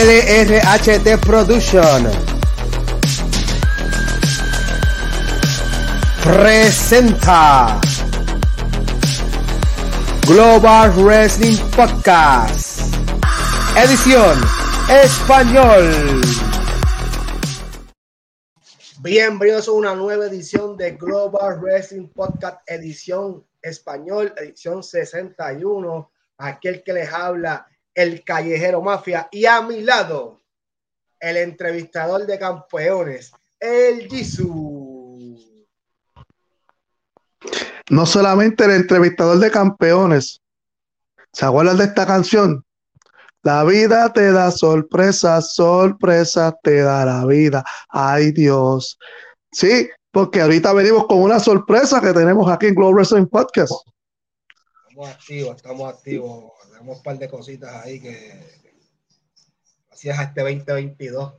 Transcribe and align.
LRHT 0.00 1.20
Production. 1.26 2.08
Presenta 6.22 7.78
Global 10.26 10.90
Wrestling 10.96 11.58
Podcast. 11.76 12.80
Edición 13.76 14.40
Español. 14.88 16.22
Bienvenidos 19.02 19.68
a 19.68 19.72
una 19.72 19.94
nueva 19.94 20.24
edición 20.24 20.78
de 20.78 20.92
Global 20.92 21.60
Wrestling 21.60 22.08
Podcast 22.08 22.58
Edición 22.66 23.44
Español, 23.60 24.32
edición 24.38 24.82
61. 24.82 26.10
Aquel 26.38 26.82
que 26.82 26.94
les 26.94 27.12
habla 27.12 27.69
el 27.94 28.24
callejero 28.24 28.82
mafia 28.82 29.28
y 29.30 29.46
a 29.46 29.62
mi 29.62 29.82
lado 29.82 30.40
el 31.20 31.36
entrevistador 31.36 32.26
de 32.26 32.38
campeones, 32.38 33.32
el 33.58 34.08
Jisoo. 34.08 35.36
No 37.90 38.06
solamente 38.06 38.64
el 38.64 38.72
entrevistador 38.72 39.38
de 39.38 39.50
campeones. 39.50 40.40
¿Se 41.32 41.44
acuerdan 41.44 41.76
de 41.76 41.84
esta 41.84 42.06
canción? 42.06 42.64
La 43.42 43.64
vida 43.64 44.12
te 44.12 44.32
da 44.32 44.50
sorpresa, 44.50 45.40
sorpresa 45.40 46.56
te 46.62 46.80
da 46.82 47.04
la 47.04 47.26
vida. 47.26 47.64
Ay 47.88 48.32
Dios. 48.32 48.98
Sí, 49.52 49.88
porque 50.10 50.40
ahorita 50.40 50.72
venimos 50.72 51.06
con 51.06 51.22
una 51.22 51.40
sorpresa 51.40 52.00
que 52.00 52.12
tenemos 52.12 52.50
aquí 52.50 52.66
en 52.66 52.74
Global 52.74 52.94
Wrestling 52.94 53.26
Podcast. 53.26 53.72
Estamos 54.88 55.08
activos, 55.08 55.56
estamos 55.56 55.94
activos 55.94 56.52
tenemos 56.80 56.96
un 56.96 57.02
par 57.02 57.18
de 57.18 57.28
cositas 57.28 57.84
ahí 57.84 58.00
que 58.00 58.40
gracias 59.88 60.18
a 60.18 60.22
este 60.22 60.40
2022. 60.40 61.34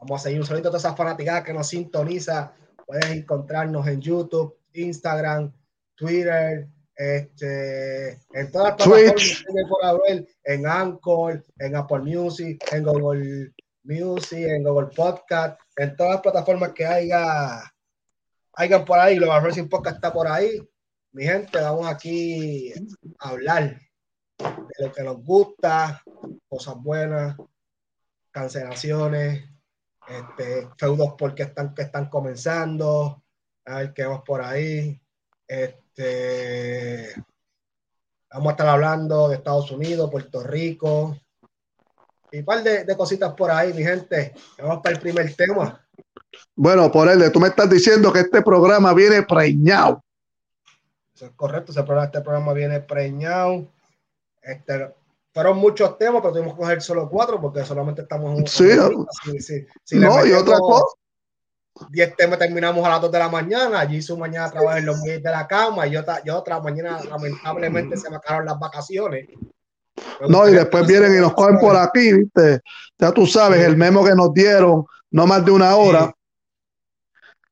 Vamos 0.00 0.20
a 0.20 0.24
seguir 0.24 0.40
un 0.40 0.46
saludito 0.46 0.68
a 0.68 0.70
todas 0.70 0.84
esas 0.84 0.96
fanaticadas 0.96 1.44
que 1.44 1.52
nos 1.52 1.68
sintoniza. 1.68 2.54
Puedes 2.86 3.10
encontrarnos 3.10 3.86
en 3.86 4.00
YouTube, 4.00 4.56
Instagram, 4.72 5.52
Twitter, 5.94 6.66
este, 6.96 8.12
en 8.32 8.50
todas 8.50 8.68
las 8.68 8.76
plataformas 8.76 9.44
por 9.68 10.26
en 10.44 10.66
Anchor, 10.66 11.44
en 11.58 11.76
Apple 11.76 11.98
Music, 11.98 12.64
en 12.72 12.82
Google 12.82 13.52
Music, 13.82 14.46
en 14.48 14.64
Google 14.64 14.96
Podcast, 14.96 15.60
en 15.76 15.94
todas 15.94 16.14
las 16.14 16.22
plataformas 16.22 16.72
que 16.72 16.86
haya, 16.86 17.70
hayan 18.54 18.84
por 18.86 18.98
ahí, 18.98 19.16
lo 19.16 19.26
Racing 19.38 19.68
Podcast 19.68 19.96
está 19.96 20.10
por 20.10 20.26
ahí. 20.26 20.58
Mi 21.12 21.24
gente, 21.24 21.60
vamos 21.60 21.86
aquí 21.86 22.72
a 23.18 23.28
hablar 23.28 23.89
de 24.42 24.86
lo 24.86 24.92
que 24.92 25.02
nos 25.02 25.24
gusta, 25.24 26.02
cosas 26.48 26.74
buenas, 26.76 27.36
cancelaciones, 28.30 29.44
este, 30.08 30.68
feudos 30.76 31.14
porque 31.18 31.44
están, 31.44 31.74
que 31.74 31.82
están 31.82 32.08
comenzando, 32.08 33.22
a 33.66 33.76
ver 33.76 33.92
qué 33.92 34.04
vamos 34.04 34.22
por 34.24 34.42
ahí. 34.42 35.00
Este, 35.46 37.14
vamos 38.32 38.48
a 38.48 38.50
estar 38.50 38.68
hablando 38.68 39.28
de 39.28 39.36
Estados 39.36 39.70
Unidos, 39.70 40.10
Puerto 40.10 40.42
Rico, 40.42 41.16
y 42.32 42.38
un 42.38 42.44
par 42.44 42.62
de, 42.62 42.96
cositas 42.96 43.34
por 43.34 43.50
ahí, 43.50 43.72
mi 43.72 43.82
gente. 43.82 44.34
Vamos 44.58 44.80
para 44.82 44.94
el 44.94 45.00
primer 45.00 45.34
tema. 45.34 45.84
Bueno, 46.54 46.90
por 46.90 47.08
él, 47.08 47.30
tú 47.32 47.40
me 47.40 47.48
estás 47.48 47.68
diciendo 47.68 48.12
que 48.12 48.20
este 48.20 48.42
programa 48.42 48.94
viene 48.94 49.22
preñado. 49.22 50.02
Eso 51.14 51.26
es 51.26 51.32
correcto, 51.32 51.72
este 51.72 52.20
programa 52.20 52.52
viene 52.52 52.80
preñado. 52.80 53.66
Este, 54.50 54.94
fueron 55.32 55.58
muchos 55.58 55.96
temas, 55.96 56.20
pero 56.20 56.32
tuvimos 56.32 56.54
que 56.54 56.60
coger 56.60 56.82
solo 56.82 57.08
cuatro 57.08 57.40
porque 57.40 57.64
solamente 57.64 58.02
estamos 58.02 58.38
en 58.38 58.46
Sí, 58.46 58.70
sí, 59.84 59.96
no, 59.96 60.26
y 60.26 60.32
otra 60.32 60.58
cosa. 60.58 60.84
Diez 61.88 62.14
temas 62.16 62.38
terminamos 62.38 62.84
a 62.84 62.90
las 62.90 63.00
dos 63.00 63.12
de 63.12 63.18
la 63.18 63.28
mañana. 63.28 63.80
Allí 63.80 64.02
su 64.02 64.18
mañana 64.18 64.50
trabaja 64.50 64.78
en 64.78 64.86
los 64.86 65.00
de 65.02 65.20
la 65.22 65.46
cama 65.46 65.86
y 65.86 65.92
yo, 65.92 66.02
yo 66.24 66.36
otra 66.36 66.60
mañana, 66.60 67.00
lamentablemente, 67.08 67.96
se 67.96 68.10
me 68.10 68.16
acabaron 68.16 68.46
las 68.46 68.58
vacaciones. 68.58 69.28
no, 70.28 70.48
y 70.48 70.52
después 70.52 70.86
vienen 70.86 71.14
y 71.14 71.20
nos 71.20 71.32
cogen 71.32 71.58
por 71.58 71.76
aquí, 71.76 72.12
¿viste? 72.12 72.60
Ya 72.98 73.12
tú 73.12 73.24
sabes, 73.26 73.64
el 73.64 73.76
memo 73.76 74.04
que 74.04 74.14
nos 74.14 74.34
dieron, 74.34 74.84
no 75.12 75.26
más 75.26 75.44
de 75.44 75.52
una 75.52 75.76
hora. 75.76 76.12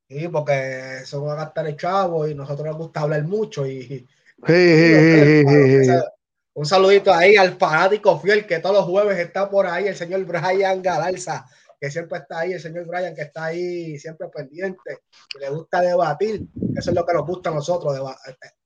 Sí, 0.09 0.27
porque 0.29 0.99
eso 1.03 1.23
va 1.23 1.35
a 1.35 1.37
gastar 1.37 1.67
el 1.69 1.77
chavo 1.77 2.27
y 2.27 2.35
nosotros 2.35 2.67
nos 2.67 2.77
gusta 2.77 3.01
hablar 3.01 3.23
mucho 3.25 3.67
y. 3.67 4.07
Sí, 4.47 5.45
un 6.59 6.67
saludito 6.67 7.15
ahí 7.15 7.37
al 7.37 7.57
fanático 7.57 8.19
fiel 8.19 8.45
que 8.45 8.59
todos 8.59 8.75
los 8.75 8.85
jueves 8.87 9.17
está 9.17 9.49
por 9.49 9.65
ahí, 9.65 9.87
el 9.87 9.95
señor 9.95 10.25
Brian 10.25 10.83
Galarza, 10.83 11.47
que 11.81 11.89
siempre 11.89 12.19
está 12.19 12.41
ahí, 12.41 12.53
el 12.53 12.61
señor 12.61 12.85
Brian 12.85 13.15
que 13.15 13.23
está 13.23 13.45
ahí 13.45 13.97
siempre 13.97 14.27
pendiente, 14.27 14.99
que 15.29 15.39
le 15.39 15.51
gusta 15.51 15.81
debatir. 15.83 16.49
Eso 16.75 16.91
es 16.91 16.97
lo 16.97 17.07
que 17.07 17.13
nos 17.15 17.25
gusta 17.25 17.51
a 17.51 17.55
nosotros, 17.55 17.97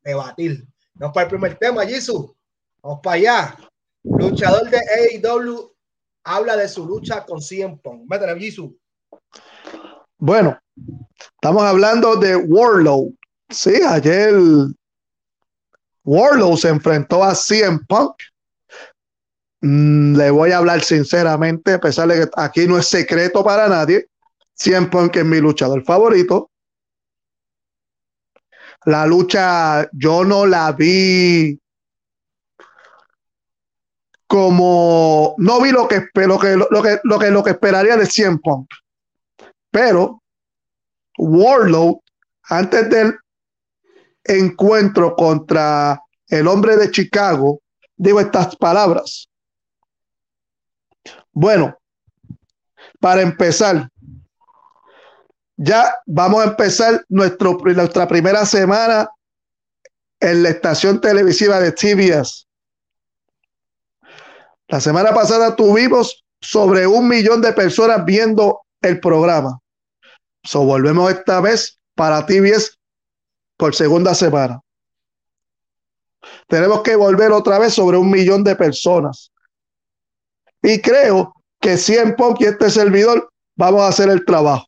debatir. 0.02 0.66
Vamos 0.94 1.12
para 1.12 1.24
el 1.24 1.30
primer 1.30 1.58
tema, 1.58 1.84
Jisoo. 1.84 2.34
Vamos 2.82 3.00
para 3.02 3.16
allá. 3.16 3.58
Luchador 4.04 4.70
de 4.70 4.78
AEW 4.78 5.74
habla 6.24 6.56
de 6.56 6.68
su 6.68 6.86
lucha 6.86 7.26
con 7.26 7.42
CM 7.42 7.76
Punk. 7.76 8.10
Jisoo. 8.38 8.74
Bueno, 10.16 10.58
estamos 11.34 11.62
hablando 11.62 12.16
de 12.16 12.36
Warlow. 12.36 13.14
Sí, 13.50 13.82
ayer 13.86 14.32
Warlow 16.04 16.56
se 16.56 16.68
enfrentó 16.68 17.22
a 17.22 17.34
CM 17.34 17.80
Punk. 17.88 18.14
Mm, 19.60 20.16
le 20.16 20.30
voy 20.30 20.50
a 20.50 20.58
hablar 20.58 20.82
sinceramente, 20.82 21.74
a 21.74 21.80
pesar 21.80 22.08
de 22.08 22.20
que 22.20 22.30
aquí 22.36 22.66
no 22.66 22.78
es 22.78 22.88
secreto 22.88 23.44
para 23.44 23.68
nadie. 23.68 24.08
CM 24.54 24.88
Punk 24.88 25.16
es 25.16 25.24
mi 25.24 25.40
luchador 25.40 25.84
favorito. 25.84 26.50
La 28.84 29.06
lucha 29.06 29.88
yo 29.92 30.24
no 30.24 30.44
la 30.44 30.72
vi 30.72 31.58
como 34.26 35.34
no 35.38 35.60
vi 35.60 35.70
lo 35.72 35.86
que, 35.86 36.08
lo 36.14 36.38
que, 36.38 36.56
lo 36.56 36.82
que, 36.82 36.98
lo 37.04 37.18
que, 37.18 37.30
lo 37.30 37.44
que 37.44 37.50
esperaría 37.50 37.96
de 37.96 38.06
CM 38.06 38.38
Punk. 38.38 38.66
Pero 39.70 40.22
Warlow, 41.18 42.02
antes 42.44 42.90
del 42.90 43.18
encuentro 44.24 45.14
contra 45.14 46.00
el 46.28 46.46
hombre 46.46 46.76
de 46.76 46.90
Chicago, 46.90 47.60
digo 47.96 48.20
estas 48.20 48.56
palabras. 48.56 49.28
Bueno, 51.32 51.76
para 53.00 53.22
empezar, 53.22 53.88
ya 55.56 55.94
vamos 56.06 56.44
a 56.44 56.48
empezar 56.48 57.04
nuestro, 57.08 57.58
nuestra 57.62 58.06
primera 58.06 58.44
semana 58.46 59.08
en 60.20 60.42
la 60.42 60.50
estación 60.50 61.00
televisiva 61.00 61.60
de 61.60 61.72
TBS. 61.72 62.46
La 64.68 64.80
semana 64.80 65.12
pasada 65.12 65.54
tuvimos 65.56 66.24
sobre 66.40 66.86
un 66.86 67.08
millón 67.08 67.40
de 67.42 67.52
personas 67.52 68.04
viendo 68.04 68.62
el 68.80 69.00
programa. 69.00 69.58
So, 70.44 70.64
volvemos 70.64 71.12
esta 71.12 71.40
vez 71.40 71.78
para 71.94 72.24
TBS 72.24 72.78
por 73.56 73.74
segunda 73.74 74.14
semana. 74.14 74.60
Tenemos 76.48 76.82
que 76.82 76.96
volver 76.96 77.32
otra 77.32 77.58
vez 77.58 77.74
sobre 77.74 77.96
un 77.96 78.10
millón 78.10 78.44
de 78.44 78.56
personas. 78.56 79.32
Y 80.62 80.80
creo 80.80 81.34
que 81.60 81.76
si 81.76 81.96
en 81.96 82.14
Punk 82.14 82.40
y 82.40 82.44
este 82.44 82.70
servidor 82.70 83.32
vamos 83.56 83.82
a 83.82 83.88
hacer 83.88 84.08
el 84.08 84.24
trabajo. 84.24 84.66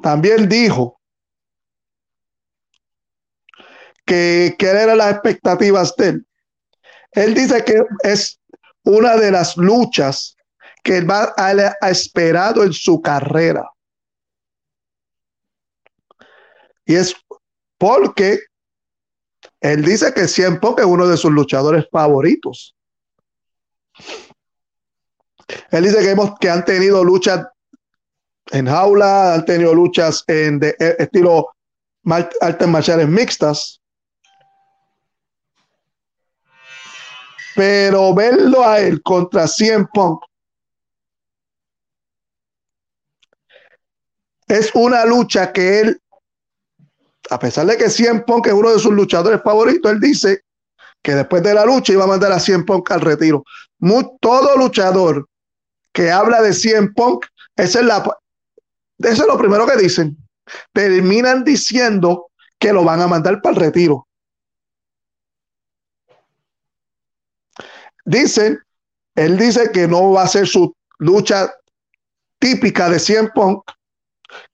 También 0.00 0.48
dijo 0.48 1.00
que, 4.04 4.56
eran 4.58 4.98
las 4.98 5.12
expectativas 5.12 5.94
de 5.96 6.08
él. 6.08 6.26
Él 7.12 7.34
dice 7.34 7.64
que 7.64 7.82
es 8.02 8.40
una 8.84 9.16
de 9.16 9.30
las 9.30 9.56
luchas 9.56 10.36
que 10.82 10.98
él 10.98 11.10
va 11.10 11.34
ha 11.36 11.90
esperado 11.90 12.62
en 12.62 12.72
su 12.72 13.02
carrera. 13.02 13.64
Y 16.88 16.94
es 16.94 17.14
porque 17.76 18.40
él 19.60 19.84
dice 19.84 20.12
que 20.14 20.26
siempre 20.26 20.70
es 20.78 20.86
uno 20.86 21.06
de 21.06 21.18
sus 21.18 21.30
luchadores 21.30 21.86
favoritos. 21.92 22.74
Él 25.70 25.84
dice 25.84 25.98
que, 25.98 26.10
hemos, 26.10 26.38
que 26.40 26.48
han 26.48 26.64
tenido 26.64 27.04
luchas 27.04 27.46
en 28.52 28.66
jaula, 28.66 29.34
han 29.34 29.44
tenido 29.44 29.74
luchas 29.74 30.24
en 30.26 30.58
de, 30.58 30.74
eh, 30.80 30.96
estilo 30.98 31.48
artes 32.40 32.68
marciales 32.68 33.06
mixtas. 33.06 33.82
Pero 37.54 38.14
verlo 38.14 38.64
a 38.64 38.80
él 38.80 39.02
contra 39.02 39.46
100 39.46 39.88
Punk 39.88 40.22
es 44.46 44.70
una 44.74 45.04
lucha 45.04 45.52
que 45.52 45.80
él 45.80 46.00
a 47.30 47.38
pesar 47.38 47.66
de 47.66 47.76
que 47.76 47.90
Cien 47.90 48.24
Punk 48.24 48.46
es 48.46 48.52
uno 48.52 48.72
de 48.72 48.78
sus 48.78 48.92
luchadores 48.92 49.42
favoritos, 49.42 49.90
él 49.90 50.00
dice 50.00 50.42
que 51.02 51.14
después 51.14 51.42
de 51.42 51.54
la 51.54 51.64
lucha 51.64 51.92
iba 51.92 52.04
a 52.04 52.08
mandar 52.08 52.32
a 52.32 52.40
Cien 52.40 52.64
Punk 52.64 52.90
al 52.90 53.00
retiro. 53.00 53.44
todo 54.20 54.56
luchador 54.56 55.28
que 55.92 56.10
habla 56.10 56.42
de 56.42 56.52
100 56.52 56.94
Punk, 56.94 57.26
es 57.56 57.74
eso 57.74 57.86
es 58.98 59.26
lo 59.26 59.38
primero 59.38 59.66
que 59.66 59.76
dicen. 59.76 60.16
Terminan 60.72 61.44
diciendo 61.44 62.30
que 62.58 62.72
lo 62.72 62.84
van 62.84 63.00
a 63.00 63.08
mandar 63.08 63.40
para 63.40 63.54
el 63.54 63.60
retiro. 63.60 64.06
Dicen, 68.04 68.58
él 69.14 69.36
dice 69.36 69.70
que 69.70 69.86
no 69.86 70.12
va 70.12 70.22
a 70.22 70.28
ser 70.28 70.46
su 70.46 70.74
lucha 70.98 71.52
típica 72.38 72.88
de 72.88 72.98
100 72.98 73.30
Punk, 73.34 73.62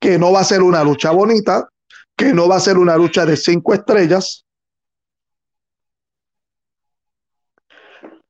que 0.00 0.18
no 0.18 0.32
va 0.32 0.40
a 0.40 0.44
ser 0.44 0.62
una 0.62 0.82
lucha 0.82 1.10
bonita, 1.10 1.68
que 2.16 2.32
no 2.32 2.48
va 2.48 2.56
a 2.56 2.60
ser 2.60 2.78
una 2.78 2.96
lucha 2.96 3.26
de 3.26 3.36
cinco 3.36 3.74
estrellas. 3.74 4.44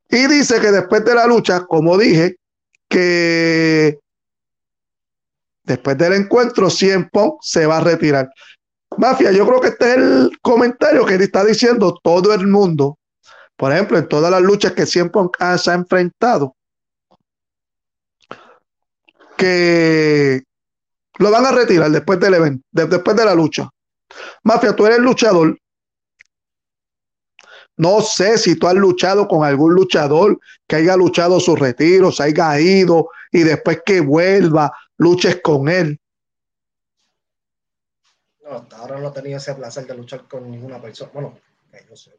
Y 0.08 0.26
dice 0.28 0.60
que 0.60 0.70
después 0.70 1.04
de 1.04 1.14
la 1.14 1.26
lucha, 1.26 1.64
como 1.66 1.98
dije, 1.98 2.36
que 2.88 3.98
después 5.64 5.98
del 5.98 6.12
encuentro, 6.12 6.70
Cien 6.70 7.10
se 7.40 7.66
va 7.66 7.78
a 7.78 7.80
retirar. 7.80 8.30
Mafia, 8.96 9.32
yo 9.32 9.46
creo 9.46 9.60
que 9.60 9.68
este 9.68 9.90
es 9.90 9.96
el 9.96 10.38
comentario 10.40 11.04
que 11.04 11.14
está 11.14 11.44
diciendo 11.44 11.98
todo 12.02 12.32
el 12.32 12.46
mundo. 12.46 12.98
Por 13.56 13.72
ejemplo, 13.72 13.98
en 13.98 14.08
todas 14.08 14.30
las 14.30 14.42
luchas 14.42 14.72
que 14.72 14.86
Cien 14.86 15.10
se 15.58 15.70
ha 15.70 15.74
enfrentado, 15.74 16.54
que 19.36 20.42
lo 21.18 21.30
van 21.30 21.46
a 21.46 21.52
retirar 21.52 21.90
después 21.90 22.20
del 22.20 22.34
evento, 22.34 22.64
después 22.70 23.16
de 23.16 23.24
la 23.24 23.34
lucha. 23.34 23.68
Mafia, 24.42 24.74
tú 24.74 24.86
eres 24.86 24.98
luchador. 24.98 25.58
No 27.76 28.00
sé 28.02 28.38
si 28.38 28.56
tú 28.56 28.68
has 28.68 28.74
luchado 28.74 29.26
con 29.26 29.44
algún 29.44 29.74
luchador 29.74 30.38
que 30.66 30.76
haya 30.76 30.96
luchado 30.96 31.40
su 31.40 31.56
retiro, 31.56 32.12
se 32.12 32.22
haya 32.22 32.60
ido 32.60 33.08
y 33.32 33.42
después 33.42 33.82
que 33.84 34.00
vuelva, 34.00 34.72
luches 34.96 35.40
con 35.42 35.68
él. 35.68 36.00
No, 38.44 38.50
hasta 38.50 38.76
ahora 38.76 39.00
no 39.00 39.08
he 39.08 39.12
tenido 39.12 39.38
ese 39.38 39.54
placer 39.54 39.86
de 39.86 39.96
luchar 39.96 40.28
con 40.28 40.48
ninguna 40.50 40.80
persona. 40.80 41.10
Bueno, 41.12 41.38
que 41.70 41.84
yo 41.88 41.96
sé. 41.96 42.12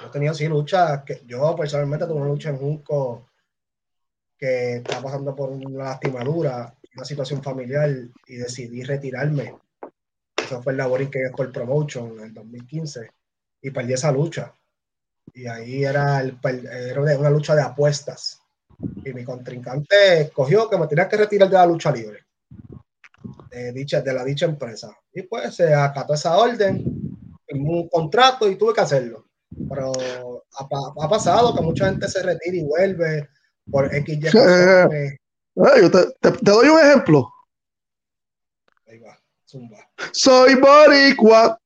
Yo 0.00 0.08
he 0.08 0.10
tenido 0.10 0.34
sí 0.34 0.48
luchas 0.48 1.02
yo 1.26 1.54
personalmente 1.54 2.06
tuve 2.06 2.20
una 2.20 2.30
lucha 2.30 2.48
en 2.48 2.56
Junco 2.56 3.28
que 4.38 4.76
estaba 4.76 5.02
pasando 5.02 5.36
por 5.36 5.50
una 5.50 5.84
lastimadura, 5.84 6.74
una 6.96 7.04
situación 7.04 7.42
familiar 7.42 7.90
y 8.26 8.36
decidí 8.36 8.82
retirarme. 8.82 9.54
Eso 10.44 10.62
fue 10.62 10.72
el 10.72 10.78
Laboring 10.78 11.10
que 11.10 11.22
es 11.24 11.32
por 11.32 11.50
Promotion 11.52 12.18
en 12.18 12.24
el 12.26 12.34
2015 12.34 13.10
y 13.62 13.70
perdí 13.70 13.92
esa 13.92 14.12
lucha. 14.12 14.52
Y 15.34 15.46
ahí 15.46 15.84
era, 15.84 16.20
el, 16.20 16.38
era 16.66 17.00
una 17.00 17.30
lucha 17.30 17.54
de 17.54 17.62
apuestas. 17.62 18.40
Y 19.04 19.12
mi 19.12 19.24
contrincante 19.24 20.22
escogió 20.22 20.68
que 20.68 20.76
me 20.76 20.86
tenía 20.88 21.08
que 21.08 21.16
retirar 21.16 21.48
de 21.48 21.56
la 21.56 21.66
lucha 21.66 21.92
libre, 21.92 22.26
de, 23.50 23.72
dicha, 23.72 24.00
de 24.00 24.12
la 24.12 24.24
dicha 24.24 24.46
empresa. 24.46 24.96
Y 25.12 25.22
pues 25.22 25.54
se 25.54 25.72
acató 25.72 26.14
esa 26.14 26.36
orden, 26.36 26.82
un 27.48 27.88
contrato 27.88 28.50
y 28.50 28.56
tuve 28.56 28.74
que 28.74 28.80
hacerlo. 28.80 29.26
Pero 29.68 29.92
ha, 30.58 31.08
pasado 31.08 31.54
que 31.54 31.62
mucha 31.62 31.86
gente 31.86 32.08
se 32.08 32.22
retira 32.22 32.56
y 32.56 32.64
vuelve 32.64 33.28
por 33.70 33.94
X, 33.94 34.16
Y, 34.16 34.20
te, 35.90 36.30
te, 36.30 36.50
doy 36.50 36.68
un 36.68 36.80
ejemplo. 36.80 37.31
Soy 40.12 40.54
boricua 40.54 41.58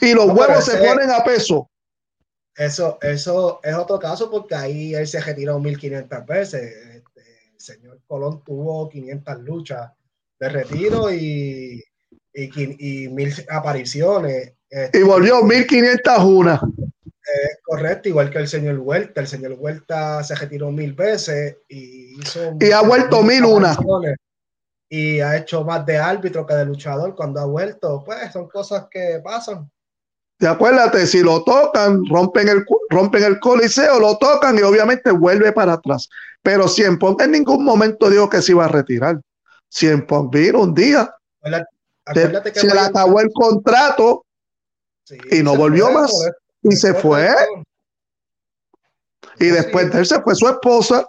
y 0.00 0.14
los 0.14 0.26
huevos 0.26 0.64
se 0.64 0.78
ponen 0.78 1.10
a 1.10 1.22
peso. 1.22 1.70
Eso, 2.56 2.98
eso 3.00 3.60
es 3.62 3.74
otro 3.74 3.98
caso 3.98 4.30
porque 4.30 4.54
ahí 4.54 4.94
él 4.94 5.06
se 5.06 5.20
retiró 5.20 5.58
1500 5.58 6.26
veces. 6.26 6.62
Este, 6.62 7.20
el 7.52 7.60
señor 7.60 8.00
Colón 8.06 8.42
tuvo 8.44 8.88
500 8.88 9.40
luchas 9.40 9.90
de 10.38 10.48
retiro 10.48 11.12
y, 11.12 11.82
y, 12.34 13.08
mil 13.08 13.32
apariciones. 13.48 14.52
Este, 14.68 14.98
y 14.98 15.02
volvió 15.02 15.42
1501. 15.42 16.60
Eh, 16.82 17.48
correcto, 17.62 18.08
igual 18.08 18.30
que 18.30 18.38
el 18.38 18.48
señor 18.48 18.78
Huerta. 18.78 19.20
El 19.20 19.28
señor 19.28 19.56
Huerta 19.58 20.22
se 20.24 20.34
retiró 20.34 20.70
mil 20.70 20.92
veces 20.92 21.58
y 21.68 22.20
hizo. 22.20 22.56
Y 22.60 22.72
ha 22.72 22.82
vuelto 22.82 23.22
mil 23.22 23.44
una 23.44 23.74
y 24.92 25.20
ha 25.20 25.36
hecho 25.36 25.64
más 25.64 25.86
de 25.86 25.96
árbitro 25.96 26.44
que 26.44 26.52
de 26.52 26.66
luchador 26.66 27.14
cuando 27.14 27.40
ha 27.40 27.44
vuelto. 27.44 28.02
Pues 28.04 28.32
son 28.32 28.48
cosas 28.48 28.88
que 28.90 29.20
pasan. 29.22 29.70
Y 30.40 30.46
acuérdate, 30.46 31.06
si 31.06 31.22
lo 31.22 31.44
tocan, 31.44 32.02
rompen 32.10 32.48
el, 32.48 32.64
rompen 32.88 33.22
el 33.22 33.38
coliseo, 33.38 34.00
lo 34.00 34.18
tocan 34.18 34.58
y 34.58 34.62
obviamente 34.62 35.12
vuelve 35.12 35.52
para 35.52 35.74
atrás. 35.74 36.08
Pero 36.42 36.66
Pong 36.98 37.22
en 37.22 37.32
ningún 37.32 37.64
momento 37.64 38.10
dijo 38.10 38.28
que 38.28 38.42
se 38.42 38.52
iba 38.52 38.64
a 38.64 38.68
retirar. 38.68 39.20
Pong 40.08 40.30
vino 40.30 40.62
un 40.62 40.74
día, 40.74 41.14
acuérdate, 42.04 42.52
que 42.52 42.60
se 42.60 42.74
le 42.74 42.80
acabó 42.80 43.20
el 43.20 43.30
contrato 43.32 44.24
y 45.30 45.42
no 45.42 45.54
volvió 45.56 45.92
más. 45.92 46.10
y 46.62 46.74
se 46.74 46.94
fue. 46.94 47.28
Y 49.38 49.46
después 49.46 49.92
de 49.92 50.00
él 50.00 50.06
se 50.06 50.20
fue 50.20 50.34
su 50.34 50.48
esposa 50.48 51.08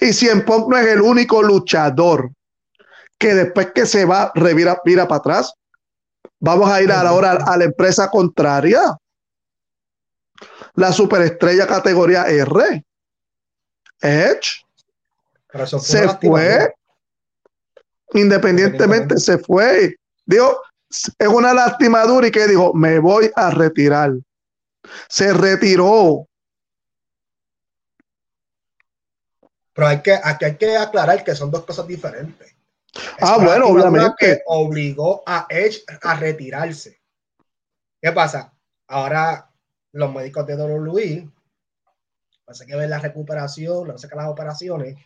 y 0.00 0.12
Cien 0.12 0.44
Punk 0.44 0.68
no 0.68 0.76
es 0.78 0.86
el 0.86 1.00
único 1.00 1.42
luchador 1.42 2.30
que 3.18 3.34
después 3.34 3.72
que 3.74 3.84
se 3.84 4.04
va, 4.04 4.30
revira, 4.34 4.80
mira 4.84 5.08
para 5.08 5.18
atrás. 5.18 5.52
Vamos 6.38 6.70
a 6.70 6.80
ir 6.80 6.92
ahora 6.92 7.32
a 7.32 7.56
la 7.56 7.64
empresa 7.64 8.08
contraria. 8.08 8.96
La 10.74 10.92
superestrella 10.92 11.66
categoría 11.66 12.28
R. 12.28 12.84
Edge. 14.00 14.64
Se 15.80 16.08
fue. 16.08 16.72
Independientemente 18.14 19.18
se 19.18 19.38
fue. 19.38 19.96
Dijo, 20.24 20.62
es 20.88 21.28
una 21.28 21.52
lastimadura 21.52 22.28
y 22.28 22.30
que 22.30 22.46
dijo, 22.46 22.72
me 22.72 23.00
voy 23.00 23.30
a 23.34 23.50
retirar. 23.50 24.12
Se 25.08 25.32
retiró. 25.32 26.27
Pero 29.78 29.86
hay 29.90 30.02
que, 30.02 30.18
aquí 30.20 30.44
hay 30.44 30.56
que 30.56 30.76
aclarar 30.76 31.22
que 31.22 31.36
son 31.36 31.52
dos 31.52 31.64
cosas 31.64 31.86
diferentes. 31.86 32.52
ah, 33.20 33.38
bueno, 33.40 33.68
obviamente. 33.68 34.12
Que 34.18 34.42
obligó 34.46 35.22
a 35.24 35.46
Edge 35.48 35.84
a 36.02 36.16
retirarse. 36.16 37.00
¿Qué 38.02 38.10
pasa? 38.10 38.52
Ahora 38.88 39.48
los 39.92 40.12
médicos 40.12 40.44
de 40.48 40.56
WWE, 40.56 41.30
pasa 42.44 42.66
que 42.66 42.74
ven 42.74 42.90
la 42.90 42.98
recuperación, 42.98 43.86
no 43.86 43.96
sé 43.96 44.08
que 44.08 44.16
las 44.16 44.26
operaciones 44.26 44.96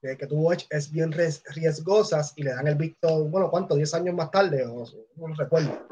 de 0.00 0.16
que 0.16 0.26
tuvo 0.26 0.54
Edge 0.54 0.66
es 0.70 0.90
bien 0.90 1.12
riesgosas 1.12 2.32
y 2.36 2.44
le 2.44 2.54
dan 2.54 2.66
el 2.66 2.76
visto, 2.76 3.26
bueno, 3.26 3.50
¿cuánto? 3.50 3.76
¿10 3.76 3.92
años 3.92 4.14
más 4.14 4.30
tarde? 4.30 4.64
O, 4.64 4.86
no 5.16 5.34
recuerdo. 5.34 5.86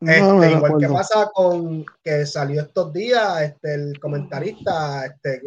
Este, 0.00 0.50
igual 0.50 0.78
que 0.78 0.88
pasa 0.88 1.30
con 1.34 1.84
que 2.02 2.24
salió 2.24 2.62
estos 2.62 2.90
días 2.94 3.42
este, 3.42 3.74
el 3.74 4.00
comentarista 4.00 5.04
este, 5.04 5.42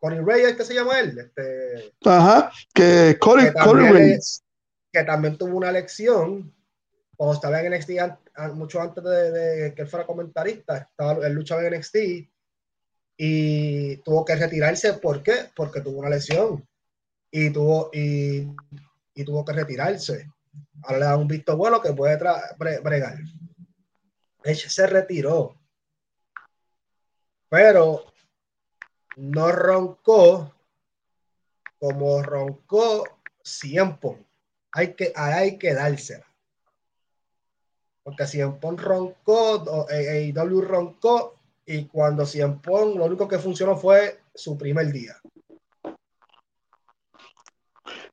Corey 0.00 0.20
Reyes, 0.20 0.56
que 0.56 0.64
se 0.64 0.74
llama 0.74 0.98
él. 0.98 1.18
Este, 1.18 1.92
Ajá, 2.04 2.50
que 2.74 3.18
Corey, 3.20 3.50
Reyes. 3.50 4.42
Que 4.92 5.04
también 5.04 5.36
tuvo 5.36 5.56
una 5.56 5.70
lección 5.70 6.52
cuando 7.16 7.34
estaba 7.34 7.60
en 7.60 7.72
NXT, 7.72 7.90
mucho 8.54 8.80
antes 8.80 9.04
de, 9.04 9.74
que 9.76 9.82
él 9.82 9.88
fuera 9.88 10.06
comentarista, 10.06 10.78
estaba, 10.78 11.26
él 11.26 11.34
luchaba 11.34 11.62
en 11.62 11.74
NXT 11.74 11.96
y 13.18 13.96
tuvo 13.98 14.24
que 14.24 14.36
retirarse. 14.36 14.94
¿Por 14.94 15.22
qué? 15.22 15.50
Porque 15.54 15.82
tuvo 15.82 15.98
una 15.98 16.08
lesión 16.08 16.66
y 17.30 17.50
tuvo, 17.50 17.90
y, 17.92 18.48
y 19.14 19.24
tuvo 19.24 19.44
que 19.44 19.52
retirarse. 19.52 20.30
Ahora 20.82 20.98
le 20.98 21.04
da 21.04 21.16
un 21.18 21.28
visto 21.28 21.56
bueno 21.58 21.82
que 21.82 21.92
puede 21.92 22.16
bregar. 22.16 23.18
Ella 24.42 24.70
se 24.70 24.86
retiró. 24.86 25.60
Pero 27.50 28.09
no 29.20 29.52
roncó 29.52 30.50
como 31.78 32.22
roncó 32.22 33.04
Cienpon. 33.42 34.26
Hay 34.72 34.94
que, 34.94 35.12
hay 35.14 35.58
que 35.58 35.74
dársela. 35.74 36.26
Porque 38.02 38.26
Cienpon 38.26 38.78
roncó, 38.78 39.86
AEW 39.90 40.62
roncó, 40.62 41.36
y 41.66 41.84
cuando 41.86 42.24
Cienpon 42.24 42.96
lo 42.96 43.04
único 43.04 43.28
que 43.28 43.38
funcionó 43.38 43.76
fue 43.76 44.20
su 44.34 44.56
primer 44.56 44.90
día. 44.90 45.16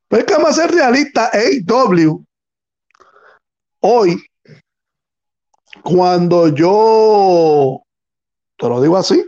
Pero 0.10 0.22
es 0.22 0.26
que 0.26 0.34
vamos 0.34 0.50
a 0.50 0.62
ser 0.62 0.72
realistas, 0.72 1.32
AEW 1.34 2.26
hoy, 3.80 4.22
cuando 5.84 6.50
yo, 6.50 7.82
te 8.58 8.68
lo 8.68 8.82
digo 8.82 8.98
así, 8.98 9.24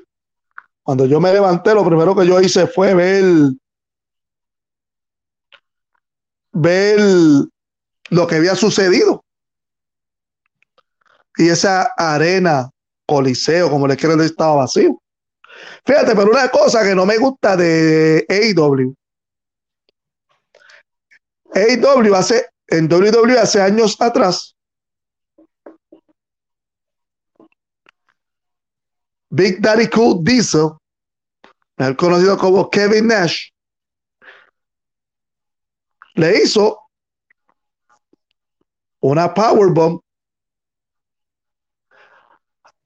cuando 0.89 1.05
yo 1.05 1.19
me 1.19 1.31
levanté, 1.31 1.75
lo 1.75 1.85
primero 1.85 2.15
que 2.15 2.25
yo 2.25 2.41
hice 2.41 2.65
fue 2.65 2.95
ver, 2.95 3.23
ver 6.51 6.99
lo 8.09 8.25
que 8.25 8.35
había 8.37 8.55
sucedido. 8.55 9.23
Y 11.37 11.47
esa 11.49 11.93
arena 11.95 12.71
coliseo, 13.05 13.69
como 13.69 13.87
le 13.87 13.97
quieren 13.97 14.17
decir, 14.17 14.31
estaba 14.31 14.55
vacío. 14.55 14.99
Fíjate, 15.85 16.15
pero 16.15 16.31
una 16.31 16.49
cosa 16.49 16.83
que 16.83 16.95
no 16.95 17.05
me 17.05 17.19
gusta 17.19 17.55
de 17.55 18.25
AEW. 18.27 18.95
AEW 21.53 22.15
hace, 22.15 22.47
en 22.65 22.91
WWE 22.91 23.37
hace 23.37 23.61
años 23.61 23.95
atrás, 24.01 24.55
Big 29.29 29.61
Daddy 29.61 29.87
Cool 29.89 30.23
Diesel, 30.23 30.71
el 31.77 31.95
conocido 31.95 32.37
como 32.37 32.69
Kevin 32.69 33.07
Nash, 33.07 33.49
le 36.15 36.43
hizo 36.43 36.79
una 39.01 39.33
powerbomb 39.33 40.01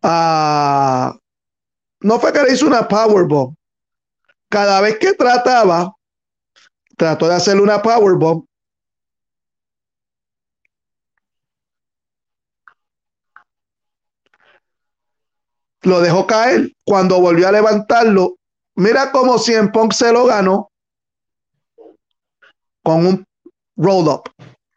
a 0.04 1.18
no 2.04 2.20
fue 2.20 2.34
que 2.34 2.44
le 2.44 2.54
hizo 2.54 2.68
una 2.68 2.88
powerbomb. 2.88 3.56
Cada 4.50 4.82
vez 4.82 5.00
que 5.00 5.14
trataba, 5.14 5.96
trató 6.98 7.28
de 7.28 7.36
hacerle 7.36 7.64
una 7.64 7.82
powerbomb. 7.82 8.46
Lo 15.84 16.02
dejó 16.02 16.26
caer. 16.28 16.74
Cuando 16.86 17.20
volvió 17.20 17.48
a 17.48 17.52
levantarlo, 17.52 18.36
mira 18.76 19.12
cómo 19.12 19.38
Cien 19.38 19.72
Punk 19.72 19.94
se 19.94 20.12
lo 20.12 20.26
ganó 20.26 20.72
con 22.84 23.06
un 23.06 23.26
roll 23.78 24.08
up, 24.10 24.24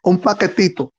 un 0.03 0.21
paquetito. 0.21 0.93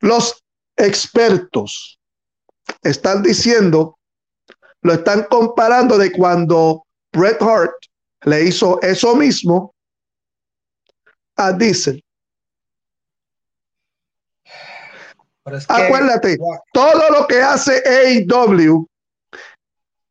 Los 0.00 0.42
expertos 0.76 1.98
están 2.82 3.22
diciendo, 3.22 3.98
lo 4.82 4.92
están 4.92 5.24
comparando 5.24 5.98
de 5.98 6.12
cuando 6.12 6.84
Bret 7.12 7.40
Hart 7.42 7.74
le 8.22 8.44
hizo 8.44 8.80
eso 8.82 9.14
mismo 9.16 9.74
a 11.36 11.52
Diesel. 11.52 12.04
Acuérdate, 15.68 16.38
todo 16.72 17.10
lo 17.10 17.26
que 17.26 17.40
hace 17.40 17.82
AEW, 17.86 18.86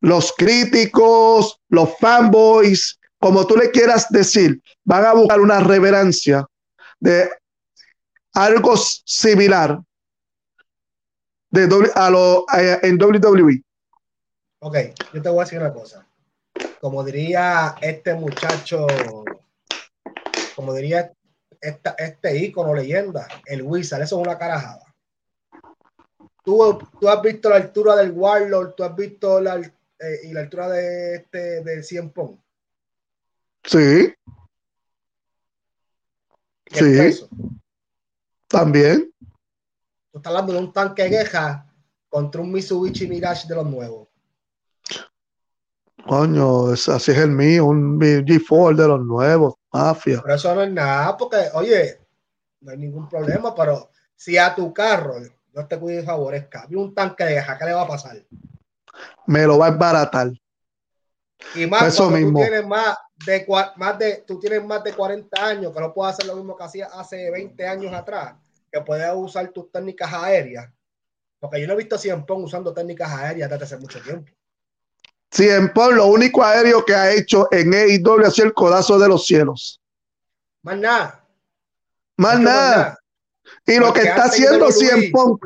los 0.00 0.32
críticos, 0.36 1.58
los 1.68 1.96
fanboys, 1.98 2.98
como 3.18 3.46
tú 3.46 3.56
le 3.56 3.70
quieras 3.70 4.08
decir, 4.10 4.60
van 4.84 5.04
a 5.04 5.12
buscar 5.12 5.40
una 5.40 5.60
reverencia 5.60 6.46
de 7.00 7.30
algo 8.34 8.76
similar 8.76 9.80
de 11.50 11.90
a 11.94 12.10
lo, 12.10 12.46
en 12.52 13.02
WWE. 13.02 13.62
Ok, 14.60 14.76
yo 15.12 15.22
te 15.22 15.28
voy 15.28 15.40
a 15.40 15.44
decir 15.44 15.58
una 15.60 15.72
cosa. 15.72 16.06
Como 16.80 17.02
diría 17.04 17.74
este 17.80 18.14
muchacho, 18.14 18.86
como 20.54 20.74
diría 20.74 21.12
esta, 21.60 21.94
este 21.98 22.36
ícono 22.36 22.74
leyenda, 22.74 23.26
el 23.46 23.62
Wizard, 23.62 24.02
eso 24.02 24.20
es 24.20 24.26
una 24.26 24.38
carajada. 24.38 24.87
Tú, 26.48 26.78
tú 26.98 27.06
has 27.10 27.20
visto 27.20 27.50
la 27.50 27.56
altura 27.56 27.94
del 27.96 28.10
Warlord, 28.10 28.72
tú 28.74 28.82
has 28.82 28.96
visto 28.96 29.38
la, 29.38 29.56
eh, 29.56 30.20
y 30.22 30.32
la 30.32 30.40
altura 30.40 30.70
de 30.70 31.16
este 31.16 31.62
de 31.62 31.82
Cien 31.82 32.08
Pong. 32.08 32.38
Sí. 33.64 34.14
Sí. 36.70 37.28
También 38.46 39.12
estás 40.10 40.30
hablando 40.30 40.54
de 40.54 40.58
un 40.58 40.72
tanque 40.72 41.02
de 41.02 41.10
guerra 41.10 41.70
contra 42.08 42.40
un 42.40 42.50
Mitsubishi 42.50 43.06
Mirage 43.06 43.46
de 43.46 43.54
los 43.54 43.66
nuevos. 43.66 44.08
Coño, 46.06 46.68
así 46.70 47.10
es 47.10 47.18
el 47.18 47.32
mío, 47.32 47.66
un 47.66 48.00
G4 48.00 48.74
de 48.74 48.88
los 48.88 49.04
nuevos, 49.04 49.56
mafia. 49.70 50.22
Pero 50.22 50.34
eso 50.34 50.54
no 50.54 50.62
es 50.62 50.72
nada, 50.72 51.14
porque, 51.14 51.50
oye, 51.52 52.00
no 52.62 52.70
hay 52.70 52.78
ningún 52.78 53.06
problema, 53.06 53.54
pero 53.54 53.90
si 54.16 54.38
a 54.38 54.54
tu 54.54 54.72
carro 54.72 55.20
no 55.52 55.66
te 55.66 55.78
cuide 55.78 56.02
y 56.02 56.04
favorezca, 56.04 56.66
vi 56.68 56.76
un 56.76 56.94
tanque 56.94 57.24
de 57.24 57.32
guerra, 57.32 57.58
¿qué 57.58 57.64
le 57.64 57.72
va 57.72 57.82
a 57.82 57.88
pasar? 57.88 58.22
Me 59.26 59.46
lo 59.46 59.58
va 59.58 59.66
a 59.66 59.70
embaratar. 59.70 60.30
Y 61.54 61.66
más 61.66 61.82
eso 61.82 62.10
mismo. 62.10 62.40
tú 62.40 62.44
tienes 62.44 62.66
más 62.66 62.96
de, 63.26 63.46
más 63.76 63.98
de, 63.98 64.24
tú 64.26 64.38
tienes 64.38 64.64
más 64.64 64.82
de 64.82 64.92
40 64.92 65.44
años, 65.44 65.72
que 65.72 65.80
no 65.80 65.92
puedes 65.94 66.14
hacer 66.14 66.26
lo 66.26 66.36
mismo 66.36 66.56
que 66.56 66.64
hacía 66.64 66.86
hace 66.86 67.30
20 67.30 67.66
años 67.66 67.92
atrás 67.92 68.34
que 68.70 68.80
puedas 68.80 69.14
usar 69.16 69.48
tus 69.50 69.70
técnicas 69.70 70.12
aéreas. 70.12 70.68
Porque 71.40 71.60
yo 71.60 71.66
no 71.66 71.74
he 71.74 71.76
visto 71.76 71.94
a 71.94 71.98
Cien 71.98 72.24
usando 72.28 72.74
técnicas 72.74 73.10
aéreas 73.10 73.48
desde 73.48 73.64
hace 73.64 73.76
mucho 73.78 74.00
tiempo. 74.02 74.32
Cien 75.30 75.72
lo 75.74 76.06
único 76.06 76.42
aéreo 76.42 76.84
que 76.84 76.94
ha 76.94 77.12
hecho 77.12 77.48
en 77.52 77.72
EIW 77.72 78.26
ha 78.26 78.30
sido 78.30 78.48
el 78.48 78.54
codazo 78.54 78.98
de 78.98 79.08
los 79.08 79.26
cielos. 79.26 79.80
Más 80.62 80.76
nada. 80.78 81.24
Más 82.16 82.40
nada. 82.40 82.97
Y 83.68 83.78
lo 83.78 83.92
que 83.92 84.00
está 84.00 84.24
haciendo 84.24 84.70
Cien 84.72 85.12
Pong. 85.12 85.38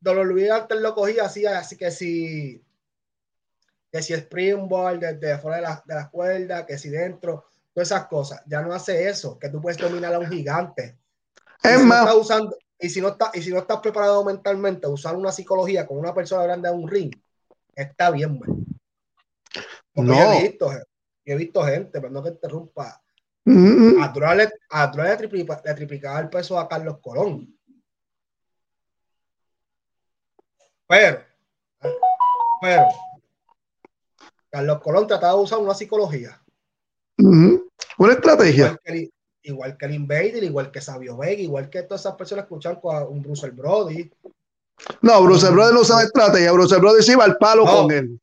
Dolor 0.00 0.32
antes 0.50 0.80
lo 0.80 0.94
cogía 0.94 1.24
así, 1.24 1.44
así 1.44 1.76
que 1.76 1.90
si 1.90 2.64
que 3.90 4.02
si 4.02 4.12
Springboard 4.14 5.00
desde 5.00 5.38
fuera 5.38 5.56
de 5.56 5.62
la, 5.62 5.82
de 5.84 5.94
la 5.94 6.10
cuerda, 6.10 6.66
que 6.66 6.78
si 6.78 6.90
dentro, 6.90 7.46
todas 7.72 7.88
esas 7.88 8.06
cosas. 8.06 8.42
Ya 8.46 8.60
no 8.60 8.72
hace 8.72 9.08
eso, 9.08 9.38
que 9.38 9.48
tú 9.48 9.60
puedes 9.60 9.78
dominar 9.78 10.14
a 10.14 10.18
un 10.18 10.28
gigante 10.28 10.98
es 11.62 11.84
más. 11.84 12.14
usando, 12.14 12.56
y, 12.78 12.88
si 12.88 13.00
no 13.00 13.08
está, 13.08 13.30
y 13.34 13.42
si 13.42 13.50
no 13.50 13.58
estás 13.58 13.80
preparado 13.80 14.24
mentalmente 14.24 14.86
a 14.86 14.90
usar 14.90 15.16
una 15.16 15.32
psicología 15.32 15.86
con 15.86 15.98
una 15.98 16.14
persona 16.14 16.44
grande 16.44 16.68
a 16.68 16.72
un 16.72 16.88
ring, 16.88 17.12
está 17.74 18.10
bien, 18.10 18.40
no. 19.94 20.32
he 20.32 20.42
visto, 20.42 20.70
he 21.24 21.36
visto 21.36 21.64
gente, 21.64 22.00
pero 22.00 22.10
no 22.10 22.22
que 22.22 22.30
interrumpa. 22.30 23.02
Mm 23.48 24.02
A 24.02 24.34
le, 24.34 25.16
triplicaba 25.74 26.20
el 26.20 26.28
peso 26.28 26.58
a 26.58 26.68
Carlos 26.68 26.98
Colón. 27.00 27.54
Pero, 30.86 31.22
pero, 32.60 32.82
Carlos 34.50 34.80
Colón 34.80 35.06
trataba 35.06 35.34
de 35.34 35.40
usar 35.40 35.58
una 35.58 35.74
psicología. 35.74 36.42
Una 37.16 38.12
estrategia. 38.12 38.78
Igual 39.42 39.76
que 39.78 39.86
el 39.86 39.94
Invader, 39.94 40.44
igual 40.44 40.70
que 40.70 40.80
Sabio 40.80 41.16
Vega, 41.16 41.40
igual 41.40 41.70
que 41.70 41.82
todas 41.82 42.02
esas 42.02 42.16
personas 42.16 42.46
que 42.46 42.80
con 42.80 43.02
un 43.08 43.22
Bruce 43.22 43.50
Brody. 43.50 44.10
No, 45.00 45.22
Bruce 45.22 45.50
Brody 45.50 45.72
no 45.72 45.84
sabe 45.84 46.04
estrategia, 46.04 46.52
Bruce 46.52 46.76
Brody 46.76 47.02
sí 47.02 47.14
va 47.14 47.24
al 47.24 47.38
palo 47.38 47.64
con 47.64 47.90
él. 47.90 48.20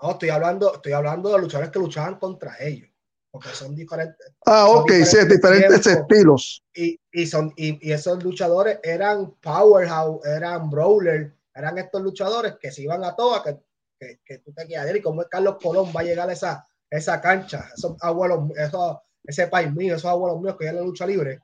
No, 0.00 0.12
estoy 0.12 0.28
hablando, 0.28 0.74
estoy 0.74 0.92
hablando 0.92 1.32
de 1.32 1.38
luchadores 1.40 1.70
que 1.70 1.78
luchaban 1.78 2.18
contra 2.18 2.56
ellos, 2.60 2.89
porque 3.30 3.50
son 3.50 3.74
diferentes. 3.74 4.32
Ah, 4.46 4.68
ok, 4.68 4.90
sí, 5.04 5.18
diferentes 5.26 5.86
estilos. 5.86 6.62
Y, 6.74 6.98
y, 7.12 7.26
son, 7.26 7.52
y, 7.56 7.90
esos 7.92 8.22
luchadores 8.22 8.80
eran 8.82 9.32
powerhouse, 9.40 10.24
eran 10.26 10.68
brawler, 10.68 11.34
eran 11.54 11.78
estos 11.78 12.02
luchadores 12.02 12.56
que 12.60 12.72
se 12.72 12.82
iban 12.82 13.04
a 13.04 13.14
todas, 13.14 13.42
que, 13.42 13.58
que, 13.98 14.20
que 14.24 14.38
tú 14.38 14.52
te 14.52 14.66
quedas 14.66 14.94
y 14.94 15.00
como 15.00 15.22
es 15.22 15.28
Carlos 15.28 15.56
Colón 15.62 15.92
va 15.96 16.00
a 16.00 16.04
llegar 16.04 16.28
a 16.28 16.32
esa, 16.32 16.66
esa 16.90 17.20
cancha, 17.20 17.70
esos 17.76 17.96
abuelos, 18.00 18.50
esos 18.56 18.98
ese 19.24 19.46
país 19.46 19.72
mío, 19.72 19.94
esos 19.94 20.10
abuelos 20.10 20.40
míos 20.40 20.56
que 20.58 20.64
ya 20.64 20.70
en 20.70 20.76
la 20.76 20.82
lucha 20.82 21.06
libre, 21.06 21.40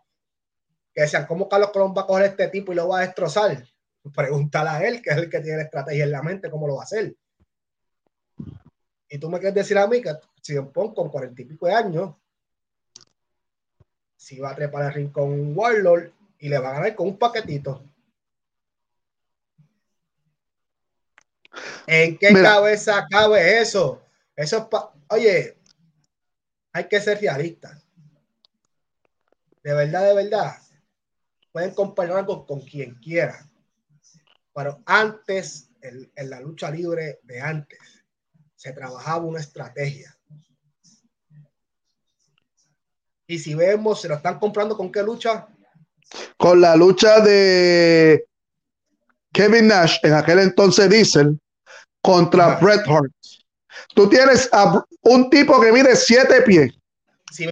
que 0.93 1.03
decían, 1.03 1.27
¿cómo 1.27 1.49
Carlos 1.49 1.71
Colón 1.71 1.95
va 1.97 2.03
a 2.03 2.07
coger 2.07 2.27
este 2.27 2.49
tipo 2.49 2.73
y 2.73 2.77
lo 2.77 2.89
va 2.89 2.99
a 2.99 3.03
destrozar? 3.03 3.65
Pregúntale 4.15 4.71
a 4.71 4.89
él, 4.89 5.03
que 5.03 5.11
es 5.11 5.17
el 5.17 5.31
que 5.31 5.41
tiene 5.41 5.59
la 5.59 5.65
estrategia 5.65 6.05
en 6.05 6.13
la 6.13 6.23
mente, 6.23 6.51
cómo 6.51 6.67
lo 6.67 6.77
va 6.77 6.83
a 6.83 6.85
hacer. 6.85 7.15
Y 9.09 9.19
tú 9.19 9.29
me 9.31 9.39
quieres 9.39 9.55
decir 9.55 9.79
a 9.79 9.87
mí 9.87 10.03
que 10.03 10.13
si 10.43 10.61
Pong 10.61 10.95
con 10.95 11.09
cuarenta 11.09 11.43
y 11.43 11.45
pico 11.45 11.67
de 11.67 11.75
años, 11.75 12.15
si 14.17 14.39
va 14.41 14.51
a 14.51 14.57
trepar 14.57 14.87
el 14.87 14.95
rincón 14.95 15.57
Warlord 15.57 16.11
y 16.39 16.49
le 16.49 16.59
va 16.59 16.71
a 16.71 16.73
ganar 16.75 16.95
con 16.95 17.09
un 17.09 17.19
paquetito. 17.19 17.85
¿En 21.87 22.19
qué 22.19 22.33
cabeza 22.33 23.07
cabe 23.09 23.61
eso? 23.61 24.03
Eso 24.35 24.69
es 24.71 24.79
Oye, 25.09 25.59
hay 26.73 26.89
que 26.89 27.01
ser 27.01 27.21
realistas. 27.21 27.87
De 29.63 29.73
verdad, 29.73 30.05
de 30.05 30.15
verdad. 30.15 30.57
Pueden 31.53 31.75
comparar 31.75 32.27
con, 32.27 32.45
con 32.45 32.61
quien 32.61 32.97
quiera. 32.97 33.49
Pero 34.53 34.83
antes, 34.87 35.71
en, 35.81 36.31
la 36.31 36.41
lucha 36.41 36.71
libre 36.71 37.21
de 37.23 37.41
antes, 37.41 37.79
se 38.67 38.73
trabajaba 38.73 39.25
una 39.25 39.39
estrategia. 39.39 40.13
Y 43.29 43.39
si 43.39 43.55
vemos, 43.55 44.01
se 44.01 44.09
lo 44.09 44.17
están 44.17 44.41
comprando 44.41 44.77
con 44.77 44.91
qué 44.91 45.05
lucha? 45.05 45.47
Con 46.37 46.61
la 46.61 46.75
lucha 46.75 47.21
de 47.21 48.27
Kevin 49.33 49.69
Nash, 49.69 49.99
en 50.03 50.15
aquel 50.15 50.41
entonces 50.41 50.91
Diesel, 50.91 51.39
contra 52.03 52.57
Bret 52.57 52.83
Hart. 52.89 53.13
Tú 53.95 54.09
tienes 54.09 54.49
a 54.53 54.85
un 55.03 55.31
tipo 55.31 55.61
que 55.61 55.71
mide 55.71 55.95
siete 55.95 56.43
pies. 56.43 56.75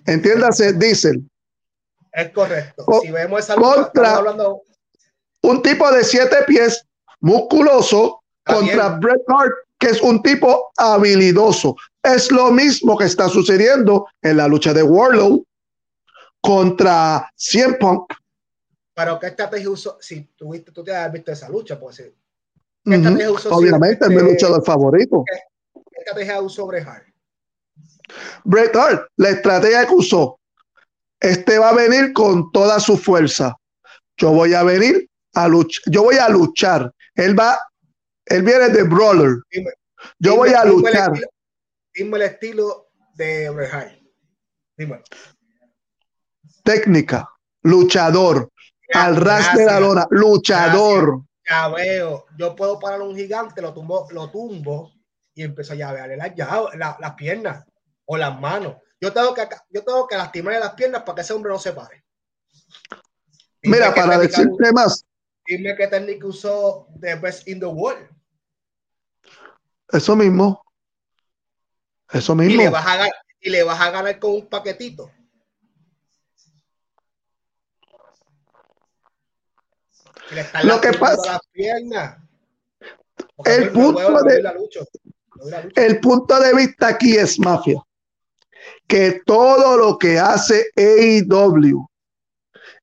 Entiéndase, 0.06 0.72
Diesel. 0.72 1.22
Es 2.10 2.30
correcto. 2.30 2.86
si 3.02 3.12
vemos 3.12 3.38
esa 3.38 3.54
lucha, 3.54 3.84
contra, 3.84 4.16
hablando... 4.16 4.62
un 5.42 5.62
tipo 5.62 5.88
de 5.92 6.02
siete 6.02 6.38
pies, 6.44 6.84
musculoso, 7.20 8.20
contra 8.44 8.88
Bret 8.88 9.22
Hart, 9.28 9.54
que 9.84 9.90
es 9.90 10.00
un 10.00 10.22
tipo 10.22 10.72
habilidoso. 10.78 11.76
Es 12.02 12.32
lo 12.32 12.50
mismo 12.50 12.96
que 12.96 13.04
está 13.04 13.28
sucediendo 13.28 14.06
en 14.22 14.38
la 14.38 14.48
lucha 14.48 14.72
de 14.72 14.82
Warlow 14.82 15.44
contra 16.40 17.30
CM 17.36 17.74
Punk. 17.74 18.14
Pero 18.94 19.18
¿qué 19.20 19.26
estrategia 19.26 19.68
usó? 19.68 19.98
Si 20.00 20.22
tuviste, 20.36 20.72
tú 20.72 20.82
te 20.82 20.94
has 20.94 21.12
visto 21.12 21.32
esa 21.32 21.50
lucha, 21.50 21.78
pues 21.78 21.96
sí. 21.96 22.04
Obviamente, 23.50 24.06
es 24.06 24.10
mi 24.10 24.22
luchador 24.22 24.64
favorito. 24.64 25.22
¿Qué, 25.26 25.82
estrategia 25.98 26.40
usó 26.40 26.66
Bret 26.66 26.86
Hart? 26.86 27.06
Bret 28.44 28.74
Hart, 28.74 29.08
la 29.16 29.30
estrategia 29.30 29.86
que 29.86 29.94
usó. 29.94 30.38
Este 31.20 31.58
va 31.58 31.70
a 31.70 31.74
venir 31.74 32.12
con 32.14 32.50
toda 32.52 32.80
su 32.80 32.96
fuerza. 32.96 33.54
Yo 34.16 34.30
voy 34.30 34.54
a 34.54 34.62
venir 34.62 35.08
a 35.34 35.48
luchar. 35.48 35.82
Yo 35.92 36.04
voy 36.04 36.16
a 36.16 36.28
luchar. 36.28 36.90
Él 37.14 37.38
va, 37.38 37.58
él 38.26 38.42
viene 38.42 38.68
de 38.68 38.82
brawler. 38.82 39.36
Yo 40.18 40.36
voy 40.36 40.50
a 40.50 40.64
luchar. 40.64 41.12
Dime 41.94 42.16
el 42.16 42.22
estilo 42.22 42.88
de 43.14 43.50
Bret. 43.50 44.00
Dime 44.76 45.02
técnica, 46.64 47.28
luchador, 47.62 48.50
al 48.92 49.16
ras 49.16 49.54
de 49.54 49.66
la 49.66 49.78
lona, 49.78 50.06
luchador. 50.10 51.22
Ya 51.48 51.68
veo, 51.68 52.24
yo 52.36 52.56
puedo 52.56 52.80
parar 52.80 53.02
un 53.02 53.14
gigante, 53.14 53.60
lo 53.60 53.72
tumbo, 53.72 54.08
lo 54.10 54.30
tumbo 54.30 54.92
y 55.34 55.42
empiezo 55.42 55.74
a 55.74 55.76
llavearle 55.76 56.16
las 56.16 56.32
la, 56.98 57.14
piernas 57.16 57.64
o 58.06 58.16
las 58.16 58.40
manos. 58.40 58.76
Yo 59.00 59.12
tengo 59.12 59.34
que 59.34 59.46
yo 59.68 59.84
tengo 59.84 60.08
que 60.08 60.16
lastimarle 60.16 60.60
las 60.60 60.72
piernas 60.72 61.02
para 61.02 61.16
que 61.16 61.20
ese 61.20 61.34
hombre 61.34 61.52
no 61.52 61.58
se 61.58 61.72
pare. 61.72 62.02
Mira, 63.62 63.94
para 63.94 64.18
decirte 64.18 64.72
más. 64.72 65.04
Dime 65.46 65.76
qué 65.76 65.86
técnica 65.88 66.26
usó 66.26 66.88
The 67.00 67.16
Best 67.16 67.46
in 67.48 67.60
the 67.60 67.66
World. 67.66 68.08
Eso 69.92 70.16
mismo. 70.16 70.64
Eso 72.10 72.34
mismo. 72.34 72.54
Y 72.54 72.56
le 72.56 72.68
vas 72.70 72.86
a 72.86 72.96
ganar, 72.96 73.12
y 73.40 73.50
le 73.50 73.62
vas 73.62 73.80
a 73.80 73.90
ganar 73.90 74.18
con 74.18 74.32
un 74.32 74.48
paquetito. 74.48 75.10
Lo 80.62 80.80
que 80.80 80.92
pasa. 80.94 81.40
El 83.44 83.72
punto, 83.72 84.22
de, 84.22 84.42
el 85.76 86.00
punto 86.00 86.40
de 86.40 86.54
vista 86.54 86.88
aquí 86.88 87.16
es 87.16 87.38
mafia. 87.38 87.82
Que 88.86 89.22
todo 89.26 89.76
lo 89.76 89.98
que 89.98 90.18
hace 90.18 90.70
AEW, 90.76 91.86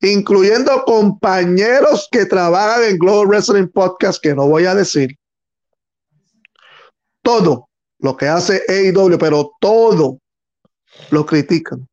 incluyendo 0.02 0.84
compañeros 0.84 2.08
que 2.12 2.26
trabajan 2.26 2.84
en 2.84 2.98
Global 2.98 3.28
Wrestling 3.28 3.68
Podcast, 3.68 4.22
que 4.22 4.34
no 4.34 4.48
voy 4.48 4.66
a 4.66 4.76
decir, 4.76 5.18
todo 7.22 7.70
lo 8.00 8.18
que 8.18 8.28
hace 8.28 8.64
AEW, 8.68 9.18
pero 9.20 9.52
todo 9.60 10.18
lo 11.12 11.26
critican. 11.26 11.88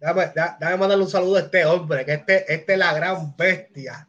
Dame, 0.00 0.32
mandarle 0.78 1.04
un 1.04 1.10
saludo 1.10 1.36
a 1.36 1.40
este 1.40 1.64
hombre, 1.64 2.04
que 2.04 2.14
este, 2.14 2.52
este 2.52 2.72
es 2.72 2.78
la 2.78 2.94
gran 2.94 3.36
bestia. 3.36 4.08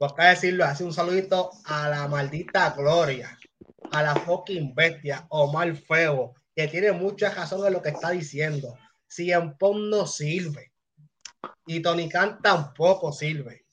Acá 0.00 0.30
decirlo 0.30 0.64
así, 0.64 0.82
un 0.82 0.94
saludito 0.94 1.50
a 1.64 1.88
la 1.88 2.08
maldita 2.08 2.70
gloria, 2.70 3.36
a 3.92 4.02
la 4.02 4.14
fucking 4.14 4.74
bestia, 4.74 5.26
Omar 5.28 5.76
Feo, 5.76 6.34
que 6.54 6.68
tiene 6.68 6.92
mucha 6.92 7.30
razón 7.30 7.66
en 7.66 7.74
lo 7.74 7.82
que 7.82 7.90
está 7.90 8.10
diciendo. 8.10 8.76
Si 9.08 9.30
en 9.30 9.56
Pong 9.58 9.90
no 9.90 10.06
sirve 10.06 10.69
y 11.66 11.80
Tony 11.80 12.08
Khan 12.08 12.40
tampoco 12.42 13.12
sirve, 13.12 13.64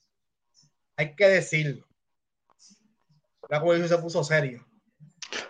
hay 0.96 1.14
que 1.14 1.28
decirlo. 1.28 1.84
La 3.48 3.62
se 3.88 3.98
puso 3.98 4.22
serio. 4.22 4.64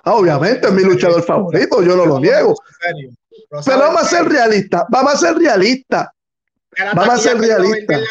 Ah, 0.04 0.14
obviamente 0.14 0.68
es 0.68 0.72
mi 0.72 0.83
luchador 0.83 1.22
favorito, 1.22 1.83
yo 1.83 1.96
no 1.96 2.07
lo 2.07 2.20
niego. 2.20 2.54
Pero, 2.81 3.78
vamos 3.78 4.02
a 4.02 4.04
ser 4.04 4.28
realistas, 4.28 4.85
vamos 4.88 5.14
a 5.14 5.16
ser 5.18 5.37
realistas. 5.37 6.09
Vamos 6.94 7.09
a 7.09 7.18
ser 7.18 7.38
realistas. 7.38 8.02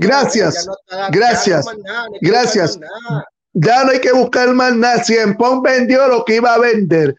Gracias, 0.00 0.68
gracias, 1.10 1.66
gracias. 2.20 2.78
Ya 3.52 3.84
no 3.84 3.90
hay 3.90 4.00
que 4.00 4.12
buscar 4.12 4.52
más 4.52 4.76
nada. 4.76 5.02
Pong 5.36 5.62
vendió 5.62 6.06
lo 6.06 6.24
que 6.24 6.36
iba 6.36 6.54
a 6.54 6.58
vender. 6.58 7.16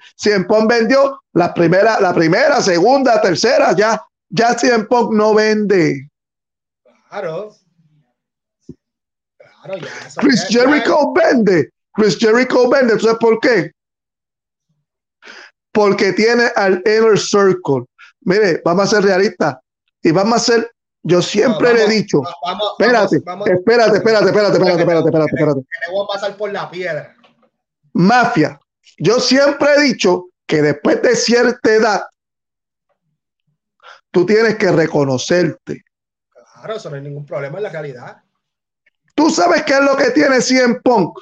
Pong 0.47 0.67
vendió 0.67 1.21
la 1.33 1.53
primera, 1.53 1.99
la 1.99 2.13
primera, 2.13 2.61
segunda, 2.61 3.19
tercera. 3.21 3.75
Ya, 3.75 4.01
ya 4.31 4.55
CM 4.55 4.85
Punk 4.85 5.13
no 5.13 5.33
vende. 5.33 6.09
Claro. 7.09 7.53
Claro, 9.63 9.77
ya. 9.77 9.91
Chris 10.17 10.45
Jericho 10.49 11.13
vende. 11.13 11.69
Chris 11.93 12.17
Jericho 12.17 12.69
vende. 12.69 12.99
¿Sabes 12.99 13.17
por 13.19 13.39
qué? 13.41 13.71
Porque 15.73 16.13
tiene 16.13 16.45
al 16.55 16.81
Inner 16.85 17.19
Circle. 17.19 17.85
Mire, 18.21 18.61
vamos 18.63 18.85
a 18.85 18.95
ser 18.95 19.03
realistas. 19.03 19.57
Y 20.01 20.11
vamos 20.11 20.35
a 20.35 20.39
ser. 20.39 20.71
Yo 21.03 21.21
siempre 21.21 21.73
le 21.73 21.85
he 21.85 21.89
dicho. 21.89 22.21
Vamos, 22.43 22.75
espérate, 22.77 23.19
vamos, 23.25 23.49
espérate, 23.49 23.97
espérate, 23.97 24.27
espérate, 24.27 24.57
espérate, 24.57 24.81
espérate, 24.81 25.07
espérate, 25.07 25.35
espérate. 25.35 25.61
Que 25.61 25.85
te 25.85 25.91
voy 25.91 26.05
a 26.05 26.13
pasar 26.13 26.37
por 26.37 26.51
la 26.51 26.69
piedra. 26.69 27.15
Mafia. 27.93 28.59
Yo 28.99 29.19
siempre 29.19 29.67
he 29.75 29.81
dicho 29.81 30.27
que 30.45 30.61
después 30.61 31.01
de 31.01 31.15
cierta 31.15 31.71
edad, 31.71 32.03
tú 34.12 34.26
tienes 34.26 34.58
que 34.58 34.71
reconocerte. 34.71 35.84
Claro, 36.54 36.76
eso 36.76 36.89
no 36.89 36.95
hay 36.95 37.02
ningún 37.02 37.26
problema 37.26 37.58
en 37.58 37.63
la 37.63 37.71
calidad. 37.71 38.21
Tú 39.15 39.30
sabes 39.30 39.63
qué 39.63 39.74
es 39.74 39.82
lo 39.82 39.97
que 39.97 40.12
tiene 40.12 40.41
CM 40.41 40.80
Punk 40.82 41.17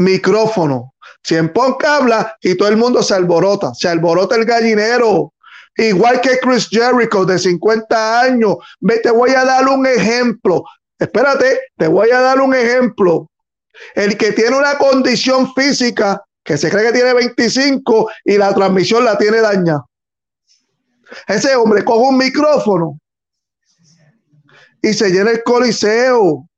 micrófono. 0.00 0.94
Si 1.22 1.36
en 1.36 1.52
Punk 1.52 1.84
habla 1.84 2.36
y 2.40 2.56
todo 2.56 2.68
el 2.68 2.76
mundo 2.76 3.02
se 3.02 3.14
alborota, 3.14 3.74
se 3.74 3.88
alborota 3.88 4.36
el 4.36 4.44
gallinero. 4.44 5.32
Igual 5.76 6.20
que 6.20 6.38
Chris 6.38 6.68
Jericho 6.68 7.24
de 7.24 7.38
50 7.38 8.20
años. 8.20 8.56
Ve, 8.80 8.98
te 8.98 9.10
voy 9.10 9.30
a 9.30 9.44
dar 9.44 9.68
un 9.68 9.86
ejemplo. 9.86 10.64
Espérate, 10.98 11.60
te 11.76 11.88
voy 11.88 12.10
a 12.10 12.20
dar 12.20 12.40
un 12.40 12.54
ejemplo. 12.54 13.30
El 13.94 14.16
que 14.16 14.32
tiene 14.32 14.56
una 14.56 14.76
condición 14.76 15.52
física 15.54 16.22
que 16.42 16.58
se 16.58 16.70
cree 16.70 16.86
que 16.86 16.92
tiene 16.92 17.14
25 17.14 18.10
y 18.24 18.36
la 18.36 18.52
transmisión 18.54 19.04
la 19.04 19.16
tiene 19.16 19.40
dañada. 19.40 19.86
Ese 21.26 21.54
hombre 21.56 21.84
coge 21.84 22.08
un 22.08 22.16
micrófono 22.16 22.98
y 24.82 24.92
se 24.92 25.10
llena 25.10 25.30
el 25.30 25.42
coliseo. 25.42 26.48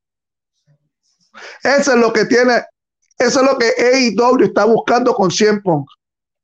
Eso 1.62 1.92
es 1.92 1.98
lo 1.98 2.12
que 2.12 2.24
tiene 2.26 2.64
eso 3.22 3.40
es 3.40 3.46
lo 3.46 3.56
que 3.56 3.72
AEW 3.78 4.46
está 4.46 4.64
buscando 4.64 5.14
con 5.14 5.30
100 5.30 5.62
Punk. 5.62 5.88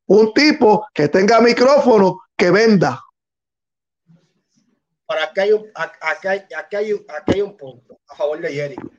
Un 0.07 0.33
tipo 0.33 0.87
que 0.95 1.09
tenga 1.09 1.41
micrófono 1.41 2.21
que 2.37 2.53
venda. 2.53 3.03
Para 5.05 5.25
acá 5.25 5.43
hay 5.43 5.53
un, 5.53 5.69
acá 5.75 6.31
hay, 6.31 6.45
hay 6.71 6.93
un, 6.93 7.05
hay 7.27 7.41
un 7.41 7.57
punto 7.57 7.99
a 8.09 8.15
favor 8.15 8.41
de 8.41 8.53
Jericho. 8.53 8.91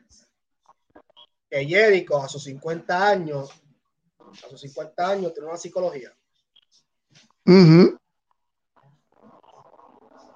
Que 1.50 1.66
Jericho 1.66 2.22
a 2.22 2.28
sus 2.28 2.44
50 2.44 3.08
años, 3.08 3.50
a 4.20 4.50
sus 4.50 4.60
50 4.60 5.08
años, 5.08 5.34
tiene 5.34 5.48
una 5.48 5.58
psicología. 5.58 6.14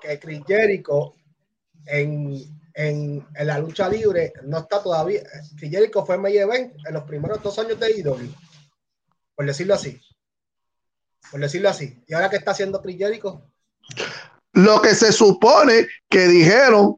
Que 0.04 0.20
Chris 0.20 0.44
Jericho 0.46 1.16
en 1.86 2.64
en, 2.74 3.28
la 3.40 3.60
lucha 3.60 3.88
libre 3.90 4.34
no 4.44 4.60
está 4.60 4.82
todavía. 4.82 5.22
Si 5.60 5.70
Jericho 5.70 6.06
fue 6.06 6.18
main 6.18 6.38
event 6.38 6.74
en 6.86 6.94
los 6.94 7.04
primeros 7.04 7.42
dos 7.42 7.58
años 7.60 7.80
de 7.80 8.00
IW, 8.00 8.34
por 9.36 9.46
decirlo 9.46 9.76
así. 9.76 10.02
Por 11.32 11.40
decirlo 11.40 11.70
así. 11.70 12.04
¿Y 12.08 12.14
ahora 12.14 12.30
qué 12.30 12.38
está 12.38 12.52
haciendo 12.52 12.82
Chris 12.82 12.98
Jericho? 12.98 13.50
Lo 14.54 14.82
que 14.82 14.94
se 14.94 15.12
supone 15.12 15.88
que 16.10 16.28
dijeron 16.28 16.98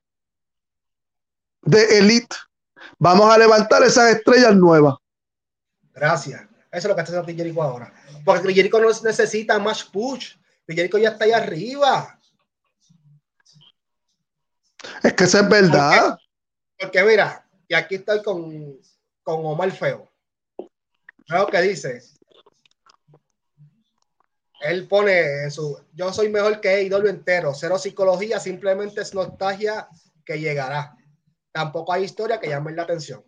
de 1.62 2.00
Elite. 2.00 2.36
Vamos 2.98 3.34
a 3.34 3.38
levantar 3.38 3.84
esas 3.84 4.16
estrellas 4.16 4.56
nuevas. 4.56 4.96
Gracias. 5.94 6.42
Eso 6.42 6.50
es 6.72 6.86
lo 6.86 6.96
que 6.96 7.02
está 7.02 7.12
haciendo 7.12 7.26
Chris 7.26 7.38
Jericho 7.38 7.62
ahora. 7.64 7.94
Porque 8.24 8.44
Chris 8.44 8.56
Jericho 8.56 8.80
no 8.80 8.90
necesita 9.04 9.60
más 9.60 9.84
push. 9.84 10.36
Chris 10.66 10.76
Jericho 10.76 10.98
ya 10.98 11.10
está 11.10 11.26
ahí 11.26 11.32
arriba. 11.32 12.15
Es 15.04 15.14
que 15.14 15.24
eso 15.26 15.40
es 15.40 15.50
verdad. 15.50 16.18
Porque, 16.80 17.04
mira, 17.04 17.48
y 17.68 17.74
aquí 17.74 17.96
estoy 17.96 18.22
con, 18.22 18.80
con 19.24 19.46
Omar 19.46 19.72
Feo. 19.72 20.12
Veo 21.30 21.48
que 21.48 21.62
dice. 21.62 22.02
Él 24.62 24.88
pone 24.88 25.50
su. 25.52 25.80
Yo 25.94 26.12
soy 26.14 26.30
mejor 26.30 26.60
que 26.60 26.70
AEW 26.70 27.08
entero. 27.08 27.54
Cero 27.54 27.78
psicología, 27.78 28.40
simplemente 28.40 29.02
es 29.02 29.14
nostalgia 29.14 29.88
que 30.26 30.40
llegará. 30.40 30.96
Tampoco 31.52 31.94
hay 31.94 32.04
historia 32.04 32.40
que 32.40 32.50
llame 32.50 32.74
la 32.74 32.84
atención. 32.84 33.24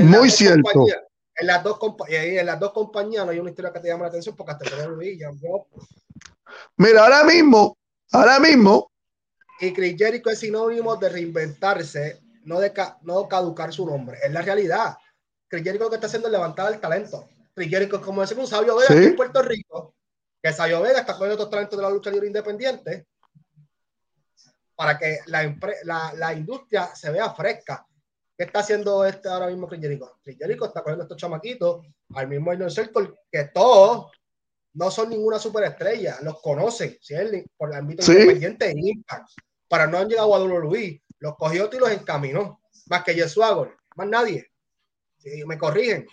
Muy 0.00 0.30
cierto. 0.30 0.86
En 1.34 1.46
las, 1.46 1.62
dos 1.62 1.78
en 2.08 2.46
las 2.46 2.58
dos 2.58 2.72
compañías 2.72 3.24
no 3.24 3.30
hay 3.30 3.38
una 3.38 3.50
historia 3.50 3.72
que 3.72 3.78
te 3.80 3.88
llame 3.88 4.02
la 4.02 4.08
atención 4.08 4.34
porque 4.34 4.52
hasta 4.52 4.64
te 4.64 4.76
Mira, 6.76 7.04
ahora 7.04 7.24
mismo, 7.24 7.78
ahora 8.10 8.40
mismo, 8.40 8.90
y 9.60 9.72
Chris 9.72 9.96
Jericho 9.96 10.30
es 10.30 10.38
sinónimo 10.38 10.96
de 10.96 11.08
reinventarse, 11.08 12.20
no, 12.44 12.60
de, 12.60 12.72
no 13.02 13.28
caducar 13.28 13.72
su 13.72 13.86
nombre. 13.86 14.18
Es 14.22 14.32
la 14.32 14.42
realidad. 14.42 14.96
Chris 15.48 15.64
Jericho 15.64 15.84
lo 15.84 15.90
que 15.90 15.96
está 15.96 16.06
haciendo 16.06 16.28
es 16.28 16.32
levantar 16.32 16.72
el 16.72 16.80
talento. 16.80 17.28
Chris 17.54 17.68
Jericho, 17.68 18.00
como 18.00 18.20
decimos 18.20 18.44
un 18.44 18.50
Sabio 18.50 18.76
Vega 18.76 18.94
aquí 18.94 19.04
en 19.04 19.16
Puerto 19.16 19.42
Rico, 19.42 19.94
que 20.42 20.52
Sabio 20.52 20.80
Vega 20.80 21.00
está 21.00 21.16
con 21.16 21.30
otros 21.30 21.50
talentos 21.50 21.76
de 21.76 21.82
la 21.82 21.90
lucha 21.90 22.10
libre 22.10 22.28
independiente 22.28 23.06
para 24.76 24.96
que 24.96 25.18
la, 25.26 25.56
la, 25.82 26.12
la, 26.14 26.32
industria 26.34 26.94
se 26.94 27.10
vea 27.10 27.34
fresca. 27.34 27.84
¿Qué 28.36 28.44
está 28.44 28.60
haciendo 28.60 29.04
este 29.04 29.28
ahora 29.28 29.48
mismo 29.48 29.66
Chris 29.66 29.80
Jericho? 29.80 30.20
Chris 30.22 30.36
Jericho 30.38 30.66
está 30.66 30.82
cogiendo 30.82 31.02
estos 31.02 31.16
chamaquitos 31.16 31.84
al 32.14 32.28
mismo 32.28 32.52
Inner 32.52 32.70
Circle 32.70 33.12
que 33.30 33.46
todos 33.46 34.12
no 34.74 34.90
son 34.92 35.10
ninguna 35.10 35.40
superestrella, 35.40 36.18
los 36.22 36.40
conocen, 36.40 36.96
¿sí? 37.00 37.14
por 37.56 37.70
el 37.70 37.78
ámbito 37.78 38.12
independiente 38.12 38.66
de 38.66 38.74
Impact. 38.76 39.28
Para 39.68 39.86
no 39.86 39.98
han 39.98 40.08
llegado 40.08 40.34
a 40.34 40.42
WWE, 40.42 41.02
los 41.20 41.36
cogió 41.36 41.68
y 41.72 41.78
los 41.78 41.90
encaminó, 41.90 42.60
más 42.86 43.04
que 43.04 43.14
Jesús 43.14 43.44
Agor, 43.44 43.76
más 43.96 44.08
nadie. 44.08 44.50
Sí, 45.18 45.44
me 45.46 45.58
corrigen. 45.58 46.06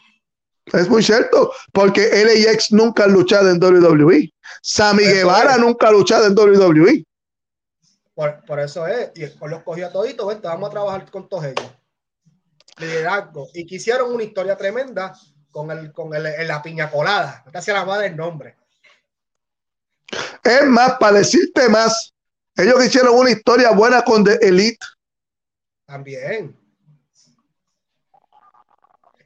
Es 0.74 0.90
muy 0.90 1.04
cierto, 1.04 1.52
porque 1.72 2.10
LAX 2.12 2.72
nunca 2.72 3.04
ha 3.04 3.08
luchado 3.08 3.50
en 3.50 3.64
WWE. 3.64 4.34
Sammy 4.62 5.04
Guevara 5.04 5.58
nunca 5.58 5.90
ha 5.90 5.92
luchado 5.92 6.26
en 6.26 6.34
WWE. 6.38 7.06
Por, 8.16 8.60
eso 8.60 8.88
es, 8.88 9.12
y 9.16 9.28
los 9.46 9.64
cogió 9.64 9.88
a 9.88 9.92
toditos, 9.92 10.26
vente, 10.28 10.48
vamos 10.48 10.70
a 10.70 10.72
trabajar 10.72 11.12
con 11.12 11.28
todos 11.28 11.46
ellos. 11.46 11.72
Liderazgo. 12.78 13.50
Y 13.54 13.66
quisieron 13.66 14.14
una 14.14 14.24
historia 14.24 14.56
tremenda 14.56 15.14
con 15.52 15.70
el, 15.70 15.92
con 15.92 16.16
el, 16.16 16.48
la 16.48 16.62
piña 16.62 16.90
colada. 16.90 17.44
Se 17.62 17.74
la 17.74 17.86
madre 17.86 18.08
el 18.08 18.16
nombre. 18.16 18.56
Es 20.44 20.66
más, 20.66 20.98
para 20.98 21.18
decirte 21.18 21.68
más, 21.70 22.15
ellos 22.56 22.86
hicieron 22.86 23.16
una 23.16 23.32
historia 23.32 23.72
buena 23.72 24.02
con 24.04 24.24
The 24.24 24.36
Elite. 24.42 24.86
También. 25.86 26.58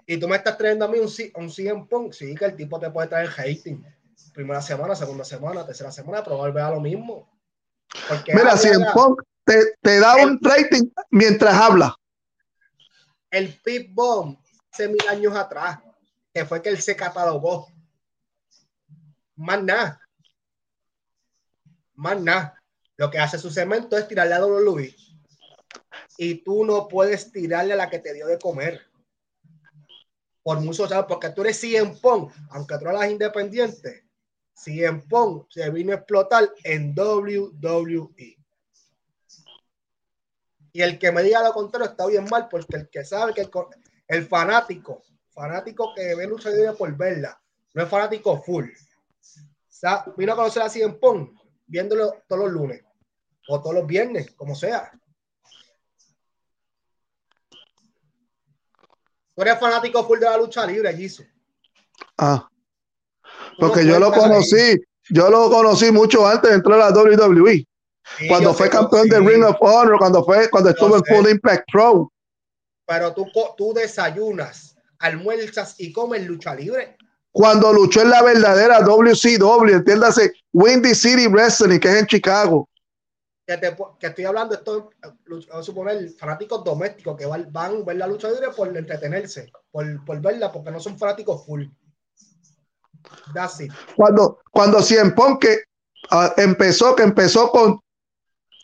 Y 0.06 0.18
tú 0.18 0.28
me 0.28 0.36
estás 0.36 0.58
trayendo 0.58 0.86
a 0.86 0.88
mí 0.88 0.98
un, 0.98 1.10
un 1.36 1.50
CM 1.52 1.86
Punk. 1.86 2.13
Sí, 2.13 2.34
que 2.34 2.46
el 2.46 2.56
tipo 2.56 2.80
te 2.80 2.89
puede 2.89 3.08
traer 3.08 3.30
hating. 3.30 3.86
Primera 4.34 4.62
semana, 4.62 4.96
segunda 4.96 5.24
semana, 5.24 5.65
tercera 5.65 5.92
semana, 5.92 6.24
probablemente 6.24 6.68
a 6.68 6.72
lo 6.72 6.80
mismo. 6.80 7.30
Mira, 8.28 8.58
CM 8.58 8.86
Punk 8.94 9.22
te, 9.44 9.76
te 9.82 10.00
da 10.00 10.15
un 10.15 10.39
rating 10.42 10.89
mientras 11.12 11.54
habla. 11.54 11.96
El 13.30 13.54
Pit 13.63 13.94
Bomb 13.94 14.38
hace 14.72 14.88
mil 14.88 15.08
años 15.08 15.36
atrás, 15.36 15.80
que 16.34 16.46
fue 16.46 16.62
que 16.62 16.70
él 16.70 16.82
se 16.82 16.96
catalogó. 16.96 17.68
Más 19.36 19.63
nada. 19.63 20.02
Más 21.94 22.20
nada. 22.20 22.59
Lo 23.00 23.10
que 23.10 23.18
hace 23.18 23.40
su 23.40 23.50
cemento 23.50 23.98
es 23.98 24.10
tirarle 24.10 24.34
a 24.34 24.40
Luis. 24.40 24.94
Y 26.18 26.44
tú 26.44 26.66
no 26.66 26.86
puedes 26.90 27.32
tirarle 27.32 27.72
a 27.72 27.78
la 27.78 27.90
que 27.90 28.00
te 28.00 28.14
dio 28.14 28.28
de 28.28 28.38
comer 28.38 28.82
por 30.44 30.60
muchos 30.60 30.92
años, 30.92 31.06
porque 31.08 31.30
tú 31.30 31.42
eres 31.42 31.66
Pong, 32.02 32.30
aunque 32.50 32.78
tú 32.78 32.90
eres 32.90 33.10
independiente, 33.10 34.06
CM 34.54 35.02
Pong 35.10 35.46
se 35.48 35.70
vino 35.70 35.94
a 35.94 35.96
explotar 35.96 36.54
en 36.66 36.94
WWE. 36.94 38.38
Y 40.74 40.82
el 40.82 41.00
que 41.00 41.14
me 41.14 41.24
diga 41.24 41.42
lo 41.42 41.54
contrario 41.54 41.90
está 41.90 42.06
bien 42.06 42.26
mal, 42.30 42.50
porque 42.50 42.76
el 42.76 42.90
que 42.90 43.06
sabe 43.06 43.34
que 43.34 43.50
el, 44.10 44.28
fanático, 44.28 45.04
fanático 45.30 45.94
que 45.96 46.16
ve 46.16 46.28
lucha 46.28 46.50
libre 46.50 46.74
por 46.74 46.94
verla, 46.98 47.42
no 47.74 47.82
es 47.82 47.88
fanático 47.88 48.42
full. 48.44 48.66
O 48.66 48.76
sea, 49.70 50.04
vino 50.18 50.34
a 50.34 50.36
conocer 50.36 50.64
a 50.64 51.00
Pong 51.00 51.30
viéndolo 51.66 52.24
todos 52.28 52.44
los 52.44 52.52
lunes 52.52 52.88
o 53.50 53.60
todos 53.60 53.76
los 53.76 53.88
viernes, 53.88 54.32
como 54.36 54.54
sea. 54.54 54.92
Tú 59.36 59.42
eres 59.42 59.60
fanático 59.60 60.06
full 60.06 60.20
de 60.20 60.26
la 60.26 60.38
lucha 60.38 60.66
libre, 60.68 60.96
Giso. 60.96 61.24
Ah. 62.18 62.48
Porque 63.58 63.86
yo 63.86 64.00
lo 64.00 64.12
conocí, 64.12 64.80
yo 65.10 65.30
lo 65.32 65.50
conocí 65.50 65.92
mucho 65.92 66.28
antes 66.28 66.50
de 66.50 66.58
entrar 66.58 66.80
a 66.80 66.92
la 66.92 67.02
WWE. 67.02 67.66
cuando 68.28 68.54
fue 68.54 68.70
campeón 68.70 69.08
de 69.10 69.20
Ring 69.20 69.44
of 69.44 69.58
Honor, 69.62 69.98
cuando 69.98 70.24
fue, 70.24 70.50
cuando 70.50 70.70
estuvo 70.70 70.96
en 70.98 71.04
Full 71.06 71.30
Impact 71.30 71.66
Pro. 71.72 72.12
Pero 72.86 73.14
tú, 73.14 73.28
tú 73.58 73.74
desayunas, 73.74 74.76
almuerzas 75.00 75.76
y 75.80 75.92
comes 75.92 76.26
lucha 76.26 76.54
libre. 76.54 76.98
Cuando 77.32 77.74
luchó 77.74 78.02
en 78.02 78.12
la 78.12 78.22
verdadera 78.22 78.82
WCW, 78.82 79.74
entiéndase, 79.74 80.34
Windy 80.54 80.94
City 80.94 81.28
Wrestling, 81.28 81.80
que 81.80 81.88
es 81.88 81.96
en 81.96 82.08
Chicago 82.08 82.70
que, 83.58 84.08
estoy 84.08 84.26
hablando, 84.26 84.54
esto, 84.54 84.92
vamos 85.28 85.50
a 85.52 85.64
suponer, 85.64 86.10
fanáticos 86.12 86.64
domésticos 86.64 87.18
que 87.18 87.26
van, 87.26 87.52
van 87.52 87.82
a 87.82 87.86
ver 87.86 87.96
la 87.96 88.08
lucha 88.08 88.30
libre 88.30 88.50
por 88.56 88.76
entretenerse, 88.76 89.52
por, 89.72 90.06
por 90.06 90.22
verla, 90.22 90.52
porque 90.52 90.72
no 90.72 90.80
son 90.80 90.98
fanáticos 90.98 91.46
full. 91.46 91.66
Cuando, 93.96 94.40
cuando 94.52 94.82
Cien 94.82 95.14
que 95.40 95.64
uh, 96.12 96.30
empezó, 96.38 96.96
que 96.96 97.04
empezó 97.04 97.50
con 97.50 97.80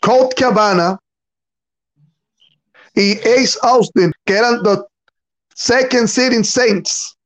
Colt 0.00 0.34
Cabana 0.34 0.98
y 2.94 3.18
Ace 3.18 3.58
Austin, 3.62 4.12
que 4.24 4.34
eran 4.34 4.62
los 4.62 4.84
Second 5.54 6.08
Sitting 6.08 6.44
Saints. 6.44 7.16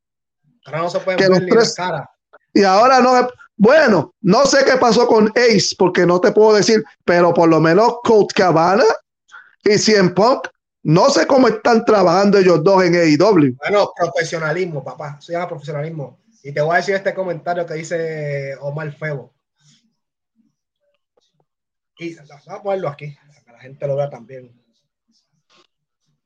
Ahora 0.66 0.78
no 0.82 0.90
se 0.90 1.00
pueden 1.00 1.32
ver 1.32 1.42
ni 1.42 1.74
cara. 1.74 2.08
Y 2.52 2.62
ahora 2.62 3.00
no, 3.00 3.28
bueno, 3.60 4.14
no 4.22 4.46
sé 4.46 4.64
qué 4.64 4.78
pasó 4.78 5.06
con 5.06 5.28
Ace, 5.36 5.76
porque 5.76 6.06
no 6.06 6.18
te 6.18 6.32
puedo 6.32 6.54
decir, 6.54 6.82
pero 7.04 7.34
por 7.34 7.46
lo 7.46 7.60
menos 7.60 7.98
Colt 8.02 8.32
Cabana 8.32 8.84
y 9.62 9.76
Cien 9.76 10.14
Punk, 10.14 10.48
no 10.82 11.10
sé 11.10 11.26
cómo 11.26 11.46
están 11.46 11.84
trabajando 11.84 12.38
ellos 12.38 12.64
dos 12.64 12.82
en 12.82 12.94
AEW. 12.94 13.56
Bueno, 13.58 13.92
profesionalismo, 13.94 14.82
papá, 14.82 15.20
se 15.20 15.34
llama 15.34 15.46
profesionalismo. 15.46 16.20
Y 16.42 16.52
te 16.52 16.62
voy 16.62 16.72
a 16.72 16.76
decir 16.78 16.94
este 16.94 17.12
comentario 17.12 17.66
que 17.66 17.74
dice 17.74 18.56
Omar 18.62 18.96
Febo. 18.96 19.34
Y 21.98 22.14
vamos 22.14 22.48
a 22.48 22.62
ponerlo 22.62 22.88
aquí, 22.88 23.14
para 23.14 23.44
que 23.44 23.52
la 23.52 23.58
gente 23.58 23.86
lo 23.86 23.96
vea 23.96 24.08
también. 24.08 24.58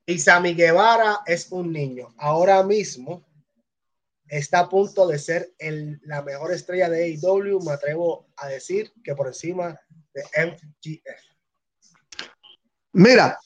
Y 0.05 0.19
Sammy 0.19 0.53
Guevara 0.53 1.19
es 1.25 1.51
un 1.51 1.73
niño. 1.73 2.13
Ahora 2.17 2.63
mismo 2.63 3.24
está 4.27 4.59
a 4.59 4.69
punto 4.69 5.07
de 5.07 5.19
ser 5.19 5.53
el, 5.57 5.99
la 6.03 6.21
mejor 6.21 6.51
estrella 6.51 6.89
de 6.89 7.17
AEW, 7.21 7.61
me 7.61 7.73
atrevo 7.73 8.27
a 8.37 8.47
decir 8.47 8.91
que 9.03 9.15
por 9.15 9.27
encima 9.27 9.79
de 10.13 10.23
MGF. 10.45 11.35
Mira, 12.93 13.37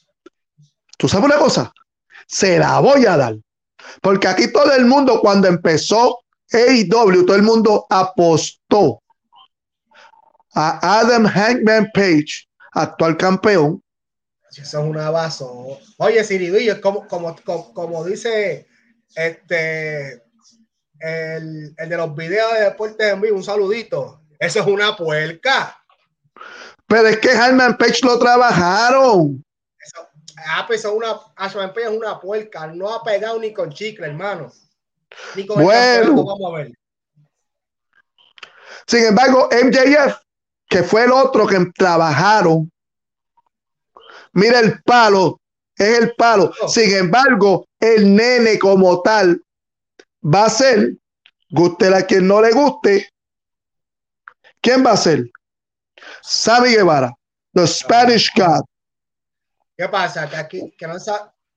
tú 0.98 1.08
sabes 1.08 1.26
una 1.26 1.38
cosa, 1.38 1.74
se 2.28 2.60
la 2.60 2.80
voy 2.80 3.06
a 3.06 3.18
dar, 3.18 3.36
porque 4.02 4.28
aquí 4.28 4.52
todo 4.52 4.72
el 4.74 4.86
mundo 4.86 5.20
cuando 5.22 5.48
empezó 5.48 6.20
AEW, 6.52 7.26
todo 7.26 7.36
el 7.36 7.44
mundo 7.44 7.86
apostó 7.90 9.02
a 10.54 11.00
Adam 11.00 11.26
Hankman 11.26 11.90
Page, 11.94 12.48
actual 12.74 13.18
campeón. 13.18 13.84
Eso 14.52 14.62
es 14.62 14.74
un 14.74 14.94
vaso. 14.94 15.80
Oye, 15.98 16.24
Siribillo, 16.24 16.82
como, 16.82 17.08
como, 17.08 17.36
como, 17.44 17.74
como 17.74 18.04
dice 18.04 18.68
este 19.16 20.29
el, 21.00 21.74
el 21.78 21.90
de 21.90 21.98
los 21.98 22.16
videos 22.16 22.54
de 22.54 22.62
deportes 22.62 23.14
en 23.14 23.22
vivo, 23.22 23.38
un 23.38 23.44
saludito. 23.44 24.22
Eso 24.38 24.60
es 24.62 24.68
una 24.68 24.96
puerca. 24.96 25.78
Pero 26.88 27.08
es 27.08 27.20
que 27.20 27.32
Harman 27.32 27.78
Page 27.78 28.00
lo 28.04 28.18
trabajaron. 28.18 29.44
ah, 30.48 30.64
pues 30.66 30.84
es 30.86 30.92
una, 30.92 31.20
Harman 31.36 31.74
Page 31.74 31.88
es 31.88 31.92
una 31.92 32.20
puerca. 32.20 32.68
No 32.68 32.94
ha 32.94 33.04
pegado 33.04 33.40
ni 33.40 33.54
con 33.54 33.72
chicle, 33.72 34.08
hermano. 34.08 34.52
Ni 35.36 35.46
con 35.46 35.62
bueno. 35.62 36.24
vamos 36.24 36.52
a 36.52 36.58
ver. 36.58 36.72
Sin 38.88 39.06
embargo, 39.06 39.50
MJF, 39.52 40.18
que 40.68 40.84
fue 40.84 41.04
el 41.04 41.12
otro 41.12 41.46
que 41.46 41.64
trabajaron, 41.76 42.72
mira 44.34 44.60
el 44.60 44.82
palo, 44.82 45.40
es 45.76 46.00
el 46.00 46.16
palo. 46.16 46.52
Sin 46.68 46.96
embargo, 46.96 47.68
el 47.80 48.16
nene 48.16 48.58
como 48.58 49.02
tal 49.02 49.44
va 50.22 50.46
a 50.46 50.50
ser, 50.50 50.96
guste 51.50 51.94
a 51.94 52.06
quien 52.06 52.28
no 52.28 52.42
le 52.42 52.52
guste, 52.52 53.10
¿quién 54.62 54.86
va 54.86 54.92
a 54.92 54.98
ser? 54.98 55.30
Sammy 56.22 56.70
Guevara, 56.70 57.12
the 57.54 57.68
Spanish 57.68 58.32
God. 58.36 58.64
¿Qué 59.78 59.88
pasa? 59.88 60.30
Que 60.30 60.36
aquí, 60.36 60.76
que 60.78 60.88
no 60.88 60.96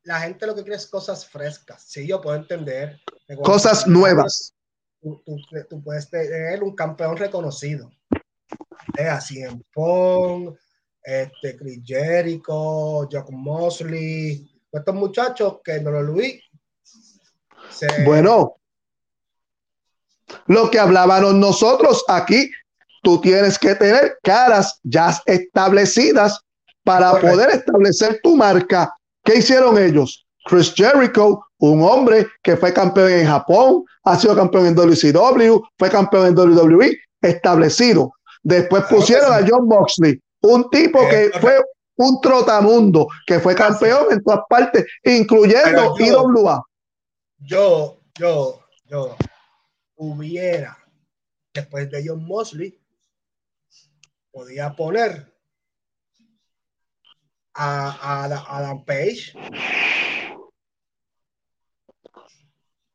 la 0.04 0.20
gente 0.20 0.46
lo 0.46 0.54
que 0.54 0.62
quiere 0.62 0.76
es 0.76 0.86
cosas 0.86 1.26
frescas. 1.26 1.84
Sí, 1.86 2.06
yo 2.06 2.20
puedo 2.20 2.36
entender. 2.36 3.00
Cosas 3.42 3.86
nuevas. 3.86 4.54
Tú, 5.00 5.82
puedes 5.82 6.08
tener 6.08 6.62
un 6.62 6.74
campeón 6.74 7.16
reconocido. 7.16 7.90
Así 9.10 9.42
en 9.42 9.64
Pong, 9.72 10.54
este, 11.02 11.56
Chris 11.56 11.82
Jericho, 11.84 13.08
Jack 13.08 13.30
Mosley, 13.30 14.48
estos 14.70 14.94
muchachos 14.94 15.60
que 15.64 15.80
no 15.80 15.90
lo 15.90 16.02
Luis 16.02 16.42
bueno, 18.04 18.56
lo 20.46 20.70
que 20.70 20.78
hablábamos 20.78 21.34
nosotros 21.34 22.04
aquí, 22.08 22.50
tú 23.02 23.20
tienes 23.20 23.58
que 23.58 23.74
tener 23.74 24.18
caras 24.22 24.78
ya 24.82 25.14
establecidas 25.26 26.40
para 26.84 27.12
poder 27.20 27.50
establecer 27.50 28.20
tu 28.22 28.36
marca. 28.36 28.94
¿Qué 29.24 29.38
hicieron 29.38 29.78
ellos? 29.78 30.26
Chris 30.44 30.72
Jericho, 30.74 31.44
un 31.58 31.82
hombre 31.82 32.26
que 32.42 32.56
fue 32.56 32.72
campeón 32.72 33.10
en 33.12 33.26
Japón, 33.26 33.84
ha 34.04 34.18
sido 34.18 34.34
campeón 34.34 34.66
en 34.66 34.74
WCW, 34.74 35.60
fue 35.78 35.90
campeón 35.90 36.26
en 36.26 36.38
WWE, 36.38 36.98
establecido. 37.20 38.12
Después 38.42 38.84
pusieron 38.90 39.32
a 39.32 39.46
John 39.48 39.68
Moxley, 39.68 40.20
un 40.42 40.68
tipo 40.70 40.98
que 41.08 41.30
fue 41.40 41.62
un 41.96 42.20
trotamundo, 42.20 43.06
que 43.26 43.38
fue 43.38 43.54
campeón 43.54 44.06
en 44.10 44.22
todas 44.22 44.40
partes, 44.48 44.84
incluyendo 45.04 45.94
IWA. 45.98 46.60
Yo, 47.44 48.00
yo, 48.18 48.64
yo 48.86 49.16
hubiera, 49.96 50.78
después 51.52 51.90
de 51.90 52.04
John 52.06 52.24
Moxley, 52.24 52.80
podía 54.30 54.74
poner 54.74 55.32
a, 57.54 57.90
a 57.90 58.58
Adam 58.58 58.84
Page. 58.84 59.32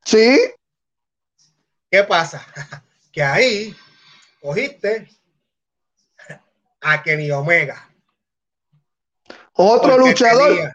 Sí. 0.06 0.40
¿Qué 1.92 2.04
pasa? 2.04 2.46
Que 3.12 3.24
ahí 3.24 3.76
cogiste 4.40 5.10
a 6.82 7.02
Kenny 7.02 7.32
Omega. 7.32 7.90
Otro 9.54 9.98
luchador. 9.98 10.72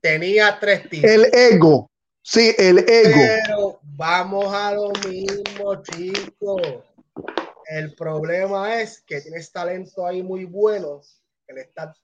Tenía, 0.00 0.56
tres 0.60 0.88
títulos. 0.88 1.10
El 1.10 1.34
ego. 1.34 1.89
Sí, 2.22 2.54
el 2.58 2.78
ego. 2.78 3.20
Pero 3.46 3.80
vamos 3.82 4.52
a 4.54 4.72
lo 4.72 4.92
mismo, 5.08 5.82
chicos. 5.82 6.62
El 7.66 7.94
problema 7.94 8.80
es 8.80 9.02
que 9.06 9.20
tienes 9.20 9.50
talento 9.52 10.06
ahí 10.06 10.22
muy 10.22 10.44
bueno, 10.44 11.00
que 11.46 11.54
le 11.54 11.60
estás, 11.62 11.96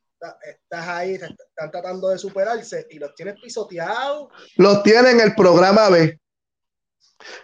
estás 0.42 0.88
ahí, 0.88 1.14
están 1.14 1.70
tratando 1.70 2.08
de 2.08 2.18
superarse 2.18 2.86
y 2.90 2.98
los 2.98 3.14
tienes 3.14 3.34
pisoteados. 3.40 4.28
Los 4.56 4.82
tienen 4.82 5.20
en 5.20 5.20
el 5.20 5.34
programa 5.34 5.88
B 5.90 6.18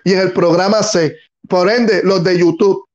y 0.05 0.13
en 0.13 0.21
el 0.21 0.33
programa 0.33 0.83
C. 0.83 1.17
Por 1.49 1.69
ende, 1.69 2.03
los 2.05 2.23
de 2.23 2.39
YouTube. 2.39 2.89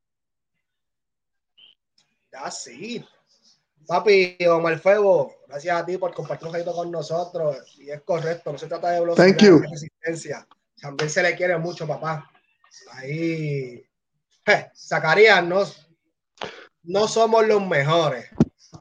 Ya 2.32 2.50
sí. 2.50 3.06
Papi, 3.86 4.38
Omar 4.48 4.80
Fuego, 4.80 5.37
gracias 5.48 5.82
a 5.82 5.86
ti 5.86 5.98
por 5.98 6.14
compartir 6.14 6.48
un 6.48 6.54
ratito 6.54 6.74
con 6.74 6.92
nosotros. 6.92 7.58
Y 7.78 7.90
es 7.90 8.02
correcto, 8.02 8.52
no 8.52 8.58
se 8.58 8.68
trata 8.68 8.92
de 8.92 9.00
velocidad, 9.00 9.26
Thank 9.26 9.42
you. 9.42 9.60
resistencia. 9.60 10.48
También 10.80 11.10
se 11.10 11.24
le 11.24 11.36
quiere 11.36 11.58
mucho, 11.58 11.88
papá. 11.88 12.30
Ahí, 12.92 13.84
Zacarías, 14.76 15.44
no, 15.44 15.64
no 16.84 17.08
somos 17.08 17.48
los 17.48 17.66
mejores, 17.66 18.28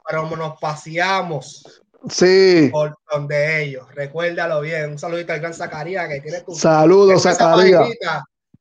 pero 0.06 0.28
nos 0.36 0.58
paseamos 0.60 1.82
sí. 2.08 2.68
por 2.70 2.96
donde 3.10 3.62
ellos. 3.62 3.86
Recuérdalo 3.94 4.60
bien. 4.60 4.90
Un 4.90 4.98
saludito 4.98 5.32
al 5.32 5.40
gran 5.40 5.54
Zacarías 5.54 6.08
que 6.08 6.20
tiene 6.20 6.40
tu. 6.42 6.54
Saludos, 6.54 7.22
Zacarías. 7.22 7.88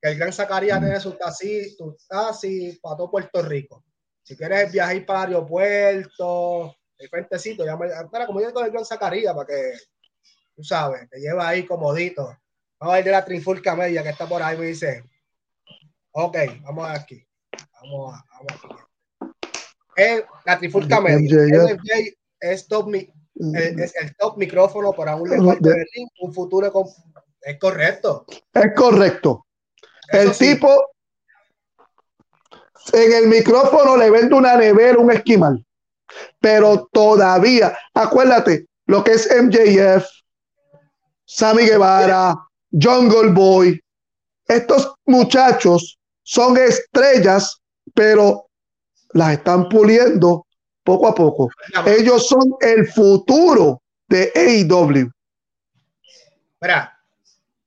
Que 0.02 0.10
el 0.10 0.18
gran 0.18 0.34
Zacarías 0.34 0.80
tiene 0.80 1.00
su 1.00 1.12
taxi, 1.14 1.76
tu 1.78 1.98
taxi 2.08 2.80
para 2.82 2.98
todo 2.98 3.12
Puerto 3.12 3.42
Rico. 3.42 3.84
Si 4.24 4.36
quieres 4.36 4.72
viajar 4.72 5.06
para 5.06 5.38
el 6.98 7.06
aeropuerto, 7.06 7.36
diferentes 7.38 7.42
sitios, 7.42 7.68
llama, 7.68 8.10
para 8.10 8.26
como 8.26 8.42
yo 8.42 8.54
con 8.54 8.66
el 8.66 8.72
gran 8.72 8.86
Zacarías 8.86 9.34
para 9.34 9.48
que, 9.48 9.74
tú 10.56 10.64
sabes, 10.64 11.10
te 11.10 11.20
lleva 11.20 11.48
ahí 11.48 11.66
comodito. 11.66 12.38
Vamos 12.80 12.96
a 12.96 13.00
ir 13.00 13.06
de 13.06 13.12
la 13.12 13.26
Trifulca 13.26 13.76
Media 13.76 14.04
que 14.04 14.10
está 14.10 14.28
por 14.28 14.42
ahí, 14.42 14.58
me 14.58 14.68
dice. 14.68 15.04
Ok, 16.12 16.38
vamos 16.62 16.90
aquí. 16.90 17.26
Vamos, 17.82 18.16
a, 18.16 18.26
vamos 18.32 18.76
aquí. 19.96 20.24
la 20.46 20.60
Trifulca 20.60 21.02
Media. 21.02 21.38
es 22.40 22.68
top, 22.68 22.94
es 22.94 23.96
el 23.96 24.16
top 24.18 24.38
micrófono 24.38 24.94
para 24.94 25.16
un 25.16 25.30
lenguaje 25.30 25.60
de 25.62 25.70
Berlín, 25.70 26.10
un 26.20 26.34
futuro 26.34 26.72
con... 26.72 26.86
es 27.42 27.60
correcto. 27.60 28.26
Es 28.54 28.74
correcto. 28.76 29.46
el 30.12 30.38
tipo 30.38 30.70
en 32.94 33.14
el 33.14 33.28
micrófono 33.28 33.98
le 33.98 34.10
vende 34.12 34.36
una 34.36 34.56
nevera, 34.58 35.00
un 35.00 35.12
esquimal. 35.12 35.66
Pero 36.40 36.88
todavía, 36.92 37.78
acuérdate, 37.94 38.68
lo 38.86 39.04
que 39.04 39.14
es 39.14 39.30
MJF, 39.32 40.06
Sammy 41.26 41.64
Guevara, 41.64 42.36
Jungle 42.72 43.32
Boy, 43.32 43.82
estos 44.48 44.94
muchachos 45.06 45.98
son 46.24 46.58
estrellas, 46.58 47.62
pero 47.94 48.48
las 49.14 49.34
están 49.34 49.70
puliendo 49.70 50.46
poco 50.84 51.08
a 51.08 51.16
poco. 51.16 51.50
Ellos 51.86 52.28
son 52.28 52.56
el 52.62 52.88
futuro 52.88 53.82
de 54.08 54.32
AEW. 54.36 55.10
Mira, 56.62 57.00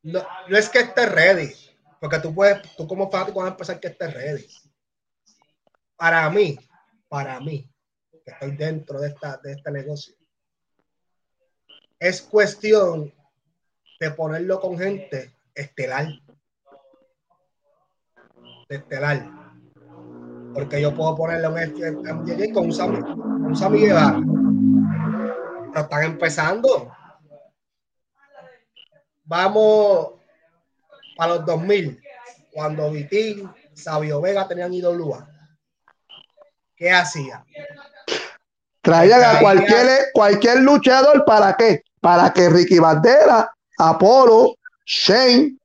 no, 0.03 0.23
es 0.49 0.69
que 0.69 0.81
esté 0.81 1.07
ready, 1.07 1.53
porque 2.01 2.19
tú 2.21 2.35
puedes, 2.35 2.63
tú 2.77 2.87
como 2.87 3.11
fanático 3.11 3.35
puedes 3.35 3.53
empezar 3.53 3.81
que 3.81 3.89
esté 3.89 4.09
ready 4.09 4.47
para 5.99 6.31
mí, 6.31 6.57
para 7.09 7.41
mí, 7.41 7.69
estoy 8.31 8.57
dentro 8.57 9.01
de, 9.01 9.09
esta, 9.09 9.37
de 9.39 9.53
este 9.53 9.71
negocio, 9.71 10.15
es 11.99 12.23
cuestión 12.23 13.13
de 14.01 14.11
ponerlo 14.13 14.61
con 14.61 14.79
gente 14.79 15.35
estelar. 15.55 16.07
estelar. 18.69 19.27
Porque 20.55 20.81
yo 20.81 20.95
puedo 20.95 21.17
ponerle 21.17 21.49
un 21.49 21.55
MJJ 21.55 22.53
con 22.53 22.67
un 22.67 22.73
Sammy, 22.73 22.99
un 22.99 23.57
Sammy 23.57 23.81
Guevara. 23.81 24.21
Pero 25.73 25.81
están 25.81 26.05
empezando. 26.05 26.93
Vamos 29.25 30.15
a 31.19 31.27
los 31.27 31.45
2000, 31.45 32.01
cuando 32.53 32.91
Vitín, 32.91 33.51
Sabio 33.75 34.21
Vega 34.21 34.49
tenían 34.49 34.73
IWA 34.73 35.29
¿qué 36.79 36.91
hacía? 36.91 37.45
Traían 38.89 39.23
a 39.23 39.39
cualquier, 39.39 40.11
cualquier 40.15 40.61
luchador 40.61 41.27
para 41.27 41.55
qué? 41.59 41.83
Para 42.01 42.33
que 42.33 42.49
Ricky 42.49 42.79
Bandera, 42.79 43.55
Apolo, 43.79 44.55
Shane, 44.87 45.59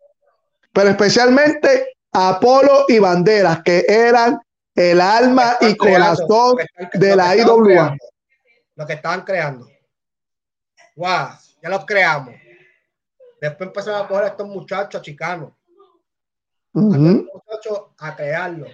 pero 0.74 0.90
especialmente 0.90 1.96
Apolo 2.12 2.84
y 2.90 3.00
Banderas, 3.00 3.64
que 3.64 3.86
eran 3.88 4.42
el 4.76 5.00
alma 5.00 5.56
y 5.62 5.78
corazón 5.78 6.58
de 6.96 7.16
la 7.16 7.38
IWA. 7.38 7.96
Lo 8.76 8.86
que 8.86 8.94
estaban 8.94 9.22
creando. 9.22 9.70
Wow, 10.98 11.30
ya 11.62 11.70
los 11.70 11.86
creamos. 11.86 12.36
Después 13.40 13.68
empezaron 13.68 14.04
a 14.04 14.08
coger 14.10 14.26
a 14.26 14.28
estos 14.28 14.48
muchachos 14.50 15.02
chicanos. 15.02 15.54
muchachos 16.74 17.84
a 18.00 18.14
crearlo. 18.18 18.68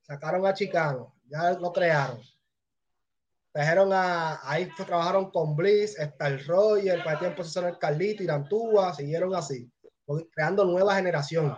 Sacaron 0.00 0.46
a 0.46 0.54
Chicano 0.54 1.12
ya 1.28 1.52
lo 1.52 1.70
crearon. 1.74 2.20
Trajeron 3.52 3.92
a, 3.92 4.40
ahí 4.48 4.68
trabajaron 4.76 5.30
con 5.30 5.56
Bliss, 5.56 5.98
Star 5.98 6.40
Roger, 6.46 7.02
para 7.02 7.14
el 7.14 7.18
tiempo 7.18 7.42
se 7.42 7.58
el 7.58 7.78
Carlito, 7.78 8.22
Irantúa, 8.22 8.94
siguieron 8.94 9.34
así, 9.34 9.68
creando 10.32 10.64
nueva 10.64 10.94
generación. 10.94 11.56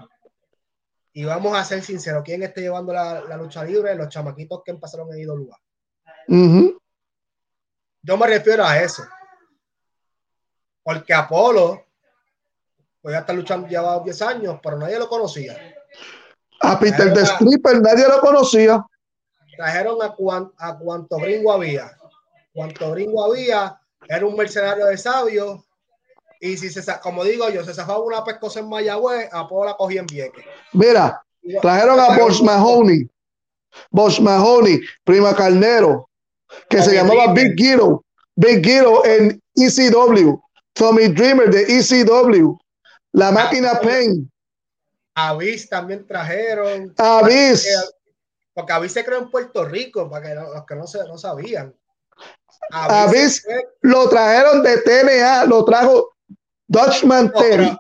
Y 1.13 1.25
vamos 1.25 1.57
a 1.57 1.65
ser 1.65 1.83
sinceros, 1.83 2.23
¿quién 2.25 2.43
está 2.43 2.63
llevando 2.63 2.95
la, 2.95 3.37
lucha 3.37 3.63
libre? 3.63 3.95
Los 3.95 4.09
chamaquitos 4.09 4.63
que 4.65 4.71
empezaron 4.71 5.13
en 5.13 5.21
ido 5.21 5.37
lugar. 5.37 5.61
Yo 8.03 8.17
me 8.17 8.27
refiero 8.27 8.65
a 8.65 8.79
eso. 8.81 9.05
Porque 10.83 11.13
Apolo, 11.13 11.85
pues 13.03 13.13
ya 13.13 13.21
está 13.21 13.35
luchando, 13.35 13.69
lleva 13.69 14.01
10 14.01 14.23
años, 14.23 14.59
pero 14.63 14.79
nadie 14.79 14.99
lo 14.99 15.09
conocía. 15.09 15.57
A 16.61 16.79
Peter 16.79 17.13
de 17.13 17.23
Stripper 17.23 17.83
nadie 17.83 18.09
lo 18.09 18.21
conocía 18.21 18.85
trajeron 19.57 19.99
a, 20.03 20.15
a 20.59 20.79
cuanto 20.79 21.17
gringo 21.17 21.53
había. 21.53 21.97
Cuanto 22.53 22.91
gringo 22.93 23.25
había, 23.25 23.79
era 24.09 24.27
un 24.27 24.37
mercenario 24.37 24.87
de 24.87 24.97
sabio. 24.97 25.65
Y 26.41 26.57
si 26.57 26.71
se, 26.71 26.83
como 27.01 27.25
digo 27.25 27.49
yo, 27.51 27.65
se 27.65 27.73
zafaba 27.73 28.01
una 28.01 28.25
pescosa 28.25 28.61
en 28.61 28.69
Mayagüez, 28.69 29.29
a 29.33 29.49
Pola 29.49 29.71
la 29.71 29.77
cogía 29.77 30.01
en 30.01 30.07
Vieques. 30.07 30.45
Mira, 30.73 31.23
trajeron 31.61 32.01
a 32.01 32.19
Bosch 32.19 32.43
Mahoney, 32.43 33.09
Bosch 33.91 34.21
Mahoney, 34.21 34.81
Prima 35.05 35.35
Carnero, 35.37 36.09
que 36.69 36.83
se 36.83 36.95
llamaba 36.95 37.33
Big 37.33 37.55
Giro, 37.57 38.05
Big 38.35 38.65
Giro 38.65 39.05
en 39.05 39.41
ECW, 39.55 40.41
Tommy 40.73 41.09
Dreamer 41.09 41.51
de 41.51 41.63
ECW, 41.79 42.59
la 43.13 43.29
ah, 43.29 43.33
máquina 43.33 43.81
Pain. 43.81 44.31
Avis 45.15 45.69
también 45.69 46.07
trajeron. 46.07 46.93
Avis. 46.97 47.69
Porque 48.55 48.73
Avis 48.73 48.93
se 48.93 49.05
creó 49.05 49.19
en 49.19 49.31
Puerto 49.31 49.65
Rico, 49.65 50.11
para 50.11 50.29
que 50.29 50.35
los 50.35 50.67
que 50.67 50.75
no, 50.75 50.87
se, 50.87 51.07
no 51.07 51.17
sabían. 51.17 51.75
Avis, 52.71 53.47
lo 53.81 54.09
trajeron 54.09 54.63
de 54.63 54.79
TNA, 54.79 55.47
lo 55.47 55.65
trajo 55.65 56.15
Dutchman 56.67 57.33
Terry 57.33 57.77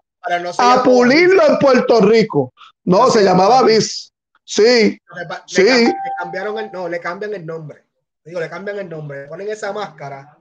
a 0.59 0.83
pulirlo 0.83 1.47
en 1.47 1.59
Puerto 1.59 2.01
Rico. 2.01 2.53
No, 2.85 3.11
se 3.11 3.23
llamaba 3.23 3.61
Avis. 3.61 4.13
Sí, 4.45 4.99
sí. 5.47 5.63
Le, 5.63 5.95
cambiaron 6.19 6.59
el, 6.59 6.73
no, 6.73 6.89
le 6.89 7.01
cambian 7.01 7.35
el 7.35 7.47
nombre. 7.47 7.85
Digo, 8.25 8.41
le 8.41 8.49
cambian 8.49 8.79
el 8.79 8.89
nombre, 8.89 9.23
le 9.23 9.29
ponen 9.29 9.51
esa 9.51 9.73
máscara 9.73 10.39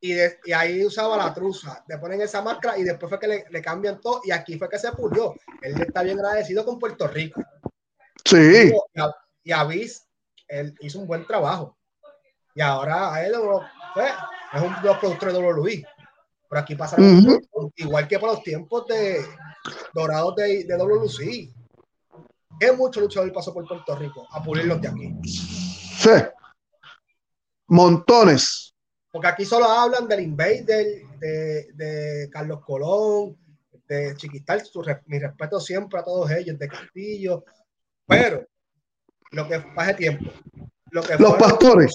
y, 0.00 0.14
y, 0.14 0.52
ahí 0.52 0.84
usaba 0.84 1.16
la 1.16 1.34
truza. 1.34 1.84
Le 1.86 1.98
ponen 1.98 2.20
esa 2.22 2.40
máscara 2.40 2.78
y 2.78 2.84
después 2.84 3.10
fue 3.10 3.18
que 3.18 3.28
le, 3.28 3.44
le, 3.50 3.60
cambian 3.60 4.00
todo. 4.00 4.22
Y 4.24 4.30
aquí 4.30 4.58
fue 4.58 4.68
que 4.68 4.78
se 4.78 4.90
pulió. 4.92 5.34
Él 5.60 5.80
está 5.80 6.02
bien 6.02 6.18
agradecido 6.18 6.64
con 6.64 6.78
Puerto 6.78 7.06
Rico. 7.06 7.42
Sí. 8.30 8.72
Y 9.42 9.52
a, 9.52 9.64
Viz, 9.64 10.06
él 10.48 10.74
hizo 10.80 11.00
un 11.00 11.06
buen 11.06 11.26
trabajo. 11.26 11.76
Y 12.54 12.60
ahora 12.60 13.14
a 13.14 13.26
él 13.26 13.34
pues, 13.94 14.12
es 14.52 14.62
un 14.62 14.74
de 14.74 14.88
los 14.88 14.98
productores 14.98 15.34
de 15.34 15.40
WWE. 15.40 15.84
Pero 16.48 16.60
aquí 16.60 16.74
pasa 16.74 16.96
igual 17.76 18.08
que 18.08 18.18
por 18.18 18.30
los 18.30 18.42
tiempos 18.42 18.86
de 18.86 19.24
dorados 19.94 20.34
de, 20.36 20.64
de 20.64 20.76
WC. 20.76 21.54
Es 22.58 22.76
mucho 22.76 23.00
luchador 23.00 23.32
pasó 23.32 23.54
por 23.54 23.66
Puerto 23.66 23.96
Rico 23.96 24.26
a 24.30 24.42
pulirlos 24.42 24.80
de 24.80 24.88
aquí. 24.88 25.16
Sí. 25.24 26.10
Montones. 27.68 28.74
Porque 29.10 29.28
aquí 29.28 29.44
solo 29.44 29.66
hablan 29.66 30.06
del 30.06 30.20
Invader, 30.20 30.86
de, 31.18 31.68
de 31.72 32.28
Carlos 32.30 32.60
Colón, 32.64 33.36
de 33.88 34.14
Chiquistal. 34.16 34.62
mi 35.06 35.18
respeto 35.18 35.60
siempre 35.60 36.00
a 36.00 36.04
todos 36.04 36.30
ellos, 36.30 36.58
de 36.58 36.68
Castillo. 36.68 37.44
Pero 38.10 38.46
lo 39.30 39.48
que 39.48 39.60
pasa 39.60 39.96
tiempo. 39.96 40.30
Lo 40.90 41.02
que 41.02 41.16
los 41.16 41.34
pastores. 41.36 41.94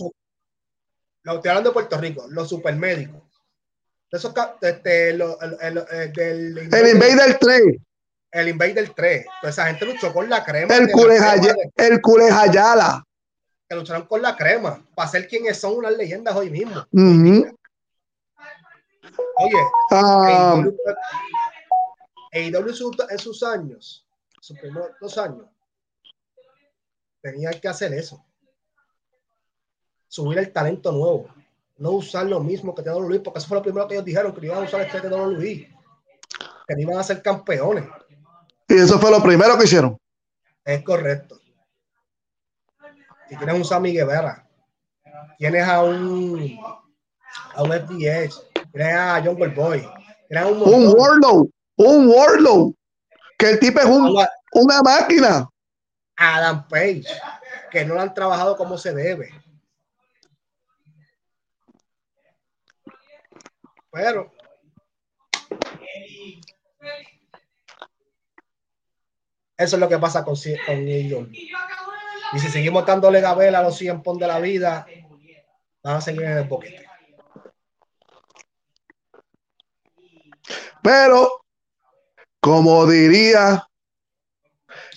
Lo 1.23 1.35
estoy 1.35 1.49
hablando 1.49 1.69
de 1.69 1.73
Puerto 1.73 1.97
Rico, 1.99 2.25
los 2.29 2.49
supermédicos. 2.49 3.21
Esos, 4.11 4.33
este, 4.61 5.09
el, 5.09 5.21
el, 5.21 5.77
el, 5.91 6.13
del, 6.13 6.57
el 6.57 6.87
Invader 6.87 7.37
3 7.39 7.77
el 8.35 8.49
Invader 8.49 8.89
3. 8.93 9.25
Pues 9.41 9.53
esa 9.53 9.67
gente 9.67 9.85
luchó 9.85 10.13
con 10.13 10.29
la 10.29 10.43
crema. 10.43 10.75
El 10.75 10.91
Culejayala. 10.91 11.55
El 11.75 12.01
Culejayala. 12.01 13.03
Que 13.67 13.75
lucharon 13.75 14.05
con 14.07 14.21
la 14.21 14.35
crema. 14.35 14.85
Para 14.93 15.09
ser 15.09 15.27
quienes 15.27 15.57
son 15.57 15.77
unas 15.77 15.95
leyendas 15.95 16.35
hoy 16.35 16.49
mismo. 16.49 16.85
Oye, 19.37 19.57
um, 19.91 20.73
en 22.31 23.19
sus 23.19 23.43
años, 23.43 24.05
sus 24.41 24.59
primeros 24.59 24.89
dos 24.99 25.17
años, 25.17 25.45
tenía 27.25 27.49
que 27.59 27.67
hacer 27.67 27.91
eso. 27.91 28.23
Subir 30.07 30.37
el 30.37 30.53
talento 30.53 30.91
nuevo. 30.91 31.27
No 31.77 31.91
usar 31.91 32.27
lo 32.27 32.39
mismo 32.39 32.75
que 32.75 32.83
tenía 32.83 32.99
Luis, 32.99 33.19
porque 33.21 33.39
eso 33.39 33.47
fue 33.47 33.57
lo 33.57 33.63
primero 33.63 33.87
que 33.87 33.95
ellos 33.95 34.05
dijeron, 34.05 34.31
que 34.31 34.45
iban 34.45 34.59
a 34.59 34.67
usar 34.67 34.81
este 34.81 35.01
de 35.01 35.09
Luis. 35.09 35.67
Que 36.67 36.75
iban 36.77 36.99
a 36.99 37.03
ser 37.03 37.23
campeones. 37.23 37.85
Y 38.67 38.75
eso 38.75 38.99
fue 38.99 39.09
lo 39.09 39.23
primero 39.23 39.57
que 39.57 39.63
hicieron. 39.63 39.97
Es 40.63 40.83
correcto. 40.83 41.39
Si 43.27 43.35
tienes 43.35 43.55
un 43.55 43.65
Sammy 43.65 43.91
Guevara, 43.91 44.47
tienes 45.39 45.67
a 45.67 45.83
un 45.83 46.59
a 47.55 47.63
un 47.63 47.71
FDH, 47.71 48.35
tienes 48.71 48.95
a 48.95 49.21
John 49.25 49.37
Boy, 49.55 49.89
tienes 50.29 50.51
un, 50.51 50.61
un 50.61 50.93
Warlow, 50.95 51.49
un 51.77 52.07
Warlow, 52.07 52.75
que 53.39 53.49
el 53.49 53.59
tipo 53.59 53.79
es 53.79 53.85
un, 53.87 54.15
una 54.53 54.81
máquina. 54.83 55.49
Adam 56.15 56.67
Page, 56.67 57.05
que 57.71 57.85
no 57.85 57.95
lo 57.95 58.01
han 58.01 58.13
trabajado 58.13 58.55
como 58.55 58.77
se 58.77 58.93
debe. 58.93 59.29
Pero 63.91 64.35
Eso 69.57 69.77
es 69.77 69.79
lo 69.79 69.87
que 69.87 69.97
pasa 69.97 70.23
con, 70.23 70.35
con 70.65 70.87
ellos. 70.87 71.27
Y 72.33 72.39
si 72.39 72.49
seguimos 72.49 72.85
dándole 72.85 73.21
gabela 73.21 73.59
a 73.59 73.63
los 73.63 73.77
100 73.77 74.03
pon 74.03 74.17
de 74.17 74.27
la 74.27 74.39
vida, 74.39 74.85
van 75.81 75.97
a 75.97 76.01
seguir 76.01 76.23
en 76.23 76.37
el 76.39 76.43
boquete. 76.43 76.85
Pero, 80.83 81.45
como 82.41 82.85
diría 82.85 83.67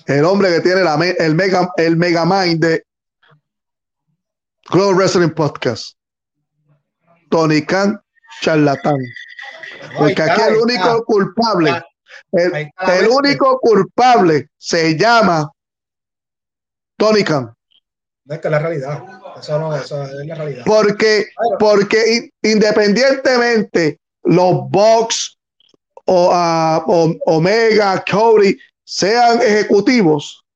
el 0.08 0.24
hombre 0.24 0.50
que 0.50 0.60
tiene 0.60 0.82
la, 0.82 0.94
el, 0.94 1.34
mega, 1.34 1.70
el 1.76 1.96
mega 1.96 2.24
mind 2.24 2.60
de 2.64 2.84
Global 4.70 4.96
Wrestling 4.96 5.30
Podcast, 5.30 5.96
Tony 7.30 7.62
Khan, 7.62 8.00
charlatán. 8.42 8.98
Porque 9.96 10.22
aquí 10.22 10.40
el 10.40 10.56
único 10.56 11.04
culpable 11.04 11.82
el, 12.32 13.08
único 13.08 13.58
culpable 13.60 14.50
se 14.56 14.96
llama 14.96 15.50
Tony 16.96 17.24
Khan. 17.24 17.54
es 18.28 18.38
que 18.38 18.50
la 18.50 18.58
realidad. 18.58 19.02
Eso 19.38 19.58
no, 19.58 19.74
eso 19.74 20.02
es 20.02 20.26
la 20.26 20.34
realidad. 20.34 20.64
Porque, 20.66 21.26
porque 21.58 22.30
independientemente 22.42 24.00
los 24.24 24.68
Box 24.68 25.38
o, 26.04 26.30
uh, 26.30 27.18
Omega, 27.26 28.04
Cody 28.10 28.58
sean 28.88 29.42
ejecutivos, 29.42 30.46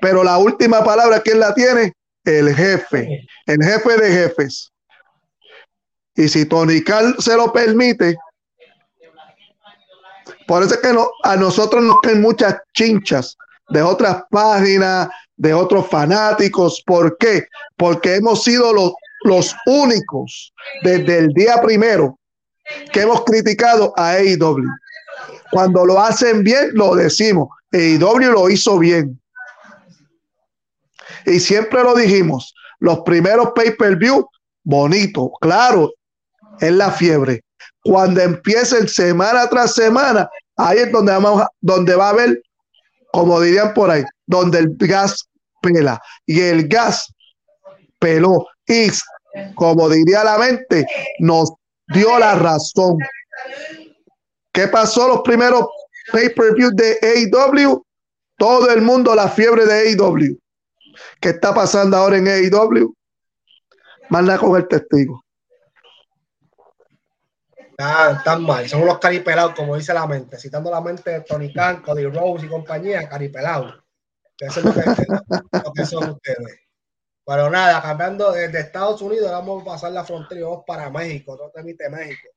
pero 0.00 0.24
la 0.24 0.38
última 0.38 0.82
palabra, 0.82 1.20
¿quién 1.20 1.38
la 1.38 1.54
tiene? 1.54 1.92
El 2.24 2.52
jefe, 2.52 3.24
el 3.46 3.62
jefe 3.62 3.96
de 3.96 4.10
jefes. 4.10 4.72
Y 6.16 6.26
si 6.28 6.44
Tony 6.46 6.82
Khan 6.82 7.14
se 7.20 7.36
lo 7.36 7.52
permite, 7.52 8.16
por 10.48 10.64
eso 10.64 10.74
es 10.74 10.80
que 10.80 10.92
a 11.22 11.36
nosotros 11.36 11.84
nos 11.84 12.00
caen 12.00 12.20
muchas 12.20 12.56
chinchas 12.74 13.36
de 13.68 13.82
otras 13.82 14.24
páginas, 14.28 15.08
de 15.36 15.54
otros 15.54 15.86
fanáticos. 15.88 16.82
¿Por 16.84 17.16
qué? 17.18 17.46
Porque 17.76 18.16
hemos 18.16 18.42
sido 18.42 18.72
los, 18.72 18.94
los 19.22 19.54
únicos 19.66 20.52
desde 20.82 21.18
el 21.18 21.28
día 21.28 21.60
primero 21.62 22.18
que 22.92 23.02
hemos 23.02 23.24
criticado 23.24 23.94
a 23.96 24.14
AEW. 24.14 24.64
Cuando 25.56 25.86
lo 25.86 26.00
hacen 26.00 26.44
bien, 26.44 26.70
lo 26.74 26.94
decimos. 26.94 27.48
AEW 27.72 28.30
lo 28.30 28.50
hizo 28.50 28.78
bien. 28.78 29.18
Y 31.24 31.40
siempre 31.40 31.82
lo 31.82 31.94
dijimos. 31.94 32.54
Los 32.78 33.00
primeros 33.00 33.52
pay-per-view, 33.54 34.28
bonito, 34.64 35.32
claro, 35.40 35.92
es 36.60 36.72
la 36.72 36.90
fiebre 36.90 37.42
cuando 37.86 38.20
empiecen 38.20 38.88
semana 38.88 39.48
tras 39.48 39.74
semana, 39.74 40.28
ahí 40.56 40.78
es 40.78 40.92
donde, 40.92 41.12
vamos, 41.12 41.44
donde 41.60 41.94
va 41.94 42.08
a 42.08 42.10
haber, 42.10 42.42
como 43.12 43.40
dirían 43.40 43.72
por 43.74 43.90
ahí, 43.90 44.04
donde 44.26 44.58
el 44.58 44.76
gas 44.76 45.28
pela. 45.62 46.00
Y 46.26 46.40
el 46.40 46.66
gas 46.66 47.12
peló. 48.00 48.44
Y 48.66 48.88
como 49.54 49.88
diría 49.88 50.24
la 50.24 50.36
mente, 50.36 50.84
nos 51.20 51.52
dio 51.94 52.18
la 52.18 52.34
razón. 52.34 52.98
¿Qué 54.56 54.68
pasó 54.68 55.06
los 55.06 55.20
primeros 55.20 55.66
pay-per-view 56.10 56.70
de 56.72 56.98
AEW? 57.02 57.84
Todo 58.38 58.70
el 58.70 58.80
mundo 58.80 59.14
la 59.14 59.28
fiebre 59.28 59.66
de 59.66 59.90
AEW. 59.90 60.40
¿Qué 61.20 61.28
está 61.28 61.52
pasando 61.52 61.94
ahora 61.94 62.16
en 62.16 62.26
AEW? 62.26 62.94
Manda 64.08 64.38
con 64.38 64.56
el 64.56 64.66
testigo. 64.66 65.22
Están, 67.76 68.44
mal, 68.44 68.66
son 68.66 68.80
unos 68.80 68.98
caripelados, 68.98 69.52
como 69.54 69.76
dice 69.76 69.92
la 69.92 70.06
mente, 70.06 70.38
citando 70.38 70.70
la 70.70 70.80
mente 70.80 71.10
de 71.10 71.20
Tony 71.20 71.52
Khan, 71.52 71.82
Cody 71.82 72.06
Rose 72.06 72.46
y 72.46 72.48
compañía, 72.48 73.06
caripelados. 73.06 73.78
Eso 74.38 74.60
es 74.60 74.64
lo 74.64 75.72
que, 75.74 75.84
son 75.84 76.12
ustedes. 76.12 76.60
Pero 77.26 77.50
nada, 77.50 77.82
cambiando 77.82 78.32
desde 78.32 78.60
Estados 78.60 79.02
Unidos, 79.02 79.30
vamos 79.30 79.60
a 79.60 79.66
pasar 79.66 79.92
la 79.92 80.02
frontera 80.02 80.46
para 80.66 80.88
México, 80.88 81.36
no 81.38 81.50
te 81.50 81.90
México. 81.90 82.35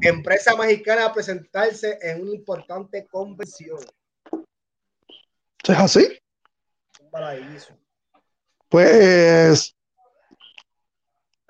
Empresa 0.00 0.54
mexicana 0.56 1.06
a 1.06 1.12
presentarse 1.12 1.98
en 2.02 2.22
una 2.22 2.32
importante 2.32 3.06
convención. 3.06 3.78
¿Es 5.62 5.78
así? 5.78 6.18
Pues 8.68 9.74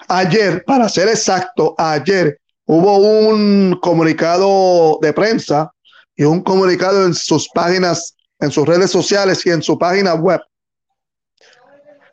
ayer, 0.08 0.64
para 0.64 0.88
ser 0.88 1.08
exacto, 1.08 1.74
ayer 1.78 2.38
hubo 2.66 2.98
un 2.98 3.78
comunicado 3.80 4.98
de 5.00 5.12
prensa 5.12 5.72
y 6.14 6.24
un 6.24 6.42
comunicado 6.42 7.06
en 7.06 7.14
sus 7.14 7.48
páginas, 7.48 8.16
en 8.38 8.50
sus 8.50 8.66
redes 8.66 8.90
sociales 8.90 9.44
y 9.46 9.50
en 9.50 9.62
su 9.62 9.78
página 9.78 10.14
web. 10.14 10.40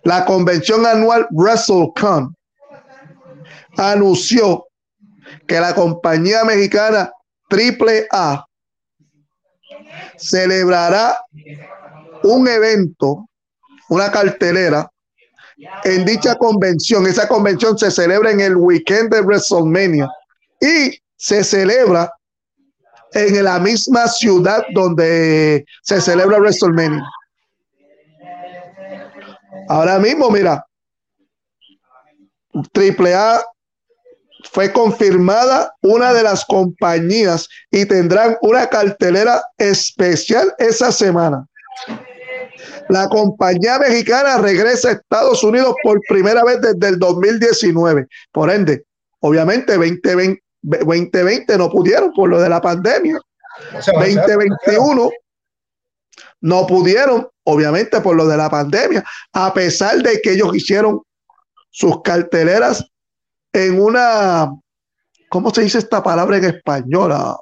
La 0.04 0.26
convención 0.26 0.86
anual 0.86 1.28
WrestleCon 1.30 2.36
anunció 3.78 4.66
que 5.48 5.60
la 5.60 5.74
compañía 5.74 6.44
mexicana 6.44 7.12
AAA 7.50 8.46
celebrará 10.18 11.18
un 12.24 12.48
evento, 12.48 13.28
una 13.90 14.12
cartelera 14.12 14.90
en 15.84 16.06
dicha 16.06 16.36
convención. 16.36 17.08
Esa 17.08 17.28
convención 17.28 17.78
se 17.78 17.92
celebra 17.92 18.32
en 18.32 18.42
el 18.42 18.56
weekend 18.56 19.14
de 19.14 19.22
WrestleMania 19.22 20.10
y 20.60 20.98
se 21.16 21.44
celebra 21.44 22.12
en 23.14 23.44
la 23.44 23.60
misma 23.60 24.08
ciudad 24.08 24.64
donde 24.74 25.66
se 25.84 26.00
celebra 26.00 26.40
WrestleMania. 26.40 27.04
Ahora 29.68 30.00
mismo, 30.00 30.30
mira, 30.30 30.66
AAA 32.54 33.42
fue 34.52 34.72
confirmada 34.72 35.74
una 35.82 36.14
de 36.14 36.24
las 36.24 36.46
compañías 36.46 37.48
y 37.70 37.86
tendrán 37.86 38.38
una 38.42 38.68
cartelera 38.68 39.44
especial 39.58 40.54
esa 40.58 40.92
semana. 40.92 41.46
La 42.89 43.08
compañía 43.08 43.80
mexicana 43.80 44.38
regresa 44.38 44.89
a 44.89 44.92
Estados 44.94 45.44
Unidos 45.44 45.76
por 45.84 46.00
primera 46.08 46.44
vez 46.44 46.62
desde 46.62 46.89
el 46.89 47.00
2019. 47.00 48.08
Por 48.32 48.50
ende, 48.50 48.86
obviamente 49.20 49.74
2020, 49.74 50.42
2020 50.62 51.58
no 51.58 51.70
pudieron 51.70 52.12
por 52.14 52.30
lo 52.30 52.39
de 52.39 52.50
la 52.50 52.62
pandemia. 52.62 53.20
2021 53.86 55.10
no 56.42 56.68
pudieron, 56.68 57.28
obviamente 57.44 58.02
por 58.02 58.16
lo 58.16 58.28
de 58.28 58.38
la 58.38 58.50
pandemia, 58.50 59.04
a 59.34 59.54
pesar 59.54 60.02
de 60.02 60.22
que 60.22 60.34
ellos 60.34 60.56
hicieron 60.56 61.02
sus 61.70 62.02
carteleras 62.02 62.86
en 63.54 63.82
una, 63.82 64.49
¿cómo 65.30 65.54
se 65.54 65.62
dice 65.62 65.80
esta 65.80 66.02
palabra 66.02 66.38
en 66.38 66.45
española? 66.45 67.38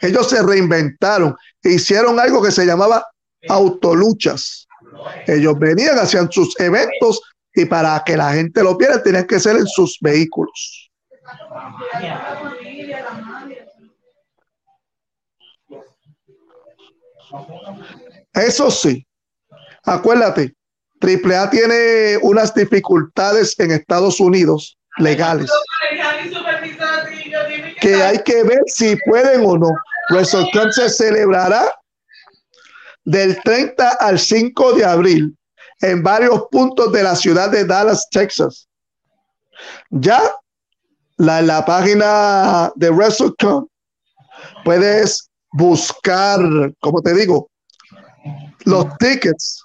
Ellos 0.00 0.28
se 0.28 0.42
reinventaron, 0.42 1.36
e 1.62 1.70
hicieron 1.70 2.18
algo 2.18 2.42
que 2.42 2.50
se 2.50 2.66
llamaba 2.66 3.06
autoluchas. 3.48 4.66
Ellos 5.26 5.58
venían, 5.58 5.98
hacían 5.98 6.30
sus 6.30 6.58
eventos 6.60 7.20
y 7.54 7.64
para 7.64 8.02
que 8.04 8.16
la 8.16 8.32
gente 8.32 8.62
lo 8.62 8.76
viera 8.76 9.02
tenían 9.02 9.26
que 9.26 9.40
ser 9.40 9.56
en 9.56 9.66
sus 9.66 9.98
vehículos. 10.00 10.90
Eso 18.32 18.70
sí, 18.70 19.06
acuérdate, 19.84 20.54
AAA 21.02 21.50
tiene 21.50 22.18
unas 22.22 22.54
dificultades 22.54 23.58
en 23.58 23.72
Estados 23.72 24.20
Unidos 24.20 24.76
legales 24.98 25.50
que 27.80 27.94
hay 28.02 28.18
que 28.22 28.42
ver 28.44 28.60
si 28.66 28.96
pueden 29.06 29.44
o 29.44 29.58
no. 29.58 29.70
WrestleCon 30.10 30.72
se 30.72 30.88
celebrará 30.88 31.74
del 33.04 33.40
30 33.42 33.88
al 34.00 34.18
5 34.18 34.74
de 34.74 34.84
abril 34.84 35.36
en 35.80 36.02
varios 36.02 36.44
puntos 36.50 36.92
de 36.92 37.02
la 37.02 37.16
ciudad 37.16 37.50
de 37.50 37.64
Dallas, 37.64 38.08
Texas. 38.10 38.68
Ya 39.90 40.20
la, 41.16 41.42
la 41.42 41.64
página 41.64 42.72
de 42.76 42.90
WrestleCon 42.90 43.68
puedes 44.64 45.28
buscar, 45.52 46.40
como 46.80 47.02
te 47.02 47.14
digo, 47.14 47.48
los 48.64 48.86
tickets 48.98 49.61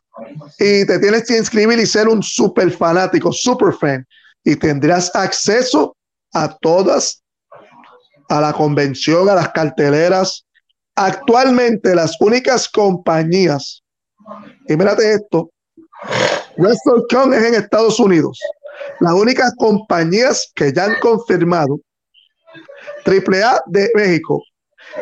y 0.59 0.85
te 0.85 0.99
tienes 0.99 1.25
que 1.25 1.37
inscribir 1.37 1.79
y 1.79 1.85
ser 1.85 2.07
un 2.07 2.23
super 2.23 2.71
fanático, 2.71 3.31
super 3.31 3.73
fan 3.73 4.05
y 4.43 4.55
tendrás 4.55 5.13
acceso 5.15 5.95
a 6.33 6.55
todas, 6.57 7.21
a 8.29 8.41
la 8.41 8.53
convención, 8.53 9.29
a 9.29 9.35
las 9.35 9.49
carteleras. 9.49 10.45
Actualmente 10.95 11.93
las 11.93 12.19
únicas 12.19 12.67
compañías, 12.69 13.83
y 14.67 14.75
mírate 14.75 15.13
esto, 15.13 15.49
WrestleCon 16.57 17.33
es 17.33 17.43
en 17.43 17.55
Estados 17.55 17.99
Unidos. 17.99 18.39
Las 18.99 19.13
únicas 19.13 19.53
compañías 19.57 20.51
que 20.55 20.71
ya 20.71 20.85
han 20.85 20.99
confirmado 20.99 21.79
AAA 23.05 23.61
de 23.67 23.91
México, 23.95 24.43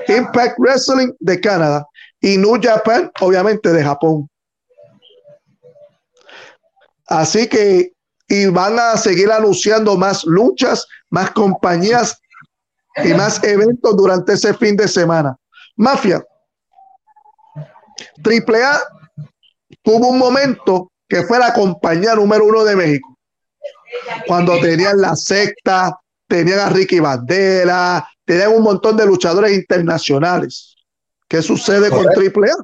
Impact 0.07 0.57
Wrestling 0.59 1.11
de 1.19 1.39
Canadá 1.39 1.85
y 2.19 2.37
New 2.37 2.59
Japan, 2.61 3.11
obviamente 3.21 3.71
de 3.71 3.83
Japón. 3.83 4.29
Así 7.07 7.47
que, 7.47 7.93
y 8.27 8.47
van 8.47 8.79
a 8.79 8.97
seguir 8.97 9.31
anunciando 9.31 9.95
más 9.97 10.23
luchas, 10.25 10.87
más 11.09 11.31
compañías 11.31 12.19
y 13.03 13.13
más 13.13 13.43
eventos 13.43 13.95
durante 13.95 14.33
ese 14.33 14.53
fin 14.53 14.75
de 14.75 14.87
semana. 14.87 15.35
Mafia. 15.75 16.23
AAA 18.23 18.81
tuvo 19.83 20.09
un 20.09 20.17
momento 20.17 20.91
que 21.07 21.23
fue 21.23 21.37
la 21.39 21.53
compañía 21.53 22.15
número 22.15 22.45
uno 22.45 22.63
de 22.63 22.75
México. 22.75 23.17
Cuando 24.27 24.59
tenían 24.59 24.99
la 24.99 25.15
secta, 25.15 25.99
tenían 26.27 26.59
a 26.59 26.69
Ricky 26.69 26.99
Bandera, 26.99 28.07
tenían 28.25 28.53
un 28.53 28.63
montón 28.63 28.97
de 28.97 29.05
luchadores 29.05 29.53
internacionales. 29.53 30.75
¿Qué 31.27 31.41
sucede 31.41 31.89
con 31.89 32.05
AAA? 32.07 32.55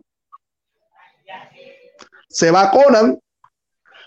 Se 2.29 2.49
va 2.49 2.71
Conan, 2.71 3.19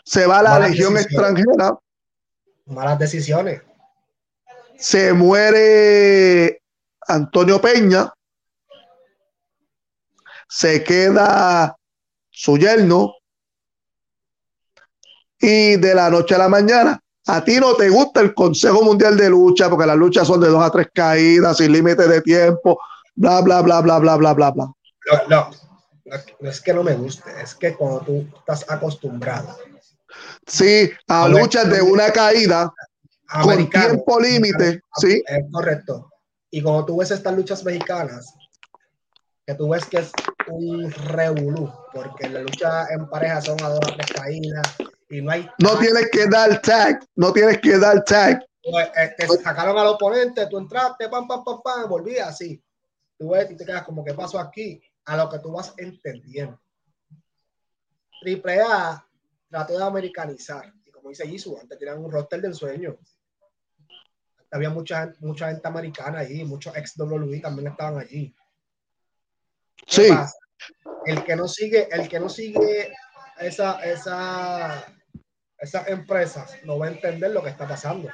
se 0.04 0.26
va 0.26 0.42
la 0.42 0.58
Legión 0.58 0.96
extranjera. 0.96 1.78
Malas 2.66 2.98
decisiones. 2.98 3.62
Se 4.78 5.12
muere 5.12 6.62
Antonio 7.08 7.60
Peña. 7.60 8.12
Se 10.48 10.84
queda 10.84 11.76
su 12.30 12.58
yerno, 12.58 13.14
y 15.44 15.76
de 15.76 15.94
la 15.94 16.08
noche 16.08 16.34
a 16.34 16.38
la 16.38 16.48
mañana, 16.48 16.98
a 17.26 17.44
ti 17.44 17.56
no 17.60 17.74
te 17.74 17.90
gusta 17.90 18.20
el 18.20 18.34
Consejo 18.34 18.82
Mundial 18.82 19.16
de 19.16 19.28
Lucha 19.28 19.68
porque 19.68 19.86
las 19.86 19.96
luchas 19.96 20.26
son 20.26 20.40
de 20.40 20.48
dos 20.48 20.62
a 20.62 20.70
tres 20.70 20.88
caídas, 20.92 21.58
sin 21.58 21.72
límite 21.72 22.08
de 22.08 22.22
tiempo, 22.22 22.80
bla, 23.14 23.42
bla, 23.42 23.60
bla, 23.60 23.80
bla, 23.80 23.98
bla, 23.98 24.16
bla, 24.16 24.32
bla, 24.32 24.50
bla. 24.50 24.64
No, 24.64 25.28
no, 25.28 25.50
no 26.40 26.50
es 26.50 26.60
que 26.60 26.72
no 26.72 26.82
me 26.82 26.94
guste, 26.94 27.30
es 27.42 27.54
que 27.54 27.74
cuando 27.74 28.00
tú 28.00 28.26
estás 28.38 28.64
acostumbrado. 28.70 29.54
Sí, 30.46 30.90
a, 31.08 31.28
luchas 31.28 31.70
de 31.70 31.80
una 31.80 32.10
caída 32.10 32.72
con 33.42 33.68
tiempo 33.70 34.20
límite, 34.20 34.80
sí. 34.96 35.22
Es 35.26 35.44
correcto. 35.50 36.10
Y 36.50 36.62
cuando 36.62 36.84
tú 36.84 36.98
ves 36.98 37.10
estas 37.10 37.34
luchas 37.34 37.64
mexicanas, 37.64 38.34
que 39.46 39.54
tú 39.54 39.68
ves 39.68 39.84
que 39.86 39.98
es 39.98 40.12
un 40.48 40.90
revolú, 40.90 41.70
porque 41.92 42.28
la 42.28 42.40
lucha 42.40 42.86
en 42.90 43.08
pareja 43.08 43.40
son 43.40 43.62
a 43.62 43.70
dos 43.70 43.80
tres 43.80 44.12
caídas, 44.12 44.76
no 45.10 45.30
hay. 45.30 45.48
No 45.58 45.78
tienes 45.78 46.10
que 46.10 46.26
dar 46.26 46.60
tag, 46.62 47.04
no 47.16 47.32
tienes 47.32 47.58
que 47.60 47.78
dar 47.78 48.04
tag. 48.04 48.44
Pues, 48.62 48.88
te 49.16 49.26
sacaron 49.42 49.76
al 49.76 49.88
oponente, 49.88 50.46
tú 50.46 50.58
entraste, 50.58 51.08
pam, 51.08 51.28
pam, 51.28 51.44
pam, 51.44 51.60
pam, 51.62 51.88
volví 51.88 52.18
así. 52.18 52.62
Tú 53.18 53.30
ves 53.30 53.50
y 53.50 53.56
te 53.56 53.64
quedas 53.64 53.82
como 53.82 54.04
que 54.04 54.14
pasó 54.14 54.38
aquí, 54.38 54.82
a 55.04 55.16
lo 55.16 55.28
que 55.28 55.38
tú 55.38 55.52
vas 55.52 55.74
entendiendo. 55.76 56.58
Triple 58.22 58.60
A 58.62 59.06
trató 59.54 59.78
de 59.78 59.84
americanizar. 59.84 60.74
Y 60.84 60.90
como 60.90 61.10
dice 61.10 61.28
Jisoo, 61.28 61.60
antes 61.60 61.78
tenían 61.78 62.04
un 62.04 62.10
roster 62.10 62.40
del 62.40 62.54
sueño. 62.54 62.98
Había 64.50 64.68
mucha, 64.68 65.12
mucha 65.20 65.48
gente 65.48 65.68
americana 65.68 66.18
allí, 66.18 66.44
muchos 66.44 66.76
ex 66.76 66.98
WWE 66.98 67.38
también 67.38 67.68
estaban 67.68 68.00
allí. 68.00 68.34
Sí. 69.86 70.08
El 71.06 71.22
que 71.22 71.36
no 71.36 71.46
sigue, 71.46 71.88
el 71.92 72.08
que 72.08 72.18
no 72.18 72.28
sigue 72.28 72.92
esa, 73.38 73.80
esa, 73.84 74.92
esas 75.56 75.86
empresas 75.86 76.56
no 76.64 76.76
va 76.80 76.86
a 76.86 76.90
entender 76.90 77.30
lo 77.30 77.40
que 77.40 77.50
está 77.50 77.68
pasando. 77.68 78.10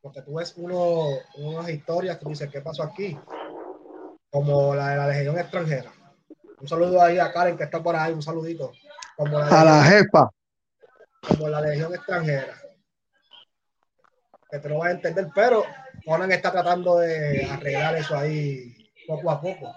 Porque 0.00 0.22
tú 0.22 0.36
ves 0.36 0.54
uno, 0.56 1.18
unas 1.36 1.68
historias 1.68 2.16
que 2.16 2.30
dices, 2.30 2.50
¿qué 2.50 2.62
pasó 2.62 2.82
aquí? 2.82 3.18
Como 4.30 4.74
la 4.74 4.88
de 4.88 4.96
la 4.96 5.06
Legión 5.08 5.38
extranjera. 5.38 5.92
Un 6.58 6.68
saludo 6.68 7.02
ahí 7.02 7.18
a 7.18 7.30
Karen 7.30 7.58
que 7.58 7.64
está 7.64 7.82
por 7.82 7.94
ahí, 7.94 8.14
un 8.14 8.22
saludito. 8.22 8.72
Como 9.16 9.38
la 9.38 9.60
a 9.60 9.64
la 9.64 9.84
jefa. 9.84 10.30
Como 11.28 11.48
la 11.48 11.60
Legión 11.60 11.94
extranjera. 11.94 12.54
Que 14.50 14.58
te 14.58 14.68
lo 14.68 14.78
vas 14.78 14.88
a 14.88 14.92
entender, 14.92 15.28
pero 15.34 15.64
Conan 16.04 16.32
está 16.32 16.52
tratando 16.52 16.98
de 16.98 17.46
arreglar 17.50 17.96
eso 17.96 18.16
ahí 18.16 18.76
poco 19.06 19.30
a 19.30 19.40
poco. 19.40 19.72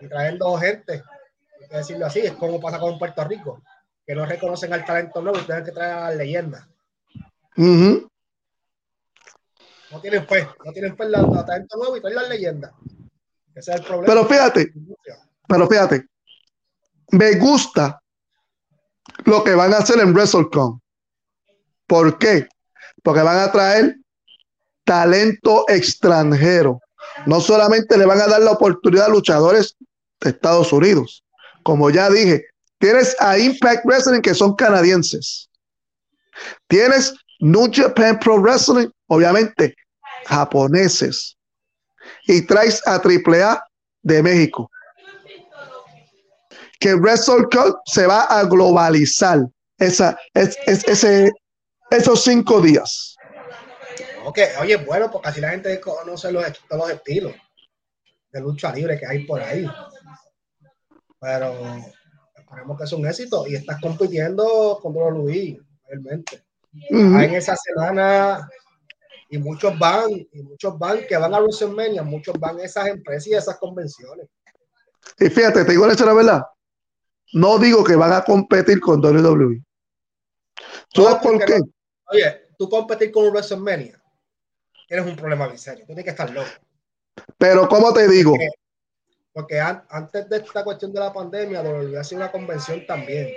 Y 0.00 0.08
trayendo 0.08 0.56
gente 0.58 1.02
decirlo 1.78 2.06
así, 2.06 2.20
es 2.20 2.32
como 2.32 2.60
pasa 2.60 2.78
con 2.78 2.98
Puerto 2.98 3.24
Rico, 3.24 3.62
que 4.06 4.14
no 4.14 4.26
reconocen 4.26 4.72
al 4.72 4.84
talento 4.84 5.20
nuevo 5.22 5.38
y 5.38 5.44
tienen 5.44 5.64
que 5.64 5.72
traer 5.72 5.92
a 5.92 6.10
la 6.10 6.14
leyenda. 6.16 6.68
No 7.56 8.08
tienen 10.00 10.26
fe, 10.26 10.48
no 10.64 10.72
tienen 10.72 10.96
fe 10.96 11.04
al 11.04 11.46
talento 11.46 11.76
nuevo 11.76 11.96
y 11.96 12.00
traen 12.00 12.16
la 12.16 12.28
leyenda. 12.28 12.72
Ese 13.54 13.72
es 13.72 13.80
el 13.80 13.86
problema. 13.86 14.06
Pero 14.06 14.26
fíjate, 14.26 14.72
pero 15.46 15.68
fíjate, 15.68 16.06
me 17.12 17.34
gusta 17.34 18.01
lo 19.24 19.44
que 19.44 19.54
van 19.54 19.72
a 19.74 19.78
hacer 19.78 20.00
en 20.00 20.12
WrestleCon. 20.12 20.80
¿Por 21.86 22.18
qué? 22.18 22.48
Porque 23.02 23.22
van 23.22 23.38
a 23.38 23.52
traer 23.52 23.96
talento 24.84 25.64
extranjero. 25.68 26.80
No 27.26 27.40
solamente 27.40 27.96
le 27.98 28.06
van 28.06 28.20
a 28.20 28.26
dar 28.26 28.40
la 28.42 28.52
oportunidad 28.52 29.06
a 29.06 29.10
luchadores 29.10 29.76
de 30.20 30.30
Estados 30.30 30.72
Unidos, 30.72 31.24
como 31.62 31.90
ya 31.90 32.08
dije, 32.10 32.46
tienes 32.78 33.14
a 33.20 33.38
Impact 33.38 33.84
Wrestling 33.84 34.20
que 34.22 34.34
son 34.34 34.54
canadienses. 34.54 35.48
Tienes 36.68 37.14
New 37.40 37.70
Japan 37.72 38.18
Pro 38.18 38.38
Wrestling, 38.38 38.88
obviamente, 39.08 39.74
japoneses. 40.26 41.36
Y 42.26 42.42
traes 42.42 42.80
a 42.86 43.00
AAA 43.00 43.62
de 44.02 44.22
México. 44.22 44.70
Que 46.82 46.94
WrestleCon 46.94 47.76
se 47.86 48.08
va 48.08 48.24
a 48.24 48.42
globalizar. 48.42 49.46
Esa, 49.78 50.18
es, 50.34 50.58
ese, 50.66 51.30
esos 51.90 52.24
cinco 52.24 52.60
días. 52.60 53.14
Ok, 54.24 54.38
oye, 54.60 54.76
bueno, 54.76 55.08
porque 55.08 55.28
así 55.28 55.40
la 55.40 55.50
gente 55.50 55.80
conoce 55.80 56.32
los, 56.32 56.44
todos 56.68 56.88
los 56.88 56.90
estilos 56.90 57.34
de 58.32 58.40
lucha 58.40 58.72
libre 58.72 58.98
que 58.98 59.06
hay 59.06 59.24
por 59.24 59.40
ahí. 59.40 59.64
Pero 61.20 61.54
esperemos 62.34 62.76
que 62.76 62.84
es 62.84 62.92
un 62.92 63.06
éxito 63.06 63.46
y 63.46 63.54
estás 63.54 63.80
compitiendo 63.80 64.80
con 64.82 64.92
Luis, 65.14 65.56
realmente. 65.86 66.42
En 66.90 67.34
esa 67.34 67.54
semana 67.54 68.48
y 69.30 69.38
muchos 69.38 69.78
van, 69.78 70.10
y 70.10 70.42
muchos 70.42 70.76
van 70.78 71.06
que 71.08 71.16
van 71.16 71.32
a 71.32 71.40
WrestleMania, 71.40 72.02
muchos 72.02 72.34
van 72.40 72.58
a 72.58 72.64
esas 72.64 72.88
empresas 72.88 73.28
y 73.28 73.34
esas 73.34 73.56
convenciones. 73.58 74.26
Y 75.18 75.28
fíjate, 75.28 75.64
te 75.64 75.70
digo 75.70 75.86
la 75.86 76.12
verdad, 76.12 76.42
no 77.32 77.58
digo 77.58 77.82
que 77.82 77.96
van 77.96 78.12
a 78.12 78.24
competir 78.24 78.80
con 78.80 79.00
WWE. 79.04 79.62
¿Sabes 80.94 81.14
por 81.22 81.44
qué? 81.44 81.60
oye, 82.06 82.48
tú 82.58 82.68
competir 82.68 83.10
con 83.10 83.26
WrestleMania, 83.28 84.00
tienes 84.86 85.06
un 85.06 85.16
problema 85.16 85.46
bien 85.46 85.58
serio, 85.58 85.80
tú 85.80 85.86
tienes 85.88 86.04
que 86.04 86.10
estar 86.10 86.30
loco. 86.30 86.48
Pero, 87.38 87.68
¿cómo 87.68 87.92
te 87.92 88.08
digo? 88.08 88.34
Porque, 89.32 89.58
antes 89.58 90.28
de 90.28 90.36
esta 90.36 90.62
cuestión 90.62 90.92
de 90.92 91.00
la 91.00 91.12
pandemia, 91.12 91.62
WWE 91.62 91.98
hacía 91.98 92.18
una 92.18 92.30
convención 92.30 92.86
también. 92.86 93.30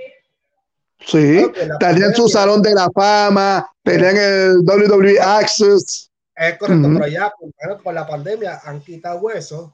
Sí, 1.00 1.46
tenían 1.80 2.14
su 2.14 2.28
salón 2.28 2.62
de 2.62 2.74
la 2.74 2.90
fama, 2.94 3.70
tenían 3.84 4.16
el 4.18 4.58
WWE 4.60 5.20
Access. 5.20 6.12
Es 6.36 6.58
correcto, 6.58 6.90
pero 6.94 7.08
ya 7.08 7.34
pues, 7.38 7.52
bueno, 7.58 7.82
por 7.82 7.94
la 7.94 8.06
pandemia 8.06 8.62
han 8.64 8.82
quitado 8.82 9.20
hueso 9.20 9.74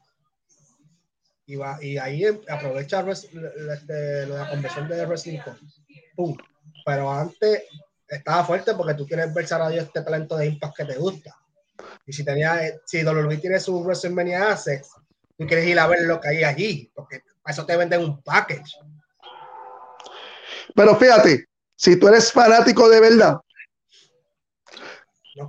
y, 1.52 1.56
va, 1.58 1.78
y 1.82 1.97
ahí 1.97 2.24
aprovecha 2.47 3.06
este, 3.10 4.26
la 4.26 4.49
convención 4.49 4.88
de 4.88 5.06
Wrestling 5.06 5.39
Pum. 6.16 6.38
Pero 6.86 7.12
antes 7.12 7.64
estaba 8.08 8.45
fuerte 8.45 8.74
porque 8.74 8.93
tú 8.93 9.06
quieres 9.06 9.34
ver 9.34 9.54
a 9.54 9.74
este 9.74 10.02
talento 10.02 10.38
de 10.38 10.45
Impact 10.45 10.78
que 10.78 10.86
te 10.86 10.95
gusta. 10.95 11.38
Y 12.06 12.14
si 12.14 12.24
tenía, 12.24 12.58
si 12.86 13.04
WWE 13.04 13.38
tiene 13.38 13.60
su 13.60 13.82
WrestleMania 13.82 14.52
Access, 14.52 14.91
tú 15.38 15.45
quieres 15.45 15.68
ir 15.68 15.78
a 15.78 15.88
ver 15.88 16.04
lo 16.04 16.22
que 16.22 16.30
hay 16.30 16.43
allí, 16.45 16.89
porque 16.95 17.22
para 17.41 17.54
eso 17.54 17.66
te 17.66 17.76
venden 17.76 18.02
un 18.02 18.22
package. 18.24 18.78
Pero 20.74 20.95
fíjate, 20.95 21.49
si 21.76 21.97
tú 21.97 22.08
eres 22.08 22.32
fanático 22.32 22.88
de 22.88 23.02
verdad, 23.02 23.38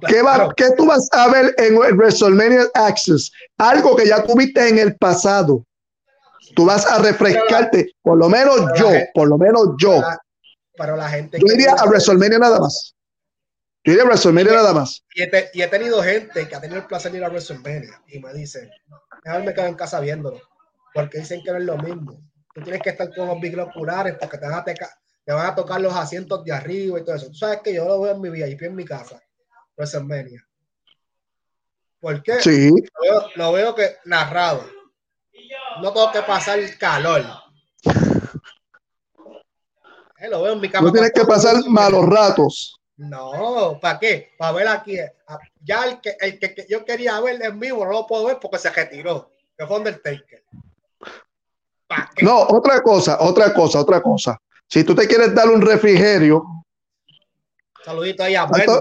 ¿qué, 0.09 0.20
va, 0.20 0.53
¿qué, 0.57 0.70
tú 0.76 0.86
vas 0.86 1.09
a 1.12 1.28
ver 1.28 1.55
en 1.59 1.76
WrestleMania 1.76 2.66
Access? 2.74 3.30
Algo 3.57 3.94
que 3.94 4.09
ya 4.09 4.24
tuviste 4.24 4.68
en 4.68 4.78
el 4.78 4.96
pasado. 4.96 5.64
Tú 6.55 6.66
vas 6.66 6.86
a 6.86 6.99
refrescarte, 6.99 7.93
por 8.03 8.18
lo 8.18 8.28
menos 8.28 8.61
yo, 8.76 8.90
por 9.14 9.28
lo 9.28 9.38
menos 9.38 9.68
yo. 9.78 10.01
Para 10.76 10.97
la 10.97 11.09
gente. 11.09 11.38
Yo 11.38 11.53
iría 11.53 11.72
a 11.72 11.84
WrestleMania 11.86 12.38
nada 12.38 12.59
más. 12.59 12.95
Yo 13.84 13.93
iría 13.93 14.05
a 14.05 14.07
WrestleMania 14.07 14.53
nada 14.53 14.72
más. 14.72 15.05
Y 15.14 15.22
he, 15.22 15.68
tenido 15.68 16.03
gente 16.03 16.49
que 16.49 16.55
ha 16.55 16.61
tenido 16.61 16.80
el 16.80 16.86
placer 16.86 17.12
de 17.12 17.18
ir 17.18 17.24
a 17.24 17.28
WrestleMania 17.28 18.03
y 18.09 18.18
me 18.20 18.32
dicen, 18.32 18.70
mejor 19.24 19.45
me 19.45 19.55
quedo 19.55 19.66
en 19.66 19.74
casa 19.74 20.01
viéndolo, 20.01 20.40
porque 20.95 21.18
dicen 21.18 21.43
que 21.45 21.51
no 21.51 21.59
es 21.59 21.64
lo 21.64 21.76
mismo. 21.78 22.20
Tú 22.55 22.62
tienes 22.62 22.82
que 22.82 22.90
estar 22.90 23.12
con 23.14 23.28
los 23.28 23.68
oculares 23.68 24.16
porque 24.20 24.38
te 24.38 24.47
van 24.47 24.55
a, 24.55 24.64
te 24.64 25.32
van 25.32 25.47
a 25.47 25.55
tocar 25.55 25.80
los 25.80 25.95
asientos 25.95 26.45
de 26.45 26.53
arriba 26.53 26.99
y 26.99 27.05
todo 27.05 27.16
eso. 27.16 27.28
Tú 27.28 27.34
sabes 27.34 27.61
que 27.62 27.74
yo 27.74 27.86
lo 27.86 28.01
veo 28.01 28.14
en 28.14 28.20
mi 28.20 28.30
vida 28.30 28.47
y 28.47 28.57
en 28.61 28.74
mi 28.74 28.84
casa, 28.84 29.20
WrestleMania. 29.76 30.47
¿Por 32.03 32.20
qué? 32.22 32.40
Sí. 32.40 32.72
Lo 33.36 33.53
veo, 33.53 33.74
que 33.76 33.97
narrado. 34.05 34.64
No 35.80 35.92
tengo 35.92 36.12
que 36.12 36.22
pasar 36.22 36.58
el 36.58 36.76
calor. 36.76 37.24
Eh, 40.18 40.28
lo 40.28 40.42
veo 40.42 40.52
en 40.52 40.60
mi 40.60 40.70
cama. 40.70 40.86
No 40.86 40.92
tienes 40.92 41.12
que 41.12 41.24
pasar 41.24 41.56
malos 41.66 42.06
ratos. 42.06 42.80
No, 42.96 43.78
¿para 43.80 43.98
qué? 43.98 44.32
Para 44.38 44.52
ver 44.52 44.68
aquí. 44.68 44.96
Ya 45.60 45.84
el 45.84 46.00
que, 46.00 46.16
el 46.20 46.38
que, 46.38 46.66
yo 46.68 46.84
quería 46.84 47.18
ver 47.20 47.42
en 47.42 47.58
vivo 47.58 47.84
no 47.84 47.92
lo 47.92 48.06
puedo 48.06 48.26
ver 48.26 48.38
porque 48.40 48.58
se 48.58 48.70
retiró. 48.70 49.32
Que 49.58 49.66
fue 49.66 49.78
Undertaker. 49.78 50.44
No, 52.22 52.42
otra 52.42 52.80
cosa, 52.82 53.18
otra 53.20 53.52
cosa, 53.52 53.80
otra 53.80 54.00
cosa. 54.00 54.38
Si 54.68 54.84
tú 54.84 54.94
te 54.94 55.06
quieres 55.06 55.34
dar 55.34 55.48
un 55.48 55.60
refrigerio. 55.60 56.44
Saludito 57.84 58.22
ahí 58.22 58.36
a 58.36 58.44
esto, 58.44 58.80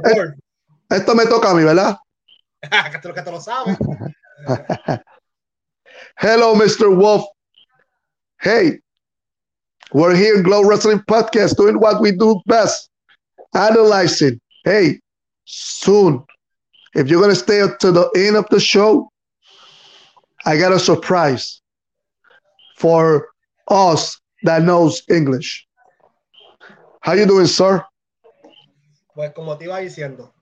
esto, 0.89 1.15
me 1.15 1.25
toca 1.25 1.49
a 1.49 1.53
mí, 1.55 1.63
¿verdad? 1.63 1.97
que 2.91 2.99
tú 2.99 3.13
que 3.13 3.21
te 3.21 3.31
lo 3.31 3.41
sabes. 3.41 3.75
Hello, 6.18 6.55
Mr. 6.55 6.95
Wolf. 6.95 7.26
Hey, 8.41 8.80
we're 9.93 10.16
here 10.16 10.41
Glow 10.41 10.64
Wrestling 10.64 10.99
Podcast 10.99 11.57
doing 11.57 11.80
what 11.80 12.01
we 12.01 12.12
do 12.12 12.39
best 12.45 12.89
analyzing. 13.55 14.39
Hey, 14.64 14.99
soon, 15.45 16.24
if 16.95 17.09
you're 17.09 17.22
going 17.22 17.34
to 17.34 17.39
stay 17.39 17.62
up 17.62 17.80
to 17.80 17.91
the 17.91 18.09
end 18.16 18.36
of 18.36 18.45
the 18.49 18.59
show, 18.59 19.09
I 20.45 20.57
got 20.57 20.72
a 20.72 20.80
surprise 20.80 21.62
for 22.78 23.28
us 23.68 24.20
that 24.43 24.64
knows 24.64 25.03
English. 25.09 25.68
How 27.01 27.14
you 27.14 27.26
doing, 27.26 27.47
sir? 27.47 27.86
Pues 29.14 29.32
como 29.34 29.57
te 29.57 29.66
iba 29.66 29.80
diciendo, 29.80 30.34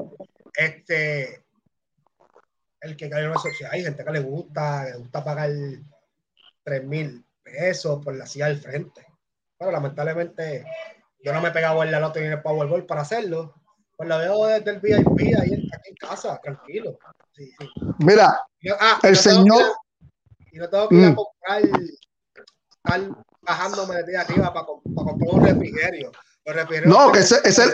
este, 0.55 1.43
el 2.81 2.95
que 2.95 3.09
cae 3.09 3.25
en 3.25 3.33
sociedad, 3.35 3.73
hay 3.73 3.83
gente 3.83 4.03
que 4.03 4.11
le 4.11 4.19
gusta, 4.19 4.85
le 4.85 4.97
gusta 4.97 5.23
pagar 5.23 5.49
3 6.63 6.83
mil 6.85 7.25
pesos 7.43 8.03
por 8.03 8.15
la 8.15 8.25
silla 8.25 8.47
del 8.47 8.59
frente. 8.59 9.05
Pero 9.57 9.71
lamentablemente 9.71 10.65
yo 11.23 11.33
no 11.33 11.41
me 11.41 11.49
he 11.49 11.51
pegado 11.51 11.83
en 11.83 11.91
la 11.91 11.99
ni 11.99 12.21
en 12.21 12.31
el 12.31 12.41
Powerball 12.41 12.85
para 12.85 13.01
hacerlo. 13.01 13.55
Pues 13.97 14.07
la 14.07 14.17
veo 14.17 14.45
desde 14.45 14.71
el 14.71 14.79
VIP 14.79 15.35
ahí 15.37 15.69
aquí 15.73 15.89
en 15.89 15.95
casa, 15.95 16.39
tranquilo. 16.41 16.97
Sí, 17.33 17.51
sí. 17.59 17.69
Mira, 17.99 18.41
ah, 18.79 18.99
el 19.03 19.17
señor. 19.17 19.73
y 20.51 20.57
no 20.57 20.69
tengo 20.69 20.87
que 20.87 20.95
ir 20.95 21.05
a 21.05 21.09
mm. 21.09 21.15
comprar, 21.15 21.61
estar 22.85 23.23
bajándome 23.41 24.03
de 24.03 24.17
arriba 24.17 24.53
para, 24.53 24.65
para 24.65 25.09
comprar 25.09 25.33
un 25.33 25.45
refrigerio. 25.45 26.11
No, 26.85 27.11
que 27.11 27.19
ese, 27.19 27.39
esa 27.43 27.65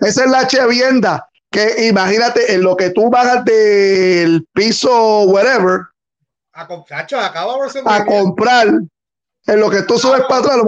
es 0.00 0.30
la 0.30 0.46
chevienda. 0.46 1.28
Que 1.50 1.86
imagínate 1.86 2.54
en 2.54 2.62
lo 2.62 2.76
que 2.76 2.90
tú 2.90 3.08
bajas 3.08 3.44
del 3.44 4.46
piso, 4.52 5.22
whatever, 5.24 5.86
a, 6.56 6.62
acaba 6.62 7.54
a 7.86 8.04
comprar, 8.06 8.68
en 9.46 9.60
lo 9.60 9.70
que 9.70 9.82
tú 9.82 9.98
subes 9.98 10.22
para 10.28 10.40
atrás. 10.40 10.58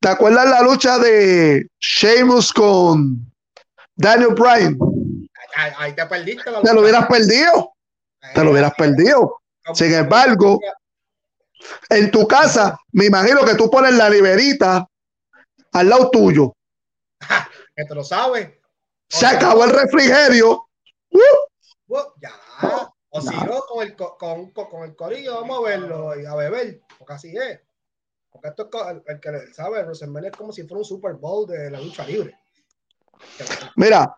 ¿Te 0.00 0.08
acuerdas 0.08 0.48
la 0.48 0.62
lucha 0.62 0.98
de 0.98 1.68
Sheamus 1.80 2.52
con 2.52 3.32
Daniel 3.94 4.34
Bryan? 4.34 4.76
Ahí, 5.54 5.94
te 5.94 6.04
perdiste. 6.06 6.50
te 6.62 6.74
lo 6.74 6.80
hubieras 6.80 7.06
perdido. 7.06 7.72
te 8.34 8.44
lo 8.44 8.50
hubieras 8.50 8.74
perdido. 8.74 9.40
Sin 9.74 9.92
embargo, 9.94 10.58
en 11.88 12.10
tu 12.10 12.26
casa, 12.26 12.76
me 12.92 13.06
imagino 13.06 13.44
que 13.44 13.54
tú 13.54 13.70
pones 13.70 13.94
la 13.94 14.10
liberita 14.10 14.86
al 15.72 15.88
lado 15.88 16.10
tuyo. 16.10 16.52
que 17.76 17.84
te 17.84 17.94
lo 17.94 18.04
sabes. 18.04 18.50
Se 19.12 19.26
acabó 19.26 19.64
el 19.64 19.70
refrigerio. 19.70 20.66
Uh. 21.10 21.96
ya. 22.20 22.32
O 23.10 23.20
si 23.20 23.28
no, 23.28 23.60
con 23.68 23.86
el, 23.86 23.94
con, 23.94 24.50
con, 24.52 24.84
el 24.84 24.96
corillo 24.96 25.42
vamos 25.42 25.58
a 25.58 25.68
verlo 25.68 26.18
y 26.18 26.24
a 26.24 26.34
beber, 26.34 26.80
porque 26.98 27.12
así 27.12 27.36
es. 27.36 27.60
Porque 28.30 28.48
esto 28.48 28.70
es 28.72 29.02
el, 29.06 29.20
que 29.20 29.52
sabe, 29.52 29.82
WrestleMania 29.82 30.30
es 30.30 30.36
como 30.36 30.50
si 30.50 30.62
fuera 30.62 30.78
un 30.78 30.84
Super 30.86 31.12
Bowl 31.14 31.46
de 31.46 31.70
la 31.70 31.78
lucha 31.78 32.06
libre. 32.06 32.34
Mira, 33.76 34.16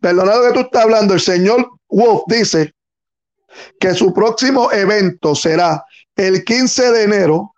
perdonado 0.00 0.48
que 0.48 0.52
tú 0.52 0.60
estás 0.60 0.82
hablando, 0.82 1.14
el 1.14 1.20
señor 1.20 1.66
Wolf 1.88 2.24
dice 2.26 2.74
que 3.80 3.94
su 3.94 4.12
próximo 4.12 4.70
evento 4.70 5.34
será 5.34 5.82
el 6.14 6.44
15 6.44 6.92
de 6.92 7.02
enero 7.04 7.54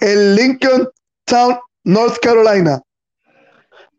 en 0.00 0.34
Lincoln 0.34 0.90
Town, 1.24 1.58
North 1.84 2.18
Carolina, 2.20 2.82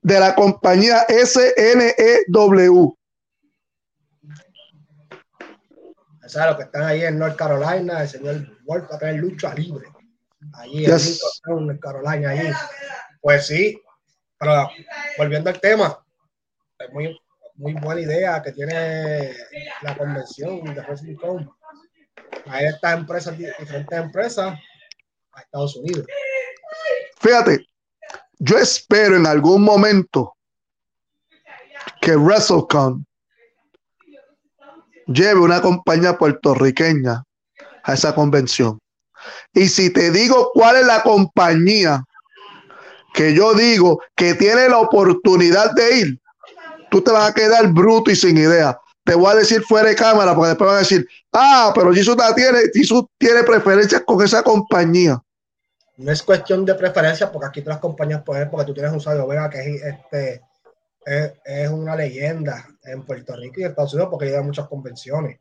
de 0.02 0.20
la 0.20 0.36
compañía 0.36 1.06
SNEW. 1.10 2.98
¿Sabes 6.28 6.52
lo 6.52 6.58
que 6.58 6.64
están 6.64 6.84
ahí 6.84 7.04
en 7.04 7.18
North 7.18 7.38
Carolina? 7.38 8.02
El 8.02 8.10
señor 8.10 8.64
Wolf 8.66 8.92
va 8.92 8.96
a 8.96 9.00
tener 9.00 9.16
lucha 9.16 9.54
libre. 9.54 9.88
Allí 10.54 10.86
en 10.86 11.66
North 11.66 11.80
Carolina, 11.80 12.32
allí. 12.32 12.50
Pues 13.22 13.48
sí, 13.48 13.82
pero 14.38 14.70
volviendo 15.18 15.50
al 15.50 15.60
tema, 15.60 16.06
es 16.80 16.92
muy, 16.92 17.18
muy 17.56 17.74
buena 17.74 18.02
idea 18.02 18.42
que 18.42 18.52
tiene 18.52 19.34
la 19.82 19.98
convención 19.98 20.64
de 20.76 20.82
Wrestling 20.82 21.16
Con. 21.16 21.50
Hay 22.46 22.66
estas 22.66 22.98
empresas, 22.98 23.38
diferentes 23.38 23.98
empresas, 23.98 24.60
a 25.34 25.42
Estados 25.42 25.76
Unidos. 25.78 26.06
Fíjate, 27.20 27.66
yo 28.40 28.58
espero 28.58 29.16
en 29.16 29.26
algún 29.26 29.64
momento 29.64 30.34
que 32.02 32.16
WrestleCon 32.16 33.06
lleve 35.08 35.40
una 35.40 35.62
compañía 35.62 36.18
puertorriqueña 36.18 37.24
a 37.84 37.94
esa 37.94 38.14
convención. 38.14 38.78
Y 39.54 39.68
si 39.70 39.90
te 39.90 40.12
digo 40.12 40.52
cuál 40.54 40.78
es 40.78 40.86
la 40.86 41.02
compañía 41.02 42.04
que 43.14 43.34
yo 43.34 43.54
digo 43.54 44.02
que 44.16 44.36
tiene 44.36 44.70
la 44.70 44.80
oportunidad 44.80 45.72
de 45.72 45.98
ir, 45.98 46.20
tú 46.92 47.02
te 47.02 47.12
vas 47.12 47.32
a 47.32 47.34
quedar 47.34 47.68
bruto 47.74 48.12
y 48.12 48.16
sin 48.16 48.38
idea. 48.38 48.78
Te 49.04 49.16
voy 49.16 49.32
a 49.32 49.36
decir 49.36 49.64
fuera 49.64 49.90
de 49.90 49.96
cámara, 49.96 50.36
porque 50.36 50.50
después 50.50 50.68
van 50.68 50.76
a 50.76 50.80
decir, 50.80 51.08
ah, 51.34 51.72
pero 51.74 51.94
Jesus 51.94 52.18
la 52.18 52.36
tiene, 52.36 52.60
Jesus 52.74 53.06
tiene 53.18 53.44
preferencias 53.44 54.04
con 54.06 54.24
esa 54.24 54.44
compañía. 54.44 55.20
No 55.98 56.12
es 56.12 56.22
cuestión 56.22 56.64
de 56.64 56.76
preferencia, 56.76 57.32
porque 57.32 57.48
aquí 57.48 57.62
todas 57.62 57.76
las 57.76 57.82
compañías 57.82 58.24
pueden, 58.24 58.50
porque 58.50 58.66
tú 58.66 58.74
tienes 58.74 58.92
un 58.92 59.02
Sabio 59.02 59.28
Vega 59.28 59.50
que 59.50 59.60
es, 59.60 59.82
este, 59.84 60.42
es, 61.44 61.70
una 61.70 61.96
leyenda 61.96 62.68
en 62.84 63.04
Puerto 63.04 63.36
Rico 63.36 63.56
y 63.60 63.64
en 63.64 63.70
Estados 63.70 63.94
Unidos 63.94 64.12
porque 64.12 64.28
lleva 64.28 64.44
muchas 64.44 64.68
convenciones. 64.68 65.40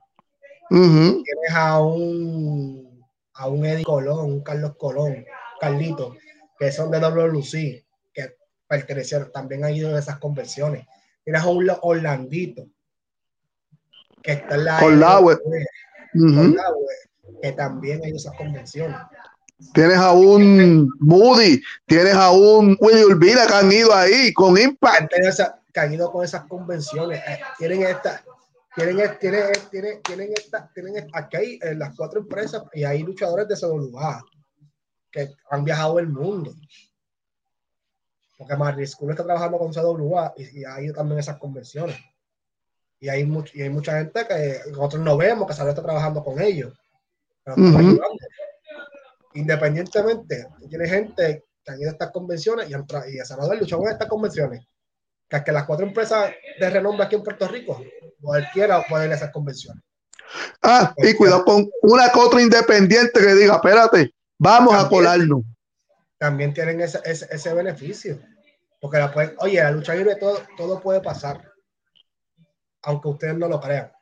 Tienes 0.69 1.53
a 1.55 1.81
un, 1.81 3.05
a 3.35 3.49
un 3.49 3.67
Eddie 3.67 3.85
Colón, 3.85 4.33
un 4.33 4.43
Carlos 4.43 4.77
Colón, 4.79 5.27
Carlito, 5.61 6.17
que 6.59 6.73
son 6.73 6.91
de 6.91 7.01
WLC, 7.01 7.85
que 8.15 8.37
pertenecieron, 8.67 9.31
también 9.31 9.65
han 9.65 9.75
ido 9.75 9.95
a 9.95 9.99
esas 9.99 10.19
convenciones. 10.19 10.87
Tienes 11.23 11.43
a 11.43 11.49
un 11.49 11.71
Orlandito, 11.83 12.67
que 14.23 14.33
está 14.33 14.55
en 14.55 14.65
la. 14.65 15.21
Web. 15.21 15.39
que 17.43 17.53
también 17.53 18.03
hay 18.03 18.13
esas 18.13 18.35
convenciones. 18.37 18.97
Tienes 19.73 19.97
a 19.97 20.13
un 20.13 20.91
Moody, 21.01 21.63
tienes 21.87 22.15
a 22.15 22.31
un 22.31 22.77
Willy 22.79 23.05
Urbina 23.05 23.47
que 23.47 23.55
han 23.55 23.73
ido 23.73 23.95
ahí 23.95 24.33
con 24.33 24.59
Impact. 24.59 25.13
que 25.73 25.81
han 25.81 25.93
ido 25.93 26.11
con 26.11 26.25
esas 26.25 26.45
convenciones. 26.45 27.23
Eh, 27.27 27.41
tienen 27.59 27.83
esta, 27.83 28.23
tienen, 28.75 28.97
tienen, 29.19 29.43
tienen, 29.71 30.03
tienen 30.03 30.33
esta, 30.37 30.71
tienen 30.75 31.09
aquí 31.13 31.37
hay 31.37 31.59
las 31.77 31.95
cuatro 31.95 32.21
empresas 32.21 32.63
y 32.73 32.85
hay 32.85 33.03
luchadores 33.03 33.49
de 33.49 33.57
CWA 33.57 34.25
que 35.11 35.31
han 35.51 35.65
viajado 35.65 35.99
el 35.99 36.09
mundo. 36.09 36.55
Porque 38.37 38.57
Marty 38.57 38.87
School 38.87 39.11
está 39.11 39.25
trabajando 39.25 39.59
con 39.59 39.73
CWA 39.73 40.35
y, 40.37 40.61
y 40.61 40.65
ha 40.65 40.81
ido 40.83 40.95
también 40.95 41.21
esas 41.21 41.39
convenciones. 41.39 41.97
Y 43.01 43.09
hay, 43.09 43.31
y 43.55 43.63
hay 43.63 43.71
mucha 43.71 43.99
gente 43.99 44.27
que 44.27 44.61
nosotros 44.71 45.03
no 45.03 45.17
vemos 45.17 45.47
que 45.47 45.55
sale 45.55 45.71
está 45.71 45.83
trabajando 45.83 46.25
con 46.25 46.41
ellos. 46.41 46.73
Independientemente, 49.37 50.47
tiene 50.69 50.89
gente 50.89 51.45
que 51.65 51.73
han 51.73 51.81
ido 51.81 51.91
a 51.91 51.93
estas 51.93 52.11
convenciones 52.11 52.69
y, 52.71 52.75
han 52.75 52.87
y 53.09 53.19
a 53.19 53.25
Salvador 53.25 53.59
luchado 53.59 53.83
en 53.85 53.93
estas 53.93 54.09
convenciones. 54.09 54.67
Que, 55.29 55.43
que 55.43 55.53
las 55.53 55.65
cuatro 55.65 55.87
empresas 55.87 56.33
de 56.59 56.71
renombre 56.71 57.05
aquí 57.05 57.17
en 57.17 57.23
Puerto 57.23 57.49
Rico, 57.49 57.83
cualquiera 58.21 58.83
puede 58.89 59.07
ir 59.07 59.13
a 59.13 59.17
esas 59.17 59.33
convenciones. 59.33 59.83
Ah, 60.63 60.95
y 60.99 61.15
cuidado 61.15 61.45
con 61.45 61.69
una 61.83 62.11
otra 62.15 62.41
independiente 62.41 63.21
que 63.21 63.35
diga, 63.35 63.57
espérate, 63.57 64.13
vamos 64.39 64.75
a 64.75 64.89
colarnos. 64.89 65.43
También 66.19 66.55
tienen 66.55 66.81
ese, 66.81 67.01
ese, 67.05 67.27
ese 67.31 67.55
beneficio. 67.55 68.21
Porque 68.81 68.99
la 68.99 69.13
pueden, 69.13 69.35
oye, 69.39 69.63
la 69.63 69.71
lucha 69.71 69.95
libre 69.95 70.17
todo, 70.17 70.41
todo 70.57 70.81
puede 70.81 71.01
pasar 71.01 71.41
aunque 72.87 73.09
ustedes 73.09 73.37
no 73.37 73.49
lo 73.49 73.61
crean. 73.61 73.93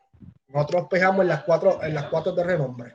Nosotros 0.48 0.86
pegamos 0.90 1.22
en 1.22 1.28
las 1.28 1.42
cuatro, 1.42 1.82
en 1.82 1.94
las 1.94 2.04
cuatro 2.04 2.32
de 2.32 2.44
renombre. 2.44 2.94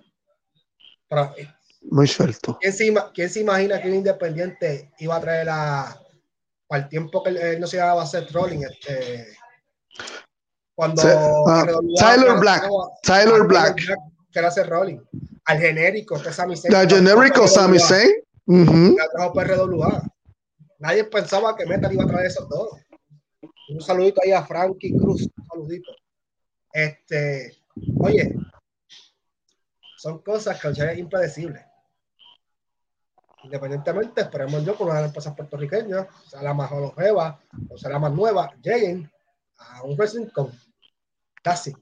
Muy 1.82 2.08
cierto. 2.08 2.58
¿quién 2.60 2.74
se, 2.74 2.94
¿quién 3.14 3.30
se, 3.30 3.40
imagina 3.40 3.82
que 3.82 3.88
un 3.88 3.96
independiente 3.96 4.92
iba 5.00 5.16
a 5.16 5.22
traer 5.22 5.48
a, 5.50 5.98
para 6.68 6.84
el 6.84 6.90
tiempo 6.90 7.24
que 7.24 7.30
él 7.30 7.60
no 7.60 7.68
se 7.68 7.78
iba 7.78 7.92
a 7.92 8.02
hacer 8.02 8.28
trolling? 8.28 8.64
Este, 8.64 9.28
cuando 10.76 11.02
ah, 11.06 11.66
Tyler 11.98 12.40
Black, 12.40 12.70
Tyler 13.04 13.44
Black, 13.44 13.76
que 14.32 14.40
era 14.40 14.48
hacer 14.48 14.70
rolling, 14.70 15.00
al 15.46 15.60
genérico, 15.60 16.22
que 16.22 16.32
Sami 16.32 16.56
Zayn. 16.56 16.74
Al 16.74 16.90
genérico 16.90 17.48
Sami 17.48 17.80
Zayn. 17.80 18.12
Nadie 20.80 21.04
pensaba 21.04 21.56
que 21.56 21.66
Metal 21.66 21.92
iba 21.92 22.04
a 22.04 22.08
traer 22.08 22.28
esos 22.28 22.48
dos. 22.48 22.70
Un 23.70 23.82
saludito 23.82 24.22
ahí 24.24 24.32
a 24.32 24.44
Frankie 24.46 24.98
Cruz, 24.98 25.28
un 25.38 25.46
saludito. 25.48 25.92
Este, 26.72 27.58
oye, 28.00 28.36
son 29.98 30.20
cosas 30.24 30.60
que 30.62 30.70
es 30.70 30.98
impredecible. 30.98 31.66
Independientemente, 33.44 34.22
esperemos 34.22 34.66
yo 34.66 34.74
de 34.74 34.86
las 34.86 35.06
empresas 35.06 35.36
puertorriqueñas, 35.36 36.08
sea 36.28 36.42
la 36.42 36.54
más 36.54 36.72
longeva 36.72 37.40
o 37.70 37.78
sea 37.78 37.92
la 37.92 38.00
más 38.00 38.12
nueva, 38.12 38.52
lleguen 38.62 39.10
a 39.58 39.84
un 39.84 39.96
Wrestling 39.96 40.28
Con. 40.28 40.52
Casi. 41.42 41.74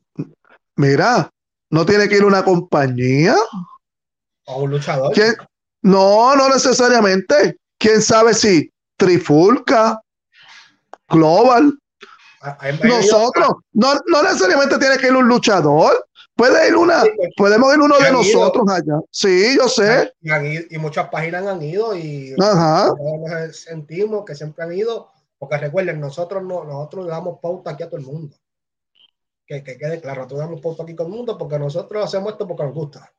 Mira, 0.75 1.29
no 1.71 1.85
tiene 1.85 2.07
que 2.07 2.17
ir 2.17 2.25
una 2.25 2.43
compañía. 2.43 3.35
O 4.45 4.63
un 4.63 4.71
luchador. 4.71 5.13
No, 5.81 6.35
no 6.35 6.49
necesariamente. 6.49 7.57
¿Quién 7.79 8.01
sabe 8.01 8.33
si 8.33 8.71
Trifulca, 8.97 10.01
Global. 11.07 11.77
Nosotros, 12.83 13.49
no, 13.73 13.93
no 14.07 14.23
necesariamente 14.23 14.77
tiene 14.77 14.97
que 14.97 15.07
ir 15.07 15.15
un 15.15 15.27
luchador, 15.27 16.06
puede 16.37 16.69
ir 16.69 16.75
una, 16.77 17.03
pues, 17.15 17.29
podemos 17.35 17.73
ir 17.73 17.81
uno 17.81 17.97
de 17.97 18.11
nosotros 18.11 18.65
allá. 18.69 19.01
Sí, 19.11 19.57
yo 19.57 19.67
sé. 19.67 20.13
Y, 20.21 20.77
muchas 20.77 21.09
páginas 21.09 21.45
han 21.45 21.61
ido 21.61 21.95
y 21.95 22.33
Ajá. 22.39 22.93
sentimos 23.51 24.23
que 24.23 24.35
siempre 24.35 24.63
han 24.63 24.73
ido, 24.73 25.09
porque 25.37 25.57
recuerden, 25.57 25.99
nosotros 25.99 26.43
no, 26.43 26.63
nosotros 26.63 27.05
le 27.05 27.11
damos 27.11 27.39
pauta 27.41 27.71
aquí 27.71 27.83
a 27.83 27.89
todo 27.89 27.99
el 27.99 28.05
mundo. 28.05 28.37
Que, 29.45 29.63
que 29.63 29.77
quede 29.77 29.99
claro, 29.99 30.21
nosotros 30.21 30.39
damos 30.39 30.61
pauta 30.61 30.83
aquí 30.83 30.93
a 30.93 30.95
todo 30.95 31.07
el 31.07 31.13
mundo 31.13 31.37
porque 31.37 31.59
nosotros 31.59 32.05
hacemos 32.05 32.31
esto 32.31 32.47
porque 32.47 32.63
nos 32.63 32.73
gusta. 32.73 33.11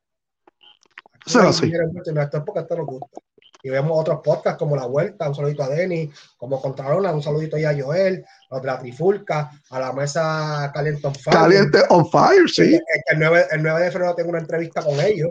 Eso 1.26 1.40
es 1.40 1.46
así. 1.46 1.70
Esto 1.70 2.38
es 2.38 2.44
porque 2.44 2.60
esto 2.60 2.76
nos 2.76 2.86
gusta 2.86 3.20
y 3.62 3.70
vemos 3.70 3.98
otros 3.98 4.20
podcasts 4.22 4.58
como 4.58 4.76
La 4.76 4.86
Vuelta, 4.86 5.28
un 5.28 5.34
saludito 5.34 5.64
a 5.64 5.68
Denis, 5.68 6.14
como 6.36 6.60
Contralona, 6.60 7.12
un 7.12 7.22
saludito 7.22 7.56
ahí 7.56 7.64
a 7.64 7.76
Joel, 7.76 8.24
a 8.50 8.60
la 8.62 8.78
Trifulca, 8.78 9.50
a 9.70 9.80
la 9.80 9.92
mesa 9.92 10.70
Caliente 10.72 11.06
on 11.06 11.14
Fire. 11.14 11.36
Caliente 11.36 11.78
on 11.88 12.08
Fire, 12.08 12.48
sí. 12.48 12.78
El, 13.06 13.18
9, 13.18 13.46
el 13.50 13.62
9 13.62 13.84
de 13.84 13.90
febrero 13.90 14.14
tengo 14.14 14.30
una 14.30 14.38
entrevista 14.38 14.82
con 14.82 15.00
ellos, 15.00 15.30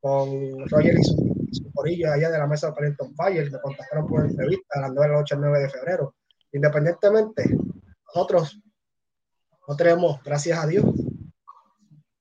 con 0.00 0.68
Roger 0.68 0.98
y 0.98 1.04
su, 1.04 1.70
corillo 1.74 2.12
allá 2.12 2.30
de 2.30 2.38
la 2.38 2.46
mesa 2.46 2.74
Caliente 2.74 3.04
on 3.04 3.14
Fire, 3.14 3.50
me 3.50 3.60
contactaron 3.60 4.06
por 4.06 4.20
una 4.20 4.30
entrevista 4.30 4.78
a 4.78 4.80
las 4.82 4.90
9 4.92 5.02
de 5.02 5.12
la 5.12 5.18
noche 5.20 5.34
el 5.34 5.40
9 5.42 5.60
de 5.60 5.68
febrero. 5.68 6.14
Independientemente, 6.52 7.56
nosotros 8.06 8.58
no 9.68 9.76
tenemos, 9.76 10.22
gracias 10.24 10.58
a 10.58 10.66
Dios, 10.66 10.86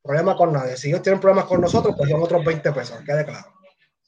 problema 0.04 0.36
con 0.36 0.52
nadie. 0.52 0.76
Si 0.76 0.90
ellos 0.90 1.02
tienen 1.02 1.22
problemas 1.22 1.46
con 1.46 1.62
nosotros, 1.62 1.96
pues 1.98 2.10
son 2.10 2.22
otros 2.22 2.44
20 2.44 2.72
pesos, 2.74 3.00
quede 3.06 3.24
claro. 3.26 3.57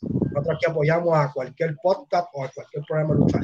Nosotros 0.02 0.56
aquí 0.56 0.66
apoyamos 0.70 1.18
a 1.18 1.32
cualquier 1.32 1.76
podcast 1.82 2.28
o 2.34 2.44
a 2.44 2.50
cualquier 2.50 2.84
programa 2.86 3.14
de 3.14 3.20
lucha. 3.20 3.42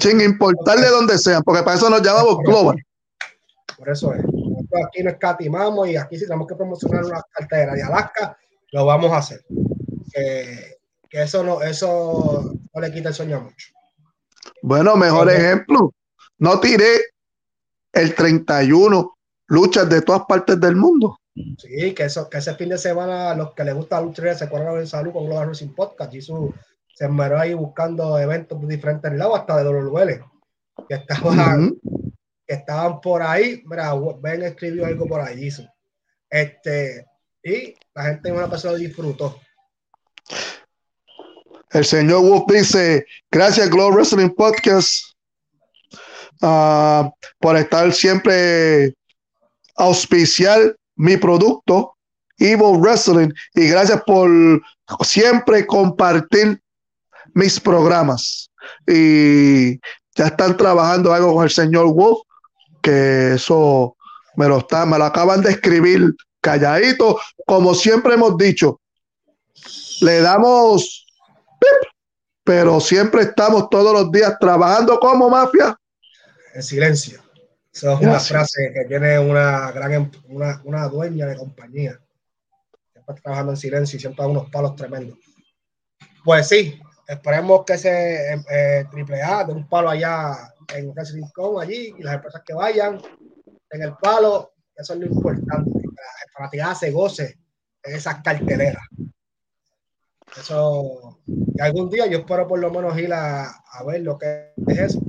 Sin 0.00 0.20
importarle 0.20 0.88
dónde 0.88 1.18
sea, 1.18 1.40
porque 1.40 1.62
para 1.62 1.76
eso 1.76 1.90
nos 1.90 2.02
llamamos 2.02 2.38
Global. 2.38 2.76
Por 3.76 3.90
eso 3.90 4.14
es. 4.14 4.22
Nosotros 4.24 4.80
aquí 4.86 5.02
nos 5.02 5.14
escatimamos 5.14 5.88
y 5.88 5.96
aquí 5.96 6.16
si 6.16 6.24
tenemos 6.24 6.46
que 6.46 6.54
promocionar 6.54 7.04
una 7.04 7.22
cartera 7.30 7.74
de 7.74 7.82
Alaska, 7.82 8.36
lo 8.72 8.86
vamos 8.86 9.12
a 9.12 9.18
hacer. 9.18 9.44
que 10.12 11.22
eso 11.22 11.42
no, 11.44 11.62
eso 11.62 12.54
no 12.72 12.80
le 12.80 12.92
quita 12.92 13.10
el 13.10 13.14
sueño 13.14 13.36
a 13.36 13.40
mucho. 13.40 13.68
Bueno, 14.62 14.96
mejor 14.96 15.30
ejemplo. 15.30 15.92
No 16.38 16.60
tiré 16.60 17.00
el 17.92 18.14
31 18.14 19.16
luchas 19.46 19.88
de 19.88 20.02
todas 20.02 20.22
partes 20.26 20.58
del 20.60 20.76
mundo. 20.76 21.18
Sí, 21.34 21.94
que, 21.94 22.04
eso, 22.04 22.28
que 22.28 22.38
ese 22.38 22.54
fin 22.54 22.68
de 22.68 22.78
semana 22.78 23.30
a 23.30 23.34
los 23.34 23.54
que 23.54 23.64
les 23.64 23.74
gusta 23.74 23.96
la 23.96 24.06
lucha 24.06 24.34
se 24.34 24.44
acuerdan 24.44 24.76
en 24.76 24.86
salud 24.86 25.12
con 25.12 25.26
Global 25.26 25.46
Wrestling 25.46 25.74
Podcast. 25.74 26.12
Y 26.14 26.20
su, 26.20 26.54
se 26.94 27.06
enmeró 27.06 27.38
ahí 27.38 27.54
buscando 27.54 28.18
eventos 28.18 28.60
de 28.60 28.66
diferentes 28.66 29.12
lados, 29.12 29.40
hasta 29.40 29.62
de 29.62 29.70
WWE, 29.70 30.24
que 30.88 30.94
estaban, 30.94 31.74
que 32.46 32.54
estaban 32.54 33.00
por 33.00 33.22
ahí. 33.22 33.62
Mira, 33.64 33.94
ven, 34.20 34.42
escribió 34.42 34.86
algo 34.86 35.06
por 35.06 35.20
ahí. 35.20 35.48
Este, 36.28 37.06
y 37.42 37.74
la 37.94 38.04
gente 38.04 38.28
en 38.28 38.36
una 38.36 38.50
persona 38.50 38.76
disfrutó. 38.76 39.40
El 41.70 41.84
señor 41.86 42.22
Wolf 42.22 42.44
dice: 42.48 43.06
Gracias, 43.30 43.70
Global 43.70 43.94
Wrestling 43.94 44.30
Podcast, 44.30 45.16
uh, 46.42 47.10
por 47.38 47.56
estar 47.56 47.90
siempre 47.92 48.94
auspicial 49.76 50.76
mi 50.96 51.16
producto, 51.16 51.96
Evil 52.38 52.78
Wrestling, 52.78 53.30
y 53.54 53.68
gracias 53.68 54.02
por 54.06 54.30
siempre 55.04 55.66
compartir 55.66 56.60
mis 57.34 57.58
programas. 57.60 58.50
Y 58.86 59.78
ya 60.14 60.26
están 60.26 60.56
trabajando 60.56 61.12
algo 61.12 61.34
con 61.34 61.44
el 61.44 61.50
señor 61.50 61.92
Wolf, 61.92 62.20
que 62.82 63.34
eso 63.34 63.96
me 64.36 64.48
lo, 64.48 64.58
está, 64.58 64.84
me 64.86 64.98
lo 64.98 65.04
acaban 65.04 65.42
de 65.42 65.50
escribir 65.50 66.14
calladito, 66.40 67.18
como 67.46 67.74
siempre 67.74 68.14
hemos 68.14 68.36
dicho. 68.36 68.80
Le 70.00 70.20
damos, 70.20 71.06
pero 72.44 72.80
siempre 72.80 73.22
estamos 73.22 73.70
todos 73.70 73.92
los 73.92 74.10
días 74.10 74.36
trabajando 74.40 74.98
como 74.98 75.30
mafia. 75.30 75.76
En 76.54 76.62
silencio. 76.62 77.21
Esa 77.72 77.94
es 77.94 78.00
una 78.00 78.20
frase 78.20 78.70
que 78.74 78.84
tiene 78.84 79.18
una 79.18 79.72
gran 79.72 79.92
em, 79.92 80.10
una, 80.28 80.60
una 80.64 80.88
dueña 80.88 81.26
de 81.26 81.36
compañía. 81.36 81.98
Siempre 82.92 83.14
trabajando 83.22 83.52
en 83.52 83.56
silencio 83.56 83.96
y 83.96 84.00
siempre 84.00 84.22
da 84.22 84.28
unos 84.28 84.50
palos 84.50 84.76
tremendos. 84.76 85.18
Pues 86.22 86.48
sí, 86.48 86.78
esperemos 87.08 87.64
que 87.64 87.72
ese 87.74 88.34
eh, 88.50 88.84
triple 88.90 89.22
A 89.22 89.44
de 89.44 89.54
un 89.54 89.68
palo 89.68 89.88
allá 89.88 90.52
en 90.74 90.92
Con 91.32 91.62
allí 91.62 91.94
y 91.98 92.02
las 92.02 92.14
empresas 92.14 92.42
que 92.44 92.54
vayan 92.54 93.00
en 93.70 93.82
el 93.82 93.94
palo, 93.96 94.52
eso 94.76 94.92
es 94.92 95.00
lo 95.00 95.06
importante, 95.06 95.70
que 95.72 95.86
la 95.86 96.32
fanaticada 96.32 96.74
se 96.74 96.90
goce 96.90 97.38
en 97.82 97.96
esas 97.96 98.22
carteleras. 98.22 98.82
Eso, 100.38 101.20
y 101.26 101.60
algún 101.60 101.90
día 101.90 102.06
yo 102.06 102.18
espero 102.18 102.46
por 102.46 102.58
lo 102.58 102.70
menos 102.70 102.96
ir 102.98 103.12
a, 103.12 103.48
a 103.48 103.84
ver 103.84 104.02
lo 104.02 104.18
que 104.18 104.52
es 104.68 104.78
eso. 104.78 105.00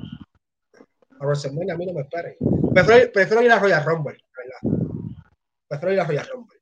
A 1.23 1.25
WrestleMania 1.25 1.73
a 1.73 1.77
mí 1.77 1.85
no 1.85 1.93
me 1.93 2.01
esperen. 2.01 2.35
Prefiero, 2.73 3.11
prefiero 3.13 3.41
ir 3.43 3.51
a 3.51 3.59
Royal 3.59 3.85
Rumble, 3.85 4.17
¿verdad? 4.37 4.77
Prefiero 5.69 5.93
ir 5.93 5.99
a 6.01 6.05
Royal 6.05 6.27
Rumble. 6.33 6.59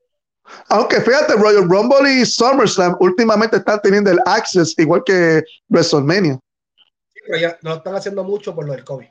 Aunque 0.69 1.01
fíjate, 1.01 1.33
Royal 1.33 1.67
Rumble 1.67 2.13
y 2.13 2.25
SummerSlam 2.25 2.95
últimamente 2.99 3.57
están 3.57 3.81
teniendo 3.81 4.11
el 4.11 4.19
access 4.25 4.75
igual 4.77 5.01
que 5.03 5.43
WrestleMania. 5.69 6.39
Sí, 7.07 7.19
pero 7.25 7.39
ya 7.39 7.57
no 7.63 7.71
lo 7.71 7.75
están 7.77 7.95
haciendo 7.95 8.23
mucho 8.23 8.53
por 8.53 8.65
lo 8.65 8.73
del 8.73 8.83
COVID. 8.83 9.07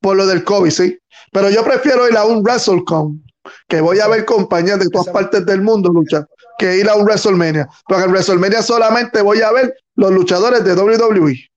Por 0.00 0.16
lo 0.16 0.26
del 0.26 0.44
COVID, 0.44 0.70
sí. 0.70 0.98
Pero 1.32 1.48
yo 1.48 1.64
prefiero 1.64 2.06
ir 2.06 2.16
a 2.18 2.26
un 2.26 2.42
WrestleCon, 2.42 3.24
que 3.66 3.80
voy 3.80 4.00
a 4.00 4.08
ver 4.08 4.26
compañías 4.26 4.78
de 4.78 4.90
todas 4.90 5.08
partes 5.08 5.46
del 5.46 5.62
mundo 5.62 5.90
luchar, 5.90 6.26
que 6.58 6.76
ir 6.76 6.88
a 6.90 6.94
un 6.94 7.04
WrestleMania. 7.04 7.66
Porque 7.86 8.04
en 8.04 8.10
WrestleMania 8.10 8.60
solamente 8.60 9.22
voy 9.22 9.40
a 9.40 9.50
ver 9.50 9.74
los 9.94 10.10
luchadores 10.10 10.62
de 10.62 10.74
WWE. 10.74 11.53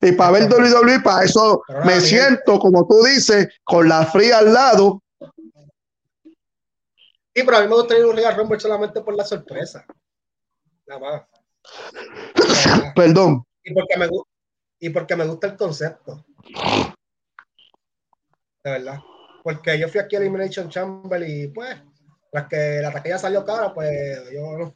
Y 0.00 0.12
para 0.12 0.32
ver 0.32 0.42
WWE, 0.52 1.00
para 1.00 1.24
eso 1.24 1.62
Pero 1.66 1.84
me 1.84 2.00
siento, 2.00 2.58
como 2.58 2.86
tú 2.86 3.02
dices, 3.04 3.48
con 3.64 3.88
la 3.88 4.06
fría 4.06 4.38
al 4.38 4.52
lado. 4.52 5.02
Sí, 7.34 7.44
pero 7.44 7.56
a 7.58 7.60
mí 7.62 7.68
me 7.68 7.74
gustaría 7.74 8.00
ir 8.00 8.06
a 8.06 8.10
un 8.10 8.16
Royal 8.16 8.36
Rumble 8.36 8.60
solamente 8.60 9.00
por 9.00 9.14
la 9.14 9.24
sorpresa. 9.24 9.84
Nada 10.86 11.00
más. 11.00 11.22
Nada 12.34 12.76
más. 12.84 12.94
Perdón. 12.96 13.44
Y 13.62 13.74
porque 13.74 13.96
me, 13.96 14.08
y 14.80 14.90
porque 14.90 15.16
me 15.16 15.26
gusta 15.26 15.48
el 15.48 15.56
concepto. 15.56 16.24
De 18.64 18.70
verdad. 18.70 18.98
Porque 19.42 19.78
yo 19.78 19.88
fui 19.88 20.00
aquí 20.00 20.16
a 20.16 20.18
Elimination 20.18 20.68
Chamber 20.68 21.22
y 21.28 21.48
pues, 21.48 21.76
las 22.32 22.48
que 22.48 22.80
la 22.82 22.92
taquilla 22.92 23.18
salió 23.18 23.44
cara, 23.44 23.72
pues 23.72 24.30
yo 24.32 24.58
no- 24.58 24.72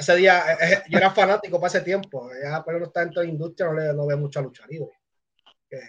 ese 0.00 0.16
día 0.16 0.52
eh, 0.52 0.56
eh, 0.60 0.82
yo 0.88 0.98
era 0.98 1.10
fanático 1.10 1.60
para 1.60 1.68
ese 1.68 1.82
tiempo. 1.82 2.30
Ya 2.42 2.62
pero 2.64 2.78
no 2.78 2.86
está 2.86 3.00
dentro 3.00 3.20
de 3.20 3.28
la 3.28 3.32
industria, 3.32 3.68
no, 3.68 3.74
le, 3.74 3.94
no 3.94 4.06
ve 4.06 4.16
mucha 4.16 4.40
lucha 4.40 4.66
libre. 4.66 4.90
Que, 5.68 5.80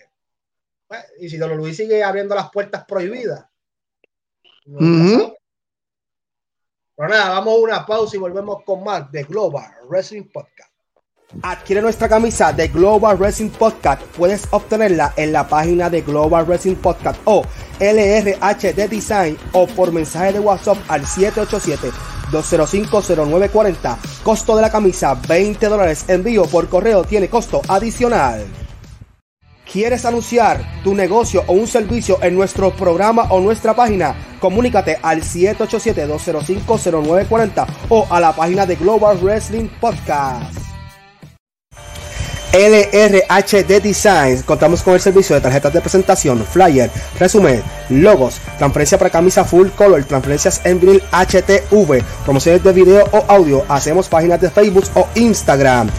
pues, 0.88 1.06
y 1.20 1.30
si 1.30 1.38
Don 1.38 1.56
Luis 1.58 1.76
sigue 1.76 2.04
abriendo 2.04 2.36
las 2.36 2.52
puertas 2.52 2.86
prohibidas. 2.86 3.46
no. 4.66 5.34
Pero 6.94 7.10
nada, 7.10 7.30
vamos 7.30 7.56
a 7.56 7.58
una 7.58 7.86
pausa 7.86 8.16
y 8.16 8.20
volvemos 8.20 8.64
con 8.64 8.84
más 8.84 9.12
de 9.12 9.24
Global 9.24 9.72
Wrestling 9.90 10.30
Podcast. 10.32 10.72
Adquiere 11.42 11.82
nuestra 11.82 12.08
camisa 12.08 12.54
de 12.54 12.68
Global 12.68 13.18
Wrestling 13.18 13.50
Podcast. 13.50 14.04
Puedes 14.18 14.48
obtenerla 14.52 15.14
en 15.16 15.32
la 15.32 15.48
página 15.48 15.90
de 15.90 16.02
Global 16.02 16.46
Wrestling 16.46 16.76
Podcast 16.76 17.20
o 17.26 17.44
LRHD 17.80 18.88
Design 18.88 19.38
o 19.54 19.66
por 19.66 19.92
mensaje 19.92 20.34
de 20.34 20.40
WhatsApp 20.40 20.78
al 20.90 21.02
787-205-0940. 22.32 23.98
Costo 24.24 24.56
de 24.56 24.62
la 24.62 24.72
camisa 24.72 25.16
20 25.28 25.68
dólares. 25.68 26.06
Envío 26.08 26.46
por 26.46 26.70
correo 26.70 27.04
tiene 27.04 27.30
costo 27.30 27.62
adicional. 27.68 28.46
¿Quieres 29.72 30.06
anunciar 30.06 30.84
tu 30.84 30.94
negocio 30.94 31.46
o 31.48 31.54
un 31.54 31.66
servicio 31.66 32.22
en 32.22 32.36
nuestro 32.36 32.76
programa 32.76 33.28
o 33.30 33.40
nuestra 33.40 33.74
página? 33.74 34.14
Comunícate 34.42 34.98
al 35.02 35.22
787-205-0940 35.22 37.68
o 37.88 38.06
a 38.10 38.20
la 38.20 38.36
página 38.36 38.66
de 38.66 38.76
Global 38.76 39.18
Wrestling 39.22 39.70
Podcast. 39.80 40.61
LRHD 42.54 43.82
Designs. 43.82 44.44
Contamos 44.44 44.84
con 44.84 44.94
el 44.94 45.00
servicio 45.00 45.36
de 45.36 45.42
tarjetas 45.42 45.74
de 45.74 45.82
presentación, 45.82 46.46
flyer, 46.46 46.92
resumen, 47.18 47.64
logos, 47.90 48.40
transferencia 48.58 48.98
para 48.98 49.10
camisa 49.10 49.46
full 49.46 49.70
color, 49.70 50.04
transferencias 50.04 50.60
en 50.66 50.80
vinil 50.80 51.02
HTV, 51.12 52.04
promociones 52.26 52.64
de 52.64 52.74
video 52.74 53.06
o 53.12 53.24
audio. 53.28 53.64
Hacemos 53.70 54.10
páginas 54.10 54.42
de 54.42 54.50
Facebook 54.50 54.86
o 54.96 55.08
Instagram. 55.16 55.90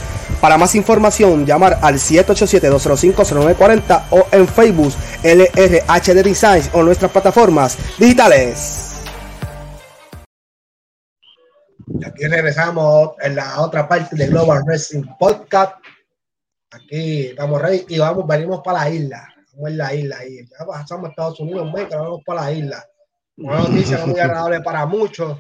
Para 0.41 0.59
más 0.59 0.75
información, 0.75 1.47
llamar 1.47 1.79
al 1.83 1.95
787-205-0940 1.95 4.03
o 4.11 4.27
en 4.33 4.49
Facebook 4.49 4.93
LRHD 5.23 6.25
Designs 6.25 6.69
o 6.73 6.83
nuestras 6.83 7.13
plataformas 7.13 7.79
digitales. 7.99 8.89
Y 12.01 12.05
aquí 12.05 12.27
regresamos 12.27 13.13
en 13.21 13.37
la 13.37 13.61
otra 13.61 13.89
parte 13.89 14.17
de 14.17 14.27
Global 14.27 14.63
Wrestling 14.65 15.05
Podcast. 15.19 15.75
Aquí 16.73 17.27
estamos 17.27 17.61
ready 17.61 17.85
y 17.89 17.99
vamos, 17.99 18.27
venimos 18.27 18.63
para 18.65 18.85
la 18.85 18.91
isla. 18.91 19.29
Estamos 19.45 19.71
en 19.71 19.77
la 19.77 19.95
isla 19.95 20.27
y 20.27 20.49
ya 20.49 20.65
pasamos 20.67 21.07
a 21.07 21.11
Estados 21.11 21.41
Unidos, 21.41 21.71
México, 21.71 21.99
vamos 21.99 22.23
para 22.25 22.43
la 22.43 22.53
isla. 22.53 22.89
Una 23.37 23.59
noticia 23.59 23.99
no 23.99 24.07
muy 24.07 24.21
agradable 24.21 24.61
para 24.63 24.87
muchos, 24.87 25.39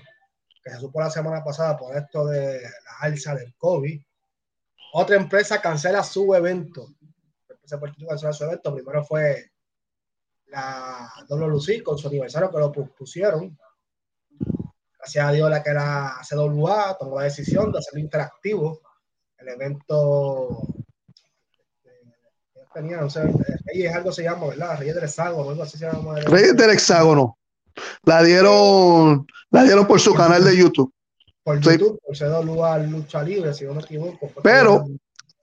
que 0.62 0.70
se 0.70 0.78
supo 0.78 1.00
la 1.00 1.10
semana 1.10 1.42
pasada 1.42 1.78
por 1.78 1.96
esto 1.96 2.26
de 2.26 2.60
la 2.60 2.98
alza 3.00 3.34
del 3.34 3.54
COVID. 3.56 3.98
Otra 4.92 5.16
empresa 5.16 5.58
cancela 5.62 6.02
su 6.02 6.34
evento. 6.34 6.88
La 7.48 7.54
empresa 7.54 7.80
cancela 8.06 8.32
su 8.34 8.44
evento. 8.44 8.74
Primero 8.74 9.02
fue 9.02 9.52
la 10.48 11.10
WLC 11.30 11.82
con 11.82 11.96
su 11.96 12.08
aniversario 12.08 12.50
que 12.50 12.58
lo 12.58 12.70
pusieron. 12.72 13.58
Gracias 14.98 15.26
a 15.26 15.32
Dios 15.32 15.48
la 15.48 15.62
que 15.62 15.70
era 15.70 16.16
CWA 16.28 16.96
tomó 16.98 17.16
la 17.16 17.24
decisión 17.24 17.72
de 17.72 17.78
hacerlo 17.78 18.00
interactivo. 18.00 18.82
El 19.38 19.48
evento 19.48 20.58
tenía, 22.72 22.98
no 23.00 23.10
sé, 23.10 23.22
Reyes 23.66 23.94
algo 23.94 24.12
se 24.12 24.22
llama, 24.22 24.46
¿verdad? 24.48 24.78
Reyes 24.78 24.94
del 24.94 25.04
Hexágono, 25.04 25.50
algo 25.50 25.62
así 25.62 25.78
se 25.78 25.86
llama. 25.90 26.16
Reyes 26.20 26.56
del 26.56 26.70
Hexágono. 26.70 27.38
La 28.04 28.22
dieron, 28.22 29.26
la 29.50 29.62
dieron 29.64 29.86
por 29.86 30.00
su 30.00 30.14
canal 30.14 30.44
de 30.44 30.56
YouTube. 30.56 30.92
Por. 31.42 31.58
YouTube, 31.60 31.98
por 32.04 32.16
CWA 32.16 32.78
Lucha 32.78 33.22
Libre, 33.22 33.52
si 33.54 33.64
no 33.64 33.74
me 33.74 33.82
equivoco. 33.82 34.30
Pero- 34.42 34.84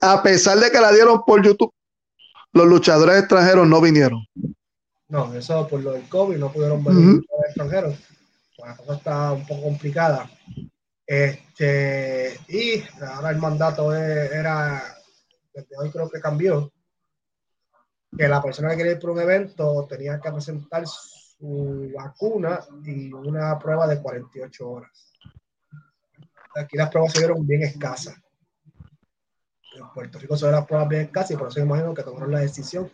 A 0.02 0.22
pesar 0.22 0.58
de 0.58 0.70
que 0.70 0.80
la 0.80 0.92
dieron 0.92 1.22
por 1.26 1.42
YouTube, 1.44 1.72
los 2.52 2.66
luchadores 2.66 3.18
extranjeros 3.18 3.66
no 3.68 3.80
vinieron. 3.82 4.24
No, 5.08 5.34
eso 5.34 5.66
por 5.68 5.80
lo 5.82 5.92
del 5.92 6.08
COVID 6.08 6.36
no 6.38 6.50
pudieron 6.50 6.82
venir 6.82 7.16
Ujú. 7.16 7.16
los 7.16 7.46
extranjeros. 7.46 7.94
Pues 8.56 8.70
la 8.70 8.76
cosa 8.76 8.94
está 8.94 9.32
un 9.32 9.46
poco 9.46 9.62
complicada. 9.64 10.30
Este, 11.06 12.38
y 12.48 12.82
ahora 13.04 13.30
el 13.30 13.38
mandato 13.38 13.94
era, 13.94 14.82
desde 15.52 15.76
hoy 15.76 15.90
creo 15.90 16.08
que 16.08 16.20
cambió, 16.20 16.72
que 18.16 18.28
la 18.28 18.42
persona 18.42 18.70
que 18.70 18.78
quería 18.78 18.92
ir 18.92 18.98
por 18.98 19.10
un 19.10 19.20
evento 19.20 19.86
tenía 19.88 20.20
que 20.20 20.32
presentar 20.32 20.84
su 20.86 21.90
vacuna 21.94 22.60
y 22.84 23.12
una 23.12 23.58
prueba 23.58 23.86
de 23.86 24.00
48 24.00 24.68
horas. 24.68 25.12
Aquí 26.56 26.76
las 26.76 26.90
pruebas 26.90 27.12
se 27.12 27.20
vieron 27.20 27.46
bien 27.46 27.62
escasas. 27.62 28.14
En 29.76 29.88
Puerto 29.94 30.18
Rico 30.18 30.36
se 30.36 30.50
las 30.50 30.66
pruebas 30.66 30.88
bien 30.88 31.02
escasas 31.02 31.30
y 31.30 31.36
por 31.36 31.48
eso 31.48 31.60
me 31.60 31.66
imagino 31.66 31.94
que 31.94 32.02
tomaron 32.02 32.32
la 32.32 32.40
decisión 32.40 32.90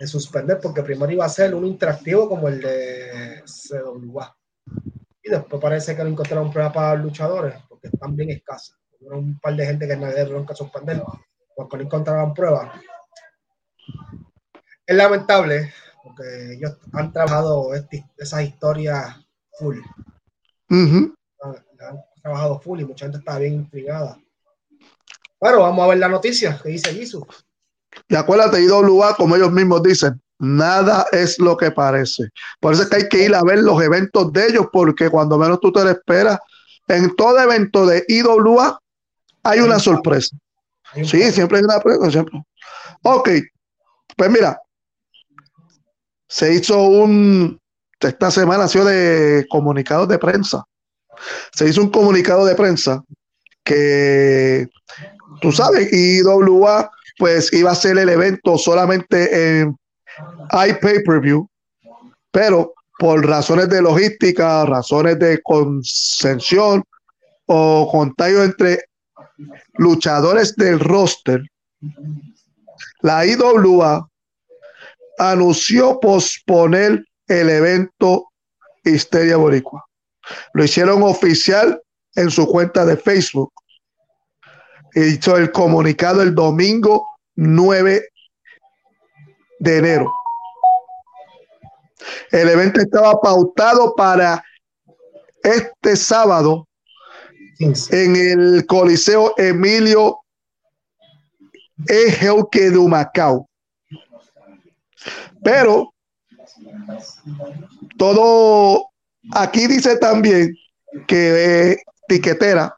de 0.00 0.06
suspender 0.06 0.58
porque 0.60 0.82
primero 0.82 1.12
iba 1.12 1.24
a 1.24 1.28
ser 1.28 1.54
un 1.54 1.64
interactivo 1.64 2.28
como 2.28 2.48
el 2.48 2.60
de 2.60 3.42
CWA. 3.46 4.36
Y 5.22 5.30
después 5.30 5.62
parece 5.62 5.96
que 5.96 6.02
no 6.02 6.10
encontraron 6.10 6.52
pruebas 6.52 6.74
para 6.74 6.94
luchadores 6.96 7.54
porque 7.68 7.88
están 7.88 8.14
bien 8.16 8.30
escasas. 8.30 8.76
Hubo 9.00 9.16
un 9.16 9.38
par 9.38 9.54
de 9.54 9.66
gente 9.66 9.86
que 9.86 9.96
nadie 9.96 10.24
tuvieron 10.24 10.46
que 10.46 10.54
suspender 10.54 11.02
porque 11.54 11.76
no 11.76 11.84
encontraban 11.84 12.34
pruebas. 12.34 12.80
Es 14.86 14.96
lamentable 14.96 15.72
porque 16.02 16.54
ellos 16.54 16.76
han 16.92 17.12
trabajado 17.12 17.74
esti- 17.74 18.04
esas 18.18 18.42
historias 18.42 19.16
full. 19.58 19.78
Han, 21.42 21.54
han 21.80 21.98
trabajado 22.22 22.60
full 22.60 22.80
y 22.80 22.84
mucha 22.84 23.06
gente 23.06 23.18
está 23.18 23.38
bien 23.38 23.54
intrigada. 23.54 24.18
Pero 25.40 25.60
vamos 25.60 25.84
a 25.84 25.88
ver 25.88 25.98
la 25.98 26.08
noticia 26.08 26.58
que 26.62 26.70
dice 26.70 26.92
Jisoo. 26.92 27.26
Y 28.08 28.16
acuérdate, 28.16 28.62
IWA, 28.62 29.14
como 29.16 29.36
ellos 29.36 29.52
mismos 29.52 29.82
dicen, 29.82 30.20
nada 30.38 31.06
es 31.12 31.38
lo 31.38 31.56
que 31.56 31.70
parece. 31.70 32.24
Por 32.60 32.72
eso 32.72 32.82
es 32.82 32.88
que 32.88 32.96
hay 32.96 33.08
que 33.08 33.24
ir 33.24 33.34
a 33.34 33.42
ver 33.42 33.58
los 33.60 33.80
eventos 33.82 34.32
de 34.32 34.46
ellos, 34.48 34.66
porque 34.72 35.08
cuando 35.10 35.38
menos 35.38 35.60
tú 35.60 35.72
te 35.72 35.82
lo 35.84 35.90
esperas, 35.90 36.38
en 36.88 37.14
todo 37.14 37.38
evento 37.40 37.86
de 37.86 38.04
IWA 38.08 38.78
hay 39.42 39.60
una 39.60 39.78
sorpresa. 39.78 40.36
Sí, 40.94 41.30
siempre 41.32 41.58
hay 41.58 41.64
una 41.64 42.10
siempre. 42.10 42.42
Ok, 43.02 43.28
pues 44.16 44.30
mira, 44.30 44.60
se 46.34 46.52
hizo 46.52 46.82
un, 46.82 47.60
esta 48.00 48.28
semana 48.28 48.64
ha 48.64 48.68
sido 48.68 48.86
de 48.86 49.46
comunicados 49.48 50.08
de 50.08 50.18
prensa. 50.18 50.64
Se 51.52 51.68
hizo 51.68 51.80
un 51.80 51.90
comunicado 51.90 52.44
de 52.44 52.56
prensa 52.56 53.04
que, 53.62 54.66
tú 55.40 55.52
sabes, 55.52 55.92
IWA 55.92 56.90
pues 57.18 57.52
iba 57.52 57.70
a 57.70 57.76
ser 57.76 57.98
el 57.98 58.08
evento 58.08 58.58
solamente 58.58 59.60
en 59.60 59.76
iPay-per-view, 60.50 61.48
pero 62.32 62.74
por 62.98 63.24
razones 63.24 63.68
de 63.68 63.80
logística, 63.80 64.66
razones 64.66 65.20
de 65.20 65.40
concesión, 65.40 66.82
o 67.46 67.88
contagio 67.92 68.42
entre 68.42 68.86
luchadores 69.74 70.56
del 70.56 70.80
roster, 70.80 71.44
la 73.02 73.24
IWA 73.24 74.08
anunció 75.18 75.98
posponer 76.00 77.04
el 77.26 77.50
evento 77.50 78.28
Histeria 78.84 79.36
Boricua. 79.36 79.84
Lo 80.52 80.64
hicieron 80.64 81.02
oficial 81.02 81.80
en 82.14 82.30
su 82.30 82.46
cuenta 82.46 82.84
de 82.84 82.96
Facebook. 82.96 83.52
Hizo 84.94 85.36
el 85.36 85.50
comunicado 85.50 86.22
el 86.22 86.34
domingo 86.34 87.06
9 87.36 88.08
de 89.58 89.78
enero. 89.78 90.12
El 92.30 92.48
evento 92.48 92.80
estaba 92.80 93.20
pautado 93.20 93.94
para 93.94 94.42
este 95.42 95.96
sábado 95.96 96.66
en 97.58 98.16
el 98.16 98.66
Coliseo 98.66 99.34
Emilio 99.36 100.18
Ejelque 101.86 102.70
de 102.70 102.78
Macao. 102.78 103.48
Pero 105.44 105.92
todo 107.98 108.88
aquí 109.32 109.66
dice 109.66 109.96
también 109.98 110.56
que 111.06 111.72
eh, 111.72 111.76
Tiquetera 112.08 112.76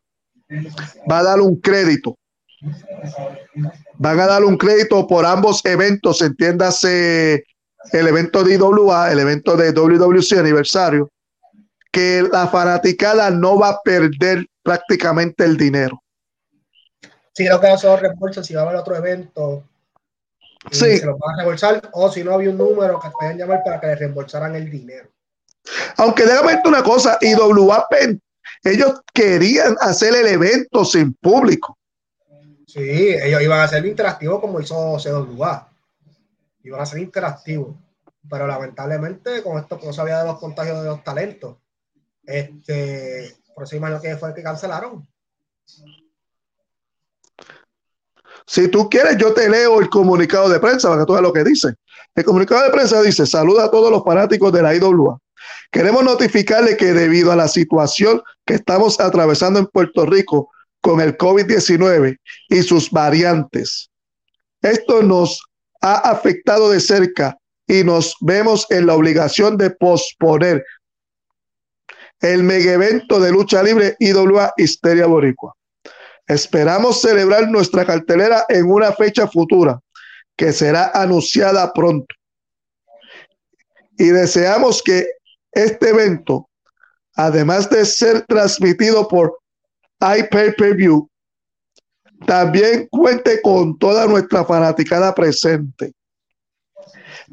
va 1.11 1.19
a 1.19 1.23
dar 1.23 1.41
un 1.41 1.61
crédito. 1.61 2.17
Van 3.95 4.21
a 4.21 4.27
dar 4.27 4.45
un 4.45 4.57
crédito 4.57 5.07
por 5.07 5.25
ambos 5.25 5.65
eventos, 5.65 6.21
entiéndase 6.21 7.45
el 7.93 8.09
evento 8.09 8.43
de 8.43 8.55
IWA, 8.55 9.13
el 9.13 9.21
evento 9.21 9.57
de 9.57 9.71
WWC 9.73 10.39
aniversario, 10.39 11.11
que 11.93 12.27
la 12.31 12.49
fanaticada 12.49 13.31
no 13.31 13.59
va 13.59 13.71
a 13.71 13.81
perder 13.83 14.45
prácticamente 14.63 15.45
el 15.45 15.57
dinero. 15.57 16.03
Sí, 17.33 17.45
creo 17.45 17.61
que 17.61 17.79
son 17.79 18.01
reembolsos 18.01 18.47
si 18.47 18.55
va 18.55 18.63
a 18.63 18.65
haber 18.65 18.77
otro 18.77 18.97
evento. 18.97 19.65
Sí. 20.71 20.99
Se 20.99 21.07
lo 21.07 21.17
van 21.19 21.35
a 21.35 21.37
reembolsar, 21.37 21.91
o 21.93 22.11
si 22.11 22.25
no 22.25 22.33
había 22.33 22.51
un 22.51 22.59
número 22.59 22.99
que 23.01 23.11
puedan 23.11 23.39
llamar 23.39 23.63
para 23.65 23.81
que 23.81 23.87
le 23.87 23.97
reembolsaran 23.97 24.55
el 24.57 24.71
dinero. 24.71 25.09
Aunque 25.97 26.25
déjame 26.25 26.61
una 26.65 26.83
cosa, 26.83 27.19
IWA 27.21 27.89
ellos 28.63 29.01
querían 29.13 29.77
hacer 29.81 30.15
el 30.15 30.27
evento 30.27 30.85
sin 30.85 31.15
público. 31.15 31.79
Sí, 32.67 32.81
ellos 32.81 33.43
iban 33.43 33.61
a 33.61 33.65
hacer 33.65 33.85
interactivo 33.87 34.41
como 34.41 34.61
hizo 34.61 34.97
CWA. 34.99 35.69
Iban 36.63 36.81
a 36.81 36.87
ser 36.87 36.99
interactivo. 36.99 37.77
Pero 38.29 38.47
lamentablemente, 38.47 39.43
con 39.43 39.59
esto 39.59 39.79
que 39.79 39.87
no 39.87 39.93
sabía 39.93 40.19
de 40.19 40.27
los 40.27 40.39
contagios 40.39 40.83
de 40.83 40.89
los 40.89 41.05
talentos, 41.05 41.59
este, 42.25 43.37
por 43.55 43.65
eso 43.65 43.77
imagino 43.77 44.01
que 44.01 44.17
fue 44.17 44.31
el 44.31 44.35
que 44.35 44.43
cancelaron. 44.43 45.07
Si 48.47 48.69
tú 48.69 48.89
quieres, 48.89 49.17
yo 49.19 49.35
te 49.35 49.49
leo 49.49 49.81
el 49.81 49.89
comunicado 49.89 50.49
de 50.49 50.61
prensa 50.61 50.89
para 50.89 51.03
que 51.03 51.07
tú 51.07 51.13
veas 51.13 51.23
lo 51.23 51.33
que 51.33 51.45
dice. 51.45 51.75
El 52.15 52.25
comunicado 52.25 52.65
de 52.65 52.71
prensa 52.71 53.03
dice: 53.03 53.27
Saluda 53.27 53.65
a 53.65 53.71
todos 53.71 53.91
los 53.91 54.05
fanáticos 54.05 54.53
de 54.53 54.63
la 54.63 54.75
IWA. 54.75 55.19
Queremos 55.71 56.05
notificarle 56.05 56.77
que 56.77 56.93
debido 56.93 57.33
a 57.33 57.37
la 57.37 57.49
situación 57.49 58.23
que 58.45 58.55
estamos 58.55 59.01
atravesando 59.01 59.59
en 59.59 59.67
Puerto 59.67 60.07
Rico 60.07 60.51
con 60.81 61.01
el 61.01 61.19
COVID-19 61.19 62.19
y 62.49 62.63
sus 62.63 62.91
variantes, 62.91 63.91
esto 64.63 65.03
nos 65.03 65.43
ha 65.81 66.11
afectado 66.11 66.71
de 66.71 66.81
cerca 66.81 67.37
y 67.67 67.83
nos 67.83 68.15
vemos 68.21 68.67
en 68.71 68.87
la 68.87 68.95
obligación 68.95 69.57
de 69.57 69.71
posponer 69.71 70.65
el 72.21 72.45
mega 72.45 72.73
evento 72.73 73.21
de 73.21 73.33
lucha 73.33 73.63
libre 73.63 73.97
IWA 73.99 74.53
Histeria 74.57 75.07
Boricua. 75.07 75.55
Esperamos 76.27 77.01
celebrar 77.01 77.49
nuestra 77.49 77.85
cartelera 77.85 78.45
en 78.49 78.71
una 78.71 78.93
fecha 78.93 79.29
futura 79.29 79.81
que 80.37 80.53
será 80.53 80.91
anunciada 80.95 81.73
pronto. 81.73 82.15
Y 83.99 84.09
deseamos 84.09 84.83
que 84.83 85.07
este 85.53 85.91
evento, 85.91 86.49
además 87.15 87.71
de 87.71 87.87
ser 87.87 88.23
transmitido 88.27 89.09
por 89.09 89.39
iPay-Per-View, 90.01 91.09
también 92.27 92.89
cuente 92.91 93.41
con 93.41 93.79
toda 93.79 94.07
nuestra 94.07 94.45
fanaticada 94.45 95.15
presente 95.15 95.93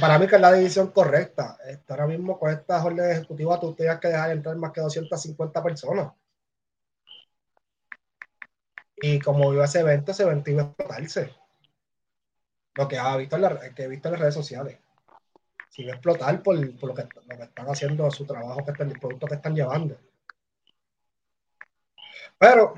Para 0.00 0.18
mí 0.18 0.26
que 0.26 0.36
es 0.36 0.40
la 0.40 0.52
decisión 0.52 0.90
correcta. 0.90 1.56
Este, 1.66 1.92
ahora 1.92 2.06
mismo 2.06 2.38
con 2.38 2.50
esta 2.50 2.84
orden 2.84 3.10
ejecutiva 3.10 3.58
tú 3.58 3.74
tienes 3.74 3.98
que 3.98 4.08
dejar 4.08 4.30
entrar 4.30 4.56
más 4.56 4.72
que 4.72 4.80
250 4.80 5.62
personas. 5.62 6.12
Y 8.96 9.18
como 9.20 9.52
iba 9.54 9.64
ese 9.64 9.80
evento, 9.80 10.12
ese 10.12 10.24
evento 10.24 10.50
iba 10.50 10.62
a 10.62 10.66
explotarse. 10.66 11.34
Lo 12.74 12.86
que, 12.86 12.98
ha 12.98 13.16
visto 13.16 13.36
en 13.36 13.74
que 13.74 13.82
he 13.84 13.88
visto 13.88 14.08
en 14.08 14.12
las 14.12 14.20
redes 14.20 14.34
sociales. 14.34 14.78
Se 15.70 15.82
iba 15.82 15.92
a 15.92 15.94
explotar 15.94 16.42
por, 16.42 16.56
por 16.78 16.90
lo, 16.90 16.94
que, 16.94 17.02
lo, 17.26 17.36
que, 17.36 17.42
están 17.44 17.66
haciendo, 17.66 18.10
su 18.10 18.26
trabajo, 18.26 18.64
que 18.64 18.72
están, 18.72 18.90
el 18.90 18.98
producto 18.98 19.26
que 19.26 19.34
están 19.34 19.54
llevando. 19.54 19.96
Pero 22.38 22.74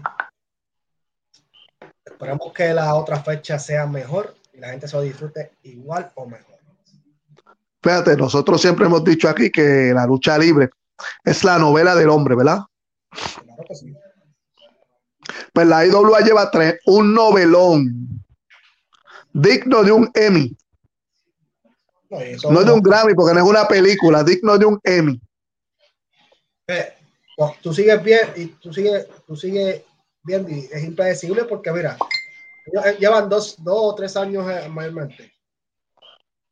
esperemos 2.22 2.52
que 2.52 2.72
la 2.72 2.94
otra 2.94 3.20
fecha 3.20 3.58
sea 3.58 3.84
mejor 3.84 4.36
y 4.54 4.58
la 4.58 4.68
gente 4.68 4.86
se 4.86 4.94
lo 4.94 5.02
disfrute 5.02 5.54
igual 5.64 6.08
o 6.14 6.24
mejor. 6.24 6.54
Fíjate, 7.82 8.16
nosotros 8.16 8.60
siempre 8.60 8.86
hemos 8.86 9.02
dicho 9.02 9.28
aquí 9.28 9.50
que 9.50 9.90
la 9.92 10.06
lucha 10.06 10.38
libre 10.38 10.70
es 11.24 11.42
la 11.42 11.58
novela 11.58 11.96
del 11.96 12.10
hombre, 12.10 12.36
¿verdad? 12.36 12.60
Claro 13.10 13.64
que 13.66 13.74
sí. 13.74 13.92
Pues 15.52 15.66
la 15.66 15.84
IWA 15.84 16.20
lleva 16.20 16.48
tres, 16.48 16.78
un 16.86 17.12
novelón 17.12 18.24
digno 19.32 19.82
de 19.82 19.90
un 19.90 20.08
Emmy. 20.14 20.56
No, 22.08 22.62
de 22.62 22.70
un 22.70 22.82
Grammy, 22.82 23.14
porque 23.14 23.34
no 23.34 23.40
es 23.40 23.46
una 23.46 23.66
película, 23.66 24.22
digno 24.22 24.56
de 24.58 24.66
un 24.66 24.78
Emmy. 24.84 25.20
Eh, 26.68 26.94
tú 27.60 27.74
sigues 27.74 28.00
bien 28.04 28.28
y 28.36 28.46
tú 28.46 28.72
sigues, 28.72 29.08
tú 29.26 29.34
sigues 29.34 29.82
bien 30.22 30.46
es 30.48 30.84
impredecible 30.84 31.44
porque 31.44 31.72
mira, 31.72 31.96
eh, 32.66 32.96
llevan 32.98 33.28
dos, 33.28 33.56
dos 33.62 33.78
o 33.78 33.94
tres 33.94 34.16
años 34.16 34.48
eh, 34.50 34.68
mayormente. 34.68 35.32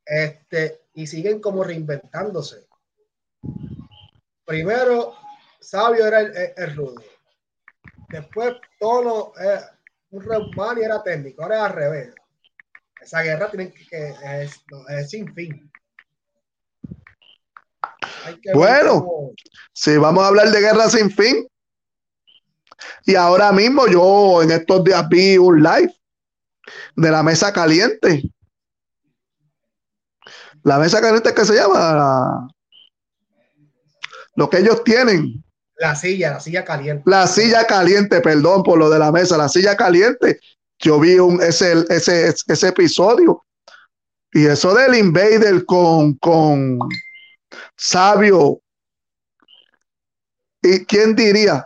Este, 0.05 0.83
y 0.95 1.07
siguen 1.07 1.41
como 1.41 1.62
reinventándose. 1.62 2.66
Primero, 4.45 5.14
Sabio 5.61 6.07
era 6.07 6.21
el, 6.21 6.53
el, 6.57 6.77
rudo. 6.77 7.01
Después 8.09 8.57
todo 8.79 9.33
eh, 9.41 9.61
un 10.11 10.25
y 10.79 10.83
era 10.83 11.03
técnico, 11.03 11.43
ahora 11.43 11.57
es 11.57 11.62
al 11.62 11.73
revés. 11.73 12.14
Esa 13.01 13.23
guerra 13.23 13.51
tiene 13.51 13.73
que, 13.73 14.14
es, 14.43 14.61
sin 15.09 15.33
fin. 15.35 15.71
Bueno, 18.53 19.33
si 19.73 19.97
vamos 19.97 20.25
a 20.25 20.29
hablar 20.29 20.51
de 20.51 20.61
guerra 20.61 20.89
sin 20.91 21.11
fin, 21.11 21.50
y 23.05 23.14
ahora 23.14 23.53
mismo 23.53 23.87
yo 23.87 24.43
en 24.43 24.51
estos 24.51 24.85
días 24.85 25.09
vi 25.09 25.39
un 25.39 25.62
live 25.62 25.95
de 26.97 27.11
la 27.11 27.22
mesa 27.22 27.53
caliente. 27.53 28.22
La 30.62 30.78
mesa 30.78 31.01
caliente 31.01 31.35
que 31.35 31.45
se 31.45 31.55
llama 31.55 32.49
lo 34.35 34.49
que 34.49 34.59
ellos 34.59 34.83
tienen. 34.85 35.45
La 35.76 35.95
silla, 35.97 36.31
la 36.33 36.41
silla 36.41 36.64
caliente. 36.64 37.03
La 37.07 37.26
silla 37.26 37.66
caliente, 37.66 38.20
perdón 38.20 38.62
por 38.62 38.78
lo 38.78 38.91
de 38.91 38.99
la 38.99 39.11
mesa, 39.11 39.37
la 39.37 39.49
silla 39.49 39.76
caliente. 39.76 40.41
Yo 40.78 41.01
vi 41.01 41.18
un, 41.18 41.43
ese, 41.43 41.85
ese, 41.89 42.35
ese 42.47 42.68
episodio. 42.68 43.45
Y 44.33 44.47
eso 44.47 44.74
del 44.74 44.95
Invader 44.95 45.64
con, 45.64 46.14
con 46.14 46.78
Sabio. 47.76 48.61
¿Y 50.62 50.85
quién 50.85 51.16
diría? 51.16 51.64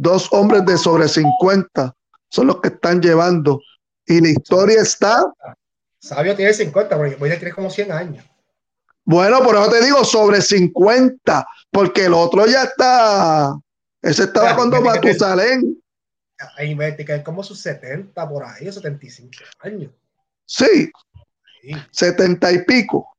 Dos 0.00 0.28
hombres 0.30 0.64
de 0.64 0.78
sobre 0.78 1.08
50 1.08 1.92
son 2.28 2.46
los 2.46 2.60
que 2.60 2.68
están 2.68 3.02
llevando. 3.02 3.60
Y 4.06 4.20
la 4.20 4.28
historia 4.28 4.80
está. 4.80 5.24
Sabio 5.98 6.36
tiene 6.36 6.54
50, 6.54 6.96
pero 6.96 7.18
voy 7.18 7.32
a 7.32 7.38
tener 7.38 7.52
como 7.52 7.68
100 7.68 7.90
años. 7.90 8.24
Bueno, 9.04 9.42
por 9.42 9.56
eso 9.56 9.68
te 9.68 9.84
digo 9.84 10.04
sobre 10.04 10.40
50, 10.40 11.44
porque 11.72 12.04
el 12.04 12.14
otro 12.14 12.46
ya 12.46 12.62
está. 12.62 13.58
Ese 14.00 14.22
estaba 14.22 14.54
cuando 14.54 14.80
Matusalén. 14.80 15.82
Ahí 16.56 16.76
que 17.04 17.20
como 17.24 17.42
sus 17.42 17.60
70 17.60 18.28
por 18.28 18.44
ahí, 18.44 18.70
75 18.70 19.30
años. 19.58 19.90
Sí, 20.44 20.92
sí. 21.60 21.72
70 21.90 22.52
y 22.52 22.64
pico. 22.64 23.16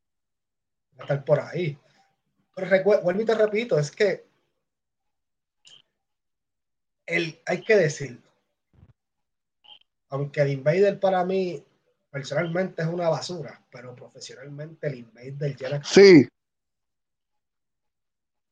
Va 0.98 1.02
a 1.02 1.04
estar 1.04 1.26
por 1.26 1.42
ahí. 1.42 1.78
Pero 2.56 3.02
vuelvo 3.04 3.22
y 3.22 3.26
te 3.26 3.36
repito, 3.36 3.78
es 3.78 3.92
que 3.92 4.29
el, 7.10 7.40
hay 7.46 7.62
que 7.62 7.76
decirlo 7.76 8.30
aunque 10.10 10.42
el 10.42 10.52
Invader 10.52 11.00
para 11.00 11.24
mí 11.24 11.64
personalmente 12.10 12.82
es 12.82 12.88
una 12.88 13.10
basura, 13.10 13.62
pero 13.72 13.96
profesionalmente 13.96 14.88
el 14.88 14.96
Invader 14.96 15.56
llena 15.56 15.84
sí. 15.84 16.28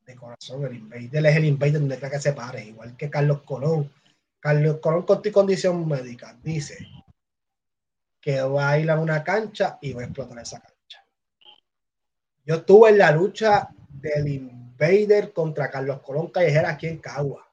de 0.06 0.14
corazón. 0.14 0.64
El 0.64 0.76
Invader 0.76 1.26
es 1.26 1.36
el 1.36 1.44
Invader 1.44 1.80
donde 1.80 1.98
que 1.98 2.20
se 2.20 2.32
pare, 2.32 2.64
igual 2.64 2.96
que 2.96 3.10
Carlos 3.10 3.42
Colón. 3.42 3.92
Carlos 4.40 4.78
Colón 4.78 5.02
con 5.02 5.20
tu 5.20 5.32
condición 5.32 5.86
médica 5.88 6.38
dice 6.42 6.78
que 8.20 8.40
va 8.40 8.70
a 8.70 8.78
ir 8.78 8.90
a 8.90 8.98
una 8.98 9.24
cancha 9.24 9.78
y 9.80 9.92
va 9.92 10.02
a 10.02 10.04
explotar 10.04 10.38
esa 10.38 10.60
cancha. 10.60 11.04
Yo 12.44 12.56
estuve 12.56 12.90
en 12.90 12.98
la 12.98 13.10
lucha 13.10 13.68
del 13.88 14.28
Invader 14.28 15.32
contra 15.32 15.70
Carlos 15.70 16.00
Colón 16.02 16.28
Callejera 16.28 16.70
aquí 16.70 16.86
en 16.86 16.98
Cagua. 16.98 17.47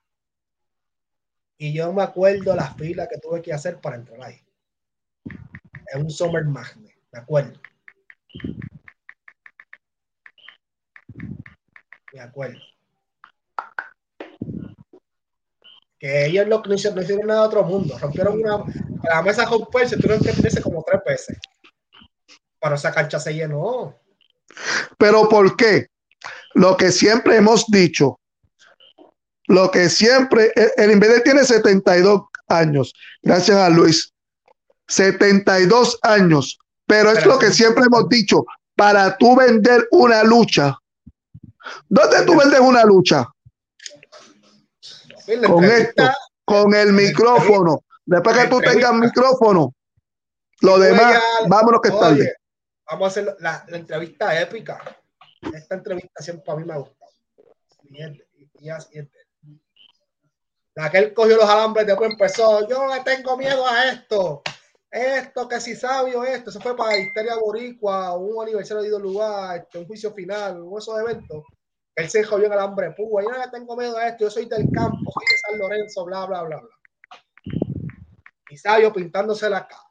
Y 1.57 1.73
yo 1.73 1.91
me 1.93 2.03
acuerdo 2.03 2.55
la 2.55 2.73
fila 2.73 3.07
que 3.07 3.17
tuve 3.17 3.41
que 3.41 3.53
hacer 3.53 3.79
para 3.79 3.95
entrar 3.95 4.21
ahí. 4.21 4.41
Es 5.87 5.95
un 5.95 6.09
Summer 6.09 6.43
Magnet, 6.43 6.95
me 7.11 7.19
acuerdo. 7.19 7.59
Me 12.13 12.19
acuerdo. 12.19 12.59
Que 15.97 16.25
ellos 16.25 16.47
no, 16.47 16.61
no 16.61 16.73
hicieron 16.73 17.27
nada 17.27 17.41
de 17.41 17.47
otro 17.47 17.63
mundo. 17.63 17.97
Rompieron 17.97 18.39
una. 18.39 18.63
La 19.03 19.21
mesa 19.21 19.45
romperse, 19.45 19.97
tuvieron 19.97 20.23
que 20.23 20.33
tenerse 20.33 20.61
como 20.61 20.83
tres 20.83 21.01
veces. 21.05 21.37
Para 22.59 22.75
esa 22.75 22.91
cancha 22.91 23.19
se 23.19 23.33
llenó. 23.33 23.97
Pero 24.97 25.29
¿por 25.29 25.55
qué? 25.55 25.87
Lo 26.53 26.75
que 26.77 26.91
siempre 26.91 27.37
hemos 27.37 27.67
dicho, 27.67 28.19
lo 29.47 29.69
que 29.71 29.89
siempre, 29.89 30.51
el, 30.77 30.91
Invader 30.91 31.23
tiene 31.23 31.43
72 31.43 32.21
años, 32.47 32.93
gracias 33.21 33.57
a 33.57 33.69
Luis. 33.69 34.11
72 34.87 35.99
años, 36.03 36.59
pero 36.85 37.11
es 37.11 37.25
lo 37.25 37.39
que 37.39 37.51
siempre 37.51 37.85
hemos 37.85 38.07
dicho, 38.07 38.45
para 38.75 39.17
tú 39.17 39.35
vender 39.35 39.87
una 39.91 40.23
lucha. 40.23 40.77
¿Dónde 41.89 42.23
tú 42.23 42.37
vendes 42.37 42.59
una 42.59 42.83
lucha? 42.83 43.27
Con 45.47 45.63
esto, 45.65 46.03
con 46.43 46.73
el 46.75 46.93
micrófono. 46.93 47.83
Después 48.05 48.37
que 48.37 48.47
tú 48.47 48.59
tengas 48.59 48.93
micrófono, 48.93 49.73
lo 50.61 50.77
demás, 50.77 51.19
vámonos 51.47 51.81
que 51.81 51.89
tarde. 51.89 52.35
Vamos 52.87 53.05
a 53.05 53.07
hacer 53.07 53.35
la, 53.39 53.65
entrevista 53.69 54.39
épica. 54.39 54.79
Esta 55.53 55.75
entrevista 55.75 56.21
siempre 56.21 56.51
a 56.51 56.55
mí 56.55 56.63
me 56.63 56.73
ha 56.73 56.77
gustado. 56.77 57.11
La 58.61 58.79
que 58.91 59.24
él 60.75 61.13
cogió 61.13 61.37
los 61.37 61.49
alambres, 61.49 61.87
después 61.87 62.11
empezó, 62.11 62.67
yo 62.67 62.87
le 62.93 63.01
tengo 63.01 63.37
miedo 63.37 63.65
a 63.65 63.91
esto. 63.91 64.41
Esto, 64.91 65.47
que 65.47 65.59
si 65.59 65.75
sabio, 65.75 66.23
esto. 66.23 66.49
Eso 66.49 66.59
fue 66.59 66.75
para 66.75 66.97
Histeria 66.97 67.35
Boricua, 67.35 68.17
un 68.17 68.41
aniversario 68.41 68.83
de 68.83 68.99
lugar, 68.99 69.57
este, 69.57 69.79
un 69.79 69.87
juicio 69.87 70.13
final, 70.13 70.61
un 70.61 70.77
esos 70.77 70.99
eventos. 70.99 71.43
Él 71.95 72.09
se 72.09 72.23
jodió 72.23 72.47
en 72.47 72.53
el 72.53 72.59
hambre 72.59 72.91
púa. 72.91 73.23
Yo 73.23 73.29
no 73.29 73.37
le 73.37 73.49
tengo 73.49 73.75
miedo 73.75 73.97
a 73.97 74.07
esto, 74.07 74.25
yo 74.25 74.29
soy 74.29 74.45
del 74.45 74.69
campo, 74.71 74.97
soy 75.11 75.25
de 75.31 75.37
San 75.37 75.59
Lorenzo, 75.59 76.05
bla, 76.05 76.25
bla, 76.25 76.43
bla, 76.43 76.59
bla. 76.59 76.69
Y 78.49 78.57
sabio 78.57 78.93
pintándose 78.93 79.49
la 79.49 79.67
cara. 79.67 79.81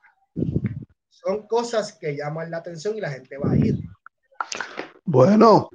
Son 1.09 1.47
cosas 1.47 1.93
que 1.95 2.17
llaman 2.17 2.51
la 2.51 2.59
atención 2.59 2.97
y 2.97 3.01
la 3.01 3.11
gente 3.11 3.37
va 3.39 3.53
a 3.53 3.57
ir. 3.57 3.79
Bueno. 5.05 5.71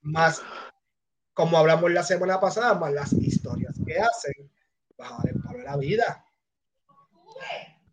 Más 0.00 0.42
como 1.34 1.56
hablamos 1.56 1.90
la 1.90 2.02
semana 2.02 2.40
pasada, 2.40 2.74
más 2.74 2.92
las 2.92 3.12
historias 3.12 3.74
que 3.84 3.98
hacen, 3.98 4.50
bajar 4.96 5.28
el 5.28 5.40
palo 5.40 5.58
de 5.58 5.64
la 5.64 5.76
vida. 5.76 6.24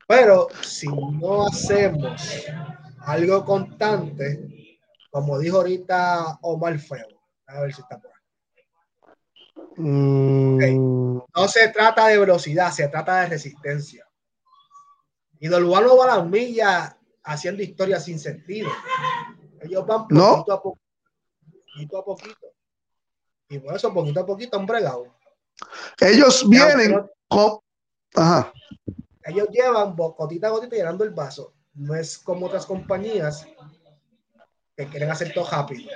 Pero 0.08 0.48
si 0.62 0.88
no 0.88 1.46
hacemos 1.48 2.46
algo 3.00 3.46
constante, 3.46 4.80
como 5.12 5.40
dijo 5.40 5.58
ahorita 5.58 6.40
Omar 6.42 6.78
Feo, 6.80 7.08
a 7.48 7.62
ver 7.62 7.74
si 7.74 7.82
está 7.82 8.00
por 8.00 8.12
ahí. 8.12 8.18
Mm. 9.78 11.22
No 11.36 11.48
se 11.48 11.70
trata 11.70 12.08
de 12.08 12.18
velocidad, 12.20 12.72
se 12.72 12.88
trata 12.88 13.22
de 13.22 13.28
resistencia. 13.28 14.06
Y 15.40 15.48
Dolubano 15.48 15.96
va 15.96 16.06
a 16.06 16.18
las 16.18 16.28
millas 16.28 16.96
haciendo 17.24 17.64
historias 17.64 18.04
sin 18.04 18.20
sentido. 18.20 18.70
Ellos 19.62 19.86
van 19.86 20.08
poquito 20.08 20.54
a 20.54 20.62
poquito, 20.62 20.84
poquito 21.74 21.98
a 21.98 22.06
poquito. 22.06 22.48
Y 23.50 23.60
por 23.60 23.76
eso, 23.76 23.94
poquito 23.94 24.20
a 24.20 24.26
poquito 24.26 24.58
han 24.58 24.66
bregado. 24.66 25.08
Ellos 26.00 26.48
vienen 26.48 27.06
con. 27.28 27.60
Ajá. 28.16 28.54
Ellos 29.24 29.48
llevan 29.52 29.96
gotita 29.96 30.48
a 30.48 30.52
gotita 30.52 30.76
llenando 30.76 31.04
el 31.04 31.12
vaso. 31.12 31.54
No 31.74 31.96
es 31.96 32.18
como 32.18 32.46
otras 32.46 32.66
compañías 32.66 33.48
que 34.76 34.88
quieren 34.88 35.10
hacer 35.10 35.34
todo 35.34 35.50
rápido. 35.50 35.92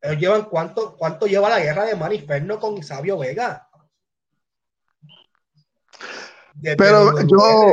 Ellos 0.00 0.20
llevan 0.20 0.44
cuánto, 0.44 0.96
cuánto 0.96 1.26
lleva 1.26 1.48
la 1.48 1.60
guerra 1.60 1.84
de 1.84 1.96
Maniferno 1.96 2.58
con 2.58 2.82
Sabio 2.82 3.18
Vega. 3.18 3.68
Pero 6.62 7.20
yo, 7.26 7.72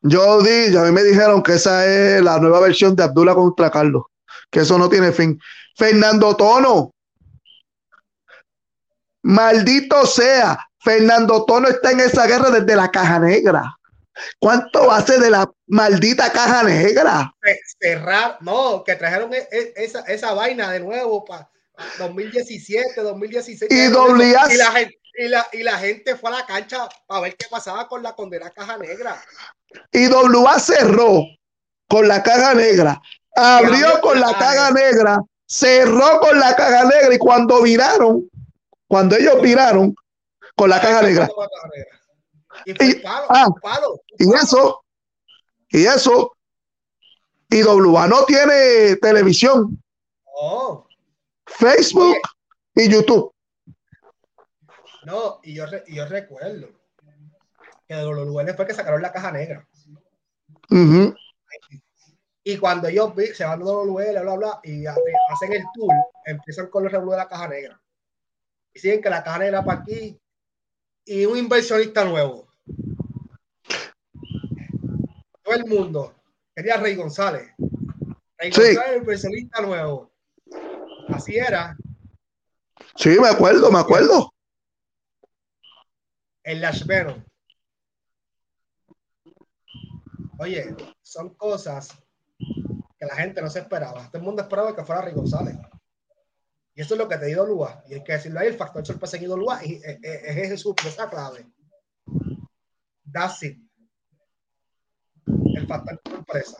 yo 0.00 0.42
di, 0.42 0.76
a 0.76 0.82
mí 0.82 0.92
me 0.92 1.02
dijeron 1.02 1.42
que 1.42 1.54
esa 1.54 1.86
es 1.86 2.22
la 2.22 2.38
nueva 2.38 2.60
versión 2.60 2.96
de 2.96 3.04
Abdullah 3.04 3.34
contra 3.34 3.70
Carlos, 3.70 4.04
que 4.50 4.60
eso 4.60 4.78
no 4.78 4.88
tiene 4.88 5.12
fin. 5.12 5.38
Fernando 5.76 6.36
Tono, 6.36 6.94
Maldito 9.24 10.04
sea, 10.04 10.58
Fernando 10.80 11.46
Tono 11.46 11.68
está 11.68 11.92
en 11.92 12.00
esa 12.00 12.26
guerra 12.26 12.50
desde 12.50 12.76
la 12.76 12.90
caja 12.90 13.18
negra. 13.18 13.74
¿Cuánto 14.38 14.92
hace 14.92 15.18
de 15.18 15.30
la 15.30 15.50
maldita 15.66 16.30
caja 16.30 16.62
negra? 16.62 17.34
Cerrar, 17.80 18.36
no, 18.42 18.84
que 18.84 18.94
trajeron 18.94 19.32
e, 19.32 19.48
e, 19.50 19.72
esa, 19.76 20.00
esa 20.00 20.34
vaina 20.34 20.70
de 20.70 20.80
nuevo 20.80 21.24
para 21.24 21.50
2017, 21.98 23.00
2016. 23.00 23.70
Y, 23.70 23.74
y, 23.74 24.56
la 24.58 24.72
gente, 24.72 24.98
y, 25.14 25.28
la, 25.28 25.46
y 25.52 25.62
la 25.62 25.78
gente 25.78 26.16
fue 26.16 26.28
a 26.28 26.40
la 26.40 26.46
cancha 26.46 26.86
para 27.06 27.22
ver 27.22 27.36
qué 27.36 27.46
pasaba 27.50 27.88
con 27.88 28.02
la 28.02 28.14
condena 28.14 28.50
caja 28.50 28.76
negra. 28.76 29.24
Y 29.90 30.06
WA 30.06 30.58
cerró 30.58 31.24
con 31.88 32.06
la 32.06 32.22
caja 32.22 32.52
negra, 32.52 33.00
abrió 33.34 34.02
con 34.02 34.20
la 34.20 34.34
caja 34.34 34.70
negra, 34.70 35.18
cerró 35.46 36.20
con 36.20 36.38
la 36.38 36.54
caja 36.54 36.84
negra 36.84 37.14
y 37.14 37.18
cuando 37.18 37.62
viraron, 37.62 38.28
cuando 38.94 39.16
ellos 39.16 39.42
viraron 39.42 39.92
con 40.54 40.70
la 40.70 40.80
caja 40.80 41.02
negra. 41.02 41.28
Y, 42.64 43.02
ah, 43.04 43.48
y 44.20 44.32
eso, 44.32 44.84
y 45.68 45.84
eso, 45.84 46.36
y 47.50 47.64
WA 47.64 48.06
no 48.06 48.24
tiene 48.24 48.94
televisión, 49.02 49.82
oh. 50.36 50.86
Facebook 51.44 52.18
y 52.76 52.88
YouTube. 52.88 53.34
No, 55.06 55.40
y 55.42 55.54
yo, 55.54 55.64
y 55.88 55.96
yo 55.96 56.06
recuerdo 56.06 56.68
que 57.88 57.96
de 57.96 58.06
WA 58.06 58.54
fue 58.54 58.64
que 58.64 58.74
sacaron 58.74 59.02
la 59.02 59.12
caja 59.12 59.32
negra. 59.32 59.66
Y 62.44 62.58
cuando 62.58 62.86
ellos 62.86 63.12
se 63.34 63.44
van 63.44 63.58
bla, 63.58 64.22
bla, 64.22 64.36
bla, 64.36 64.60
y 64.62 64.86
hacen 64.86 65.52
el 65.52 65.64
tour, 65.74 65.92
empiezan 66.26 66.68
con 66.68 66.84
los 66.84 66.92
revuelos 66.92 67.16
de 67.16 67.24
la 67.24 67.28
caja 67.28 67.48
negra 67.48 67.80
siguen 68.80 69.02
que 69.02 69.10
la 69.10 69.22
caja 69.22 69.46
era 69.46 69.64
para 69.64 69.80
aquí 69.80 70.18
y 71.04 71.24
un 71.26 71.38
inversionista 71.38 72.04
nuevo. 72.04 72.48
Todo 75.42 75.54
el 75.54 75.66
mundo 75.66 76.14
quería 76.54 76.76
Rey 76.76 76.94
González. 76.94 77.50
Encontrar 78.38 78.94
el 78.94 78.98
inversionista 78.98 79.60
nuevo. 79.60 80.10
Así 81.08 81.36
era. 81.36 81.76
Sí, 82.96 83.10
me 83.20 83.28
acuerdo, 83.28 83.70
me 83.70 83.78
acuerdo. 83.78 84.32
El 86.42 86.60
Lash 86.60 86.84
Venom. 86.84 87.22
Oye, 90.38 90.74
son 91.02 91.34
cosas 91.34 91.96
que 92.98 93.06
la 93.06 93.16
gente 93.16 93.40
no 93.40 93.48
se 93.48 93.60
esperaba. 93.60 94.06
Todo 94.08 94.18
el 94.18 94.24
mundo 94.24 94.42
esperaba 94.42 94.74
que 94.74 94.84
fuera 94.84 95.02
Rick 95.02 95.16
González. 95.16 95.56
Y 96.74 96.80
eso 96.82 96.94
es 96.94 96.98
lo 96.98 97.08
que 97.08 97.16
te 97.18 97.26
dio 97.26 97.46
Lua. 97.46 97.84
Y 97.88 97.94
hay 97.94 98.04
que 98.04 98.12
decirlo 98.14 98.40
ahí, 98.40 98.48
el 98.48 98.56
factor 98.56 98.84
sorpresa 98.84 99.18
que 99.18 99.26
Lua 99.28 99.64
y 99.64 99.74
es, 99.76 99.98
es, 100.02 100.50
es 100.52 100.60
su 100.60 100.74
pieza 100.74 101.08
clave. 101.08 101.46
That's 103.12 103.42
it. 103.44 103.58
El 105.26 105.66
factor 105.66 106.00
sorpresa. 106.08 106.58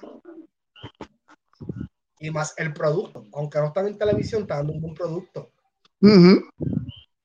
Y 2.21 2.31
más 2.31 2.55
el 2.59 2.73
producto. 2.73 3.27
Aunque 3.33 3.59
no 3.59 3.67
están 3.67 3.89
en 3.89 3.99
televisión, 3.99 4.43
están 4.43 4.59
dando 4.59 4.73
un 4.75 4.81
buen 4.81 4.95
producto. 4.95 5.53
Uh 6.01 6.07
-huh. 6.09 6.51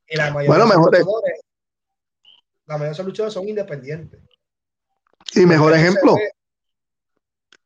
Y 0.08 0.18
la 0.18 0.32
mayoría 0.34 0.48
Bueno, 0.66 0.66
de 0.66 0.76
los 0.78 0.94
es- 0.94 1.00
luchadores, 1.06 1.40
la 2.66 2.74
mayoría 2.76 2.88
de 2.88 2.94
esos 2.94 3.06
luchadores 3.06 3.34
son 3.34 3.48
independientes. 3.48 4.22
Y 5.36 5.46
mejor 5.46 5.74
ejemplo, 5.74 6.16
ve- 6.16 6.32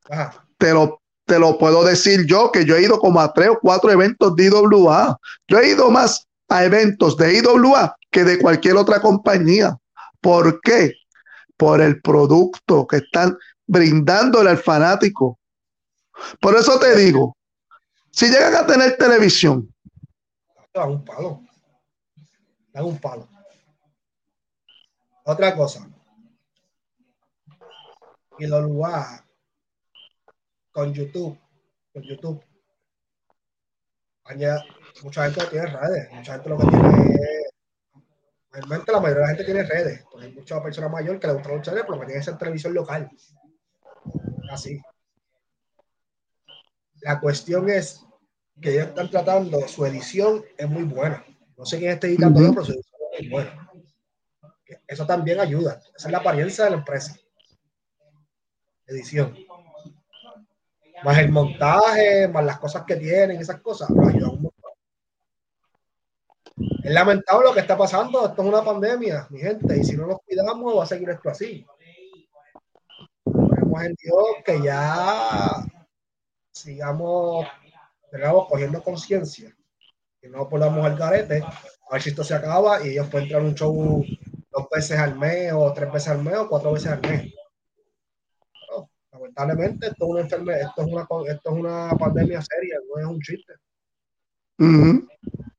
Ajá. 0.10 0.46
te 0.58 0.74
lo, 0.74 1.02
te 1.26 1.40
lo 1.40 1.58
puedo 1.58 1.84
decir 1.84 2.26
yo, 2.26 2.52
que 2.52 2.66
yo 2.66 2.76
he 2.76 2.84
ido 2.84 3.00
como 3.00 3.20
a 3.20 3.32
tres 3.34 3.50
o 3.50 3.60
cuatro 3.62 3.92
eventos 3.92 4.36
de 4.36 4.46
IWA. 4.46 5.18
Yo 5.48 5.60
he 5.60 5.70
ido 5.70 5.90
más 5.90 6.28
a 6.50 6.66
eventos 6.66 7.18
de 7.18 7.38
IWA 7.38 7.96
que 8.12 8.24
de 8.24 8.40
cualquier 8.40 8.76
otra 8.76 9.02
compañía. 9.02 9.78
¿Por 10.22 10.60
qué? 10.62 10.94
Por 11.58 11.82
el 11.82 12.02
producto 12.02 12.86
que 12.88 12.98
están 12.98 13.38
brindándole 13.66 14.50
al 14.50 14.58
fanático. 14.58 15.40
Por 16.40 16.56
eso 16.56 16.80
te 16.80 16.96
digo, 16.96 17.36
si 18.12 18.28
llegan 18.28 18.56
a 18.56 18.66
tener 18.66 18.98
televisión, 18.98 19.74
te 20.72 20.80
dan 20.80 20.92
un 20.92 21.06
palo. 21.06 21.42
Dan 22.74 22.86
un 22.86 22.98
palo. 23.00 23.28
Otra 25.26 25.56
cosa. 25.56 25.88
Y 28.40 28.48
los 28.48 28.64
lugares 28.64 29.24
con 30.74 30.94
YouTube, 30.94 31.40
con 31.94 32.04
YouTube, 32.04 32.44
añade- 34.26 34.64
mucha 35.04 35.24
gente 35.26 35.42
no 35.44 35.50
tiene 35.50 35.66
redes, 35.68 36.12
mucha 36.12 36.34
gente 36.34 36.50
lo 36.50 36.58
que 36.58 36.68
tiene 36.68 37.20
realmente 38.52 38.92
la 38.92 39.00
mayoría 39.00 39.22
de 39.22 39.22
la 39.22 39.28
gente 39.30 39.44
tiene 39.46 39.64
redes, 39.64 40.04
porque 40.12 40.28
hay 40.28 40.34
muchas 40.34 40.62
personas 40.62 40.92
mayores 40.92 41.20
que 41.22 41.28
le 41.28 41.34
gustan 41.34 41.58
los 41.58 41.66
redes, 41.68 41.84
pero 41.88 42.00
que 42.00 42.06
tienen 42.06 42.22
esa 42.22 42.38
televisión 42.38 42.74
local. 42.74 43.10
Así. 44.52 44.80
La 47.02 47.20
cuestión 47.20 47.70
es 47.70 48.04
que 48.62 48.74
ellos 48.74 48.88
están 48.90 49.10
tratando, 49.10 49.68
su 49.68 49.86
edición 49.86 50.44
es 50.58 50.70
muy 50.70 50.84
buena. 50.84 51.26
No 51.58 51.66
sé 51.66 51.80
quién 51.80 51.92
está 51.94 52.08
editando, 52.08 52.40
Ujú. 52.42 52.54
pero 52.54 52.66
su 52.66 52.72
edición 52.74 53.00
es 53.14 53.20
muy 53.22 53.30
buena. 53.30 53.70
Eso 54.88 55.06
también 55.06 55.40
ayuda. 55.40 55.82
Esa 55.96 56.08
es 56.08 56.12
la 56.12 56.20
apariencia 56.20 56.66
de 56.66 56.72
la 56.72 56.78
empresa. 56.78 57.18
Edición. 58.86 59.36
Más 61.04 61.18
el 61.18 61.32
montaje, 61.32 62.28
más 62.28 62.46
las 62.46 62.60
cosas 62.60 62.84
que 62.86 62.96
tienen, 62.96 63.40
esas 63.40 63.62
cosas, 63.62 63.90
lo 63.90 64.08
ayudan 64.08 64.30
un. 64.32 64.54
Es 66.84 66.92
lamentable 66.92 67.46
lo 67.48 67.54
que 67.54 67.62
está 67.62 67.78
pasando. 67.78 68.26
Esto 68.26 68.42
es 68.42 68.48
una 68.48 68.64
pandemia, 68.64 69.28
mi 69.30 69.40
gente, 69.40 69.78
y 69.78 69.84
si 69.84 69.96
no 69.96 70.08
nos 70.08 70.20
cuidamos, 70.22 70.78
va 70.78 70.84
a 70.84 70.88
seguir 70.88 71.10
esto 71.10 71.30
así. 71.30 71.66
Esperemos 73.26 73.84
en 73.84 73.96
Dios 73.96 74.26
que 74.46 74.62
ya 74.62 75.66
sigamos, 76.52 77.48
digamos, 78.12 78.48
cogiendo 78.48 78.84
conciencia, 78.84 79.56
que 80.22 80.30
no 80.30 80.48
podamos 80.48 80.86
al 80.86 80.98
garete, 80.98 81.42
a 81.42 81.94
ver 81.94 82.02
si 82.02 82.10
esto 82.10 82.24
se 82.24 82.36
acaba 82.36 82.86
y 82.86 82.90
ellos 82.90 83.08
pueden 83.10 83.28
entrar 83.28 83.44
un 83.44 83.56
show 83.56 84.04
dos 84.52 84.70
veces 84.70 85.00
al 85.00 85.18
mes, 85.18 85.52
o 85.54 85.74
tres 85.74 85.92
veces 85.92 86.10
al 86.10 86.24
mes, 86.24 86.36
o 86.36 86.48
cuatro 86.48 86.74
veces 86.74 86.92
al 86.92 87.02
mes. 87.02 87.34
Lamentablemente, 89.36 89.88
esto 89.88 90.06
es 90.06 90.12
una 90.12 90.22
enfermedad, 90.22 90.62
esto 90.62 90.82
es 90.84 90.88
una, 90.94 91.02
esto 91.32 91.50
es 91.52 91.60
una 91.60 91.90
pandemia 91.98 92.42
seria, 92.42 92.78
no 92.94 93.02
es 93.02 93.06
un 93.08 93.20
chiste. 93.22 93.54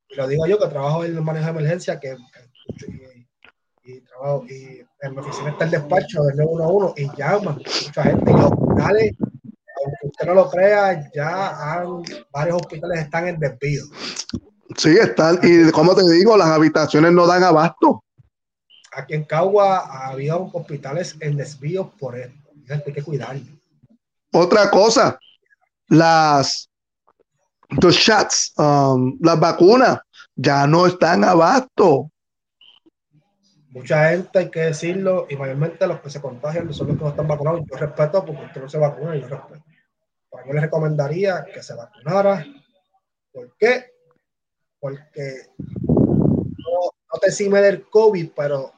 Y 0.09 0.15
lo 0.15 0.27
digo 0.27 0.45
yo 0.47 0.57
que 0.59 0.67
trabajo 0.67 1.03
en 1.03 1.15
el 1.15 1.21
manejo 1.21 1.45
de 1.45 1.51
emergencia, 1.51 1.99
que, 1.99 2.15
que- 2.77 3.25
y, 3.83 3.91
y 3.97 4.01
trabajo, 4.01 4.45
y 4.47 4.85
en 5.01 5.11
mi 5.11 5.17
oficina 5.19 5.49
está 5.49 5.65
el 5.65 5.71
despacho 5.71 6.23
del 6.23 6.37
911 6.37 7.01
y 7.01 7.09
llaman 7.17 7.55
mucha 7.85 8.03
gente. 8.03 8.31
Y 8.31 8.33
los 8.33 8.51
hospitales, 8.51 9.11
aunque 9.19 10.07
usted 10.07 10.25
no 10.27 10.33
lo 10.35 10.49
crea, 10.49 11.11
ya 11.13 11.73
han, 11.73 12.01
varios 12.31 12.55
hospitales 12.61 12.99
están 13.01 13.27
en 13.27 13.39
despido. 13.39 13.85
sí, 14.77 14.95
están, 14.97 15.39
y 15.43 15.69
como 15.71 15.93
te 15.95 16.09
digo, 16.09 16.37
las 16.37 16.47
habitaciones 16.47 17.11
no 17.11 17.27
dan 17.27 17.43
abasto. 17.43 18.03
Aquí 18.93 19.13
en 19.13 19.25
Cagua 19.25 20.07
había 20.07 20.37
hospitales 20.37 21.17
en 21.19 21.35
desvío 21.35 21.91
por 21.99 22.17
esto. 22.17 22.39
Gente, 22.65 22.85
hay 22.87 22.93
que 22.93 23.03
cuidarlo. 23.03 23.43
Otra 24.37 24.69
cosa, 24.69 25.17
las 25.87 26.69
los 27.81 27.95
shots, 27.95 28.53
um, 28.57 29.17
las 29.21 29.39
vacunas 29.39 29.99
ya 30.35 30.67
no 30.67 30.87
están 30.87 31.23
abasto. 31.23 32.11
Mucha 33.69 34.09
gente, 34.09 34.39
hay 34.39 34.51
que 34.51 34.59
decirlo, 34.59 35.25
y 35.29 35.37
mayormente 35.37 35.87
los 35.87 36.01
que 36.01 36.09
se 36.09 36.21
contagian 36.21 36.73
son 36.73 36.87
los 36.87 36.97
que 36.97 37.03
no 37.03 37.09
están 37.11 37.29
vacunados. 37.29 37.61
Yo 37.69 37.77
respeto 37.77 38.25
porque 38.25 38.43
usted 38.43 38.61
no 38.61 38.69
se 38.69 38.77
vacuna, 38.77 39.15
yo 39.15 39.27
respeto. 39.27 39.63
Pero 40.29 40.47
yo 40.47 40.53
le 40.53 40.59
recomendaría 40.59 41.45
que 41.53 41.63
se 41.63 41.73
vacunara. 41.73 42.45
¿Por 43.31 43.55
qué? 43.57 43.85
Porque 44.81 45.47
no, 45.57 46.91
no 47.13 47.19
te 47.21 47.27
exime 47.27 47.61
del 47.61 47.89
COVID, 47.89 48.31
pero 48.35 48.73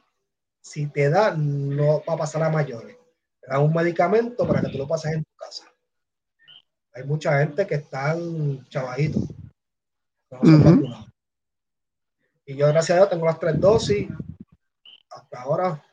si 0.61 0.85
te 0.85 1.09
da, 1.09 1.33
no 1.35 2.03
va 2.07 2.13
a 2.13 2.17
pasar 2.17 2.43
a 2.43 2.49
mayores. 2.49 2.96
Dan 3.47 3.61
un 3.61 3.73
medicamento 3.73 4.45
para 4.45 4.61
que 4.61 4.69
tú 4.69 4.77
lo 4.77 4.87
pases 4.87 5.13
en 5.13 5.23
tu 5.23 5.31
casa. 5.35 5.63
Hay 6.93 7.03
mucha 7.03 7.39
gente 7.39 7.65
que 7.65 7.75
están 7.75 8.67
chavaditos. 8.69 9.23
No 10.29 10.39
se. 10.41 11.07
Y 12.45 12.55
yo, 12.55 12.67
gracias 12.67 12.91
a 12.91 12.95
Dios, 13.01 13.09
tengo 13.09 13.25
las 13.25 13.39
tres 13.39 13.59
dosis. 13.59 14.09
Hasta 15.09 15.41
ahora 15.41 15.83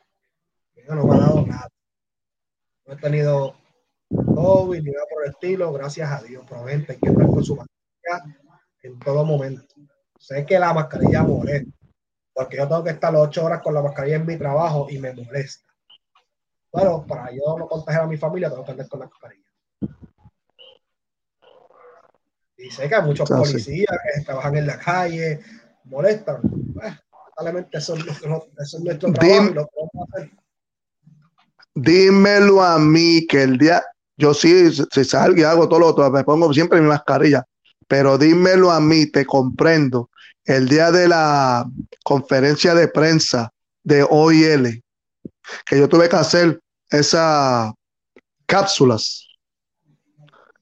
yo 0.87 0.95
no 0.95 1.05
me 1.05 1.15
ha 1.15 1.19
dado 1.19 1.45
nada. 1.45 1.67
No 2.85 2.93
he 2.93 2.97
tenido 2.97 3.55
COVID 4.09 4.81
ni 4.81 4.91
nada 4.91 5.05
por 5.09 5.23
el 5.23 5.31
estilo, 5.31 5.73
gracias 5.73 6.11
a 6.11 6.21
Dios. 6.21 6.45
Pero 6.47 6.65
gente, 6.65 6.93
hay 6.93 6.99
que 6.99 7.09
estar 7.09 7.25
con 7.25 7.43
su 7.43 7.55
mascarilla 7.55 8.39
en 8.83 8.99
todo 8.99 9.25
momento. 9.25 9.75
Sé 10.19 10.45
que 10.45 10.59
la 10.59 10.73
mascarilla 10.73 11.23
molesta, 11.23 11.71
porque 12.33 12.57
yo 12.57 12.67
tengo 12.67 12.83
que 12.83 12.91
estar 12.91 13.15
ocho 13.15 13.45
horas 13.45 13.61
con 13.61 13.73
la 13.73 13.81
mascarilla 13.81 14.17
en 14.17 14.25
mi 14.25 14.37
trabajo 14.37 14.87
y 14.89 14.99
me 14.99 15.13
molesta. 15.13 15.64
Bueno, 16.75 17.05
para 17.07 17.31
yo 17.31 17.57
no 17.57 17.67
contagiar 17.67 18.03
a 18.03 18.07
mi 18.07 18.17
familia, 18.17 18.49
tengo 18.49 18.65
que 18.65 18.71
andar 18.71 18.89
con 18.89 18.99
la 18.99 19.05
mascarilla. 19.07 19.49
Y 22.57 22.69
sé 22.69 22.89
que 22.89 22.95
hay 22.95 23.01
muchos 23.01 23.31
Ah, 23.31 23.41
sí. 23.45 23.51
policías 23.51 23.97
que 24.17 24.21
trabajan 24.25 24.57
en 24.57 24.67
la 24.67 24.77
calle, 24.77 25.39
molestan. 25.85 26.41
Pues, 26.41 26.93
lamentablemente 27.37 27.77
eso 27.77 27.95
eso 27.95 28.45
es 28.57 28.73
nuestro 28.83 29.09
Dim- 29.09 29.13
trabajo 29.15 29.51
y 29.51 29.53
lo 29.53 29.61
a 29.61 30.17
hacer. 30.17 30.31
Dímelo 31.75 32.61
a 32.61 32.77
mí 32.77 33.25
que 33.25 33.43
el 33.43 33.57
día, 33.57 33.81
yo 34.17 34.33
sí, 34.33 34.69
si 34.73 35.05
salgo 35.05 35.37
y 35.39 35.43
hago 35.43 35.69
todo 35.69 35.79
lo 35.79 35.87
otro, 35.87 36.11
me 36.11 36.25
pongo 36.25 36.53
siempre 36.53 36.81
mi 36.81 36.87
mascarilla, 36.87 37.45
pero 37.87 38.17
dímelo 38.17 38.69
a 38.69 38.81
mí, 38.81 39.05
te 39.09 39.25
comprendo. 39.25 40.09
El 40.43 40.67
día 40.67 40.91
de 40.91 41.07
la 41.07 41.65
conferencia 42.03 42.75
de 42.75 42.89
prensa 42.89 43.49
de 43.81 44.05
OIL, 44.09 44.81
que 45.65 45.79
yo 45.79 45.87
tuve 45.87 46.09
que 46.09 46.15
hacer 46.15 46.59
esas 46.89 47.73
cápsulas 48.45 49.27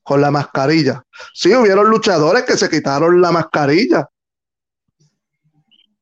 con 0.03 0.21
la 0.21 0.31
mascarilla. 0.31 1.03
Sí, 1.33 1.53
hubieron 1.55 1.89
luchadores 1.89 2.43
que 2.43 2.57
se 2.57 2.69
quitaron 2.69 3.21
la 3.21 3.31
mascarilla. 3.31 4.07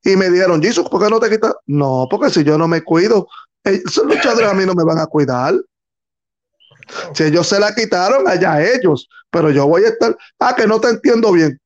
Y 0.04 0.16
me 0.16 0.30
dijeron, 0.30 0.60
Jesus, 0.60 0.88
¿por 0.88 1.02
qué 1.02 1.08
no 1.08 1.20
te 1.20 1.30
quitas? 1.30 1.54
No, 1.66 2.08
porque 2.10 2.30
si 2.30 2.42
yo 2.42 2.58
no 2.58 2.66
me 2.66 2.82
cuido, 2.82 3.28
eh, 3.64 3.80
esos 3.86 4.04
luchadores 4.04 4.50
a 4.50 4.54
mí 4.54 4.66
no 4.66 4.74
me 4.74 4.84
van 4.84 4.98
a 4.98 5.06
cuidar. 5.06 5.54
Si 7.14 7.22
ellos 7.22 7.46
se 7.46 7.60
la 7.60 7.72
quitaron, 7.74 8.26
allá 8.26 8.60
ellos. 8.60 9.08
Pero 9.30 9.50
yo 9.50 9.66
voy 9.68 9.84
a 9.84 9.88
estar. 9.88 10.16
Ah, 10.40 10.54
que 10.56 10.66
no 10.66 10.80
te 10.80 10.88
entiendo 10.88 11.30
bien. 11.30 11.60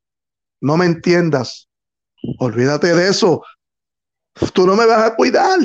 No 0.60 0.76
me 0.76 0.84
entiendas. 0.84 1.68
Olvídate 2.38 2.94
de 2.94 3.08
eso. 3.08 3.42
Tú 4.52 4.66
no 4.66 4.76
me 4.76 4.84
vas 4.84 5.02
a 5.02 5.16
cuidar. 5.16 5.58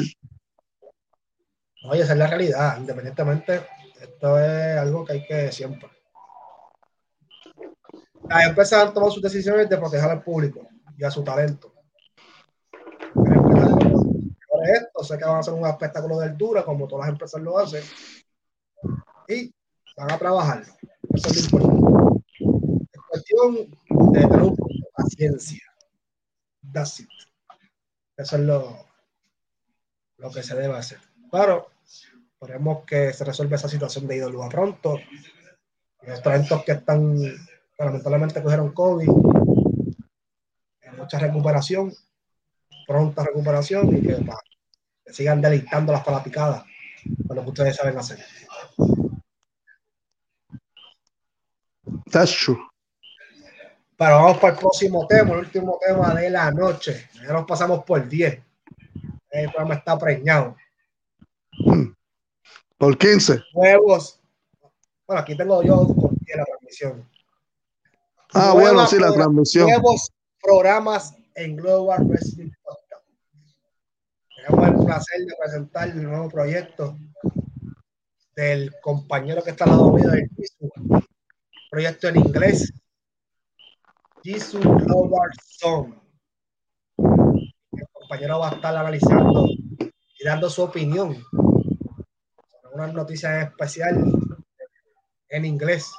Oye, 1.83 2.01
esa 2.03 2.13
es 2.13 2.19
la 2.19 2.27
realidad, 2.27 2.77
independientemente, 2.77 3.65
esto 3.99 4.39
es 4.39 4.77
algo 4.77 5.03
que 5.03 5.13
hay 5.13 5.25
que 5.25 5.51
siempre. 5.51 5.89
Las 8.29 8.47
empresas 8.47 8.87
han 8.87 8.93
tomado 8.93 9.11
sus 9.11 9.23
decisiones 9.23 9.67
de 9.67 9.77
proteger 9.77 10.09
al 10.09 10.23
público 10.23 10.67
y 10.97 11.03
a 11.03 11.11
su 11.11 11.23
talento. 11.23 11.73
"Por 13.13 14.67
esto, 14.67 15.03
sé 15.03 15.17
que 15.17 15.25
van 15.25 15.37
a 15.37 15.39
hacer 15.39 15.53
un 15.53 15.65
espectáculo 15.65 16.19
de 16.19 16.27
altura, 16.27 16.63
como 16.63 16.87
todas 16.87 17.05
las 17.07 17.13
empresas 17.13 17.41
lo 17.41 17.57
hacen, 17.57 17.83
y 19.27 19.53
van 19.97 20.11
a 20.11 20.17
trabajar. 20.17 20.63
Eso 21.13 21.29
es 21.29 21.51
lo 21.51 21.59
importante. 21.59 22.21
cuestión 23.09 23.55
de 24.13 24.21
tener 24.21 24.53
paciencia. 24.95 25.63
That's 26.71 27.01
it. 27.01 27.09
Eso 28.15 28.35
es 28.37 28.41
lo, 28.43 28.85
lo 30.17 30.31
que 30.31 30.43
se 30.43 30.55
debe 30.55 30.75
hacer. 30.77 31.10
Pero 31.31 31.69
esperemos 32.33 32.85
que 32.85 33.13
se 33.13 33.23
resuelva 33.23 33.55
esa 33.55 33.69
situación 33.69 34.07
de 34.07 34.17
IWA 34.17 34.49
pronto. 34.49 34.99
Los 36.01 36.21
talentos 36.21 36.63
que 36.63 36.73
están, 36.73 37.15
que 37.15 37.83
lamentablemente 37.85 38.41
cogieron 38.41 38.73
COVID, 38.73 39.09
mucha 40.97 41.19
recuperación, 41.19 41.93
pronta 42.87 43.23
recuperación 43.23 43.95
y 43.95 44.01
que 44.01 44.23
sigan 45.11 45.41
deleitando 45.41 45.91
las 45.91 46.03
palapicadas 46.03 46.63
con 47.27 47.35
lo 47.35 47.43
que 47.43 47.49
ustedes 47.49 47.75
saben 47.75 47.97
hacer. 47.97 48.19
That's 52.11 52.37
true. 52.37 52.59
Pero 53.97 54.15
vamos 54.15 54.37
para 54.37 54.53
el 54.53 54.59
próximo 54.59 55.07
tema, 55.07 55.33
el 55.33 55.39
último 55.39 55.79
tema 55.79 56.13
de 56.13 56.29
la 56.29 56.51
noche. 56.51 57.09
Ya 57.15 57.33
nos 57.33 57.45
pasamos 57.45 57.83
por 57.83 58.07
10. 58.07 58.39
El 59.29 59.49
programa 59.49 59.75
está 59.75 59.97
preñado. 59.97 60.55
Por 62.77 62.97
15. 62.97 63.43
Nuevos. 63.53 64.19
Bueno, 65.05 65.21
aquí 65.21 65.37
tengo 65.37 65.61
yo 65.61 65.87
por 65.87 66.09
10 66.17 66.37
la 66.37 66.45
transmisión. 66.45 67.09
Ah, 68.33 68.51
Nueva 68.53 68.53
bueno, 68.53 68.87
sí, 68.87 68.97
la 68.97 69.13
transmisión. 69.13 69.69
Nuevos 69.69 70.09
programas 70.41 71.13
en 71.35 71.57
Global 71.57 72.05
Wrestling 72.05 72.49
Podcast. 72.63 73.05
Tenemos 74.35 74.67
el 74.67 74.85
placer 74.85 75.19
de 75.25 75.35
presentar 75.37 75.89
el 75.89 76.03
nuevo 76.03 76.29
proyecto 76.29 76.97
del 78.35 78.73
compañero 78.81 79.43
que 79.43 79.51
está 79.51 79.65
al 79.65 79.71
lado 79.71 79.91
mío 79.91 80.09
del 80.09 80.29
Jisoo. 80.35 81.03
Proyecto 81.69 82.07
en 82.07 82.15
inglés. 82.15 82.73
Jisoo 84.23 84.61
Global 84.61 85.29
Zone. 85.59 86.01
El 86.97 87.87
compañero 87.91 88.39
va 88.39 88.49
a 88.49 88.53
estar 88.53 88.75
analizando 88.75 89.45
y 89.47 90.23
dando 90.23 90.49
su 90.49 90.63
opinión 90.63 91.15
unas 92.73 92.93
noticias 92.93 93.31
en 93.33 93.47
especial 93.47 94.11
en 95.29 95.45
inglés 95.45 95.91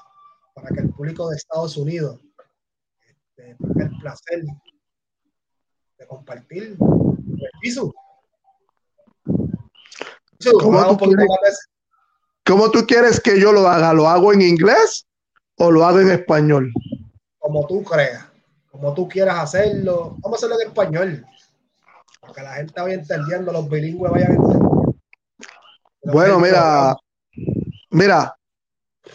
para 0.55 0.69
que 0.69 0.81
el 0.81 0.91
público 0.91 1.29
de 1.29 1.37
Estados 1.37 1.77
Unidos 1.77 2.21
este, 3.07 3.57
tenga 3.57 3.85
el 3.85 3.99
placer 3.99 4.43
de 5.99 6.07
compartir. 6.07 6.77
Jisoo, 7.63 7.93
¿Cómo 10.61 10.97
tú 10.97 11.05
quieres? 11.05 11.69
¿Cómo 12.45 12.71
tú 12.71 12.87
quieres 12.87 13.21
que 13.21 13.41
yo 13.41 13.53
lo 13.53 13.69
haga? 13.69 13.93
¿Lo 13.93 14.09
hago 14.09 14.33
en 14.33 14.43
inglés 14.43 15.07
o 15.57 15.71
lo 15.71 15.85
hago 15.85 16.01
en 16.01 16.11
español? 16.11 16.73
como 17.43 17.67
tú 17.67 17.83
creas, 17.83 18.25
como 18.71 18.95
tú 18.95 19.09
quieras 19.09 19.41
hacerlo. 19.41 20.17
Vamos 20.21 20.39
a 20.43 20.47
hacerlo 20.47 20.61
en 20.61 20.69
español. 20.69 21.27
Para 22.21 22.33
que 22.33 22.43
la 22.43 22.53
gente 22.55 22.81
vaya 22.81 22.95
entendiendo, 22.95 23.53
los 23.53 23.69
bilingües 23.69 24.13
vayan 24.13 24.37
entendiendo. 24.37 24.82
Bueno, 26.05 26.41
mira, 26.41 26.97
mira, 27.91 28.37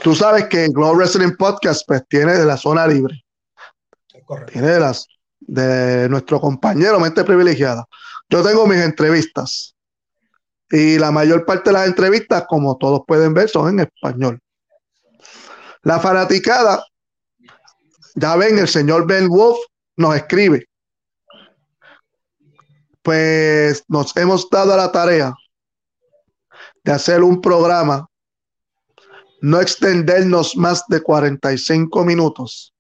tú 0.04 0.16
sabes 0.16 0.46
que 0.46 0.70
Global 0.70 0.96
Wrestling 0.98 1.36
Podcast 1.38 1.82
pues 1.86 2.04
tiene 2.08 2.34
de 2.34 2.46
la 2.46 2.56
zona 2.56 2.88
libre, 2.88 3.26
correcto. 4.26 4.54
tiene 4.54 4.70
de 4.70 4.80
las 4.80 5.08
de 5.40 6.08
nuestro 6.10 6.40
compañero 6.40 7.00
mente 7.00 7.24
privilegiada. 7.24 7.86
Yo 8.30 8.42
tengo 8.44 8.66
mis 8.66 8.80
entrevistas 8.80 9.76
y 10.70 10.98
la 10.98 11.12
mayor 11.12 11.46
parte 11.46 11.70
de 11.70 11.74
las 11.74 11.88
entrevistas, 11.88 12.46
como 12.48 12.78
todos 12.78 13.02
pueden 13.06 13.34
ver, 13.34 13.50
son 13.50 13.70
en 13.70 13.80
español. 13.82 14.40
La 15.84 16.00
fanaticada, 16.00 16.86
ya 18.16 18.36
ven, 18.36 18.60
el 18.60 18.68
señor 18.68 19.06
Ben 19.08 19.28
Wolf 19.28 19.58
nos 19.98 20.16
escribe. 20.16 20.68
Pues 23.02 23.84
nos 23.88 24.16
hemos 24.18 24.50
dado 24.50 24.74
a 24.74 24.78
la 24.78 24.92
tarea 24.92 25.34
de 26.88 26.94
hacer 26.94 27.22
un 27.22 27.42
programa, 27.42 28.10
no 29.42 29.60
extendernos 29.60 30.56
más 30.56 30.86
de 30.88 31.02
45 31.02 32.06
minutos, 32.06 32.74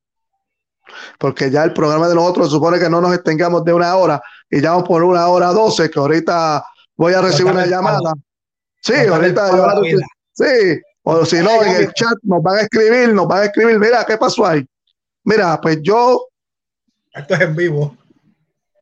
porque 1.19 1.51
ya 1.51 1.65
el 1.65 1.73
programa 1.73 2.07
de 2.07 2.15
nosotros 2.15 2.49
supone 2.49 2.79
que 2.79 2.89
no 2.89 3.01
nos 3.01 3.13
extengamos 3.13 3.65
de 3.65 3.73
una 3.73 3.93
hora 3.97 4.21
y 4.49 4.61
ya 4.61 4.71
vamos 4.71 4.87
por 4.87 5.03
una 5.03 5.27
hora 5.27 5.47
12, 5.47 5.89
que 5.89 5.99
ahorita 5.99 6.65
voy 6.95 7.15
a 7.15 7.21
recibir 7.21 7.51
una 7.51 7.65
llamada. 7.65 8.13
Sí, 8.81 8.93
ahorita 8.95 9.51
yo 9.51 9.67
la. 9.67 10.05
Sí, 10.31 10.79
o 11.03 11.25
si 11.25 11.39
no, 11.39 11.61
en 11.61 11.75
el 11.75 11.91
chat 11.91 12.17
nos 12.23 12.41
van 12.41 12.59
a 12.59 12.61
escribir, 12.61 13.13
nos 13.13 13.27
van 13.27 13.41
a 13.41 13.45
escribir, 13.45 13.77
mira, 13.77 14.05
¿qué 14.05 14.17
pasó 14.17 14.45
ahí? 14.45 14.65
Mira, 15.25 15.59
pues 15.59 15.79
yo, 15.81 16.27
Esto 17.13 17.33
es 17.33 17.41
en 17.41 17.55
vivo. 17.57 17.97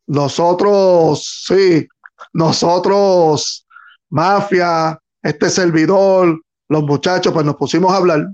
nosotros, 0.06 1.46
sí, 1.48 1.88
nosotros, 2.32 3.66
mafia, 4.10 5.00
este 5.26 5.50
servidor, 5.50 6.40
los 6.70 6.84
muchachos, 6.84 7.34
pues 7.34 7.44
nos 7.44 7.56
pusimos 7.56 7.92
a 7.92 7.98
hablar. 7.98 8.28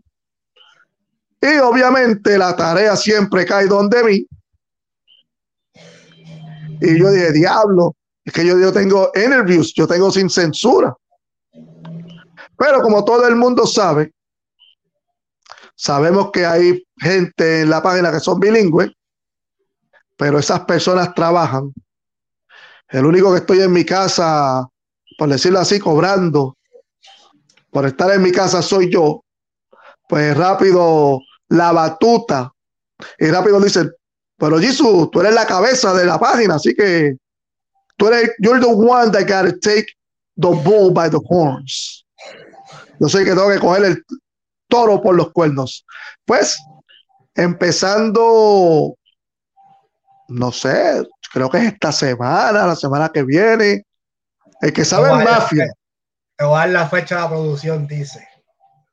Y 1.39 1.57
obviamente 1.59 2.38
la 2.38 2.53
tarea 2.53 2.97
siempre 2.97 3.45
cae 3.45 3.65
donde 3.68 4.03
mí. 4.03 4.27
Y 6.81 6.99
yo 6.99 7.09
dije, 7.11 7.31
diablo, 7.31 7.95
es 8.26 8.34
que 8.34 8.45
yo, 8.45 8.59
yo 8.59 8.73
tengo 8.73 9.09
interviews, 9.15 9.73
yo 9.73 9.88
tengo 9.88 10.11
sin 10.11 10.30
censura. 10.30 10.93
Pero 12.57 12.81
como 12.81 13.05
todo 13.05 13.26
el 13.26 13.38
mundo 13.38 13.65
sabe, 13.65 14.13
sabemos 15.73 16.30
que 16.31 16.45
hay 16.45 16.84
gente 16.97 17.61
en 17.61 17.69
la 17.69 17.81
página 17.81 18.11
que 18.11 18.19
son 18.19 18.38
bilingües, 18.38 18.91
pero 20.18 20.39
esas 20.39 20.65
personas 20.65 21.15
trabajan. 21.15 21.73
El 22.89 23.05
único 23.05 23.31
que 23.31 23.39
estoy 23.39 23.61
en 23.61 23.72
mi 23.72 23.85
casa, 23.85 24.68
por 25.18 25.30
decirlo 25.30 25.59
así, 25.59 25.80
cobrando 25.80 26.57
por 27.72 27.85
estar 27.85 28.11
en 28.11 28.22
mi 28.22 28.31
casa 28.31 28.61
soy 28.61 28.91
yo. 28.91 29.23
Pues 30.07 30.35
rápido 30.38 31.19
la 31.49 31.72
batuta 31.72 32.52
y 33.18 33.27
rápido 33.27 33.60
dicen, 33.60 33.91
pero 34.38 34.60
Jesús, 34.60 35.10
tú 35.11 35.22
eres 35.22 35.34
la 35.34 35.45
cabeza 35.45 35.93
de 35.93 36.06
la 36.06 36.19
página, 36.19 36.56
así 36.56 36.73
que 36.76 37.15
tú 37.98 38.07
eres, 38.07 38.31
you're 38.39 38.60
the 38.60 38.68
one 38.68 39.11
that 39.11 39.22
gotta 39.22 39.57
take 39.60 39.88
the 40.35 40.49
bull 40.64 40.91
by 40.93 41.10
the 41.10 41.19
horns. 41.30 42.06
Yo 42.99 43.07
sé 43.07 43.19
que 43.23 43.31
tengo 43.31 43.49
que 43.49 43.60
coger 43.60 43.85
el 43.85 44.03
toro 44.68 45.02
por 45.02 45.15
los 45.15 45.31
cuernos. 45.31 45.85
Pues, 46.26 46.57
empezando, 47.35 48.95
no 50.27 50.52
sé, 50.52 51.07
creo 51.34 51.49
que 51.49 51.57
es 51.60 51.73
esta 51.73 51.91
semana, 51.91 52.68
la 52.68 52.76
semana 52.76 53.10
que 53.10 53.23
viene. 53.23 53.85
El 54.61 54.73
que 54.73 54.85
sabe 54.85 55.10
dar- 55.10 55.23
mafia, 55.23 55.65
Te 56.41 56.47
voy 56.47 56.55
a 56.55 56.61
dar 56.61 56.69
la 56.69 56.89
fecha 56.89 57.18
de 57.18 57.22
la 57.22 57.30
producción, 57.30 57.85
dice. 57.85 58.27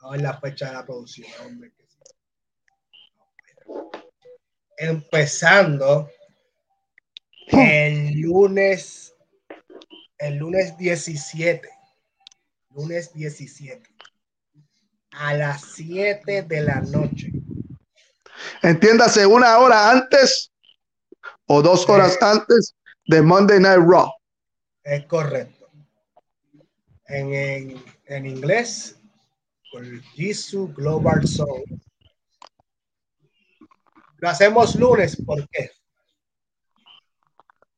Voy 0.02 0.18
a 0.18 0.20
la 0.20 0.38
fecha 0.38 0.66
de 0.66 0.72
la 0.74 0.84
producción, 0.84 1.26
hombre. 1.46 1.72
Empezando 4.76 6.10
el 7.46 8.20
lunes, 8.20 9.14
el 10.18 10.36
lunes 10.36 10.76
17. 10.76 11.66
Lunes 12.74 13.14
17. 13.14 13.82
A 15.12 15.32
las 15.32 15.62
7 15.74 16.42
de 16.42 16.60
la 16.60 16.82
noche. 16.82 17.32
entiéndase, 18.60 19.24
una 19.24 19.56
hora 19.56 19.90
antes 19.90 20.52
o 21.46 21.62
dos 21.62 21.88
horas 21.88 22.20
antes 22.20 22.74
de 23.06 23.22
Monday 23.22 23.58
Night 23.58 23.80
Raw. 23.88 24.12
Es 24.84 25.06
correcto. 25.06 25.57
En, 27.08 27.32
en, 27.32 27.84
en 28.06 28.26
inglés, 28.26 29.00
por 29.72 29.84
Jisoo 30.12 30.68
Global 30.68 31.26
Zone. 31.26 31.64
Lo 34.18 34.28
hacemos 34.28 34.74
lunes, 34.74 35.16
¿por 35.24 35.48
qué? 35.48 35.70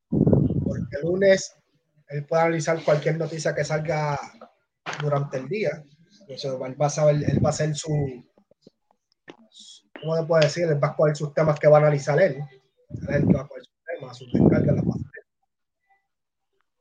Porque 0.09 0.97
lunes 1.03 1.55
él 2.11 2.25
puede 2.25 2.41
analizar 2.41 2.83
cualquier 2.83 3.17
noticia 3.17 3.55
que 3.55 3.63
salga 3.63 4.19
durante 5.01 5.37
el 5.37 5.47
día. 5.47 5.83
Entonces, 6.21 6.51
él 6.51 6.81
va 6.81 6.87
a 6.87 6.89
saber, 6.89 7.15
él 7.15 7.43
va 7.43 7.49
a 7.49 7.51
hacer 7.51 7.73
su, 7.73 8.25
¿cómo 9.99 10.17
le 10.17 10.23
puedo 10.25 10.41
decir? 10.41 10.65
Él 10.65 10.83
va 10.83 10.89
a 10.89 10.95
coger 10.95 11.15
sus 11.15 11.33
temas 11.33 11.57
que 11.57 11.67
va 11.67 11.77
a 11.77 11.81
analizar 11.81 12.19
él. 12.19 12.43
Él 13.09 13.35
va 13.35 13.41
a 13.41 13.47
coger 13.47 13.63
sus 13.63 13.83
temas, 13.85 14.17
sus 14.17 14.33
descargas, 14.33 14.75
las. 14.75 14.85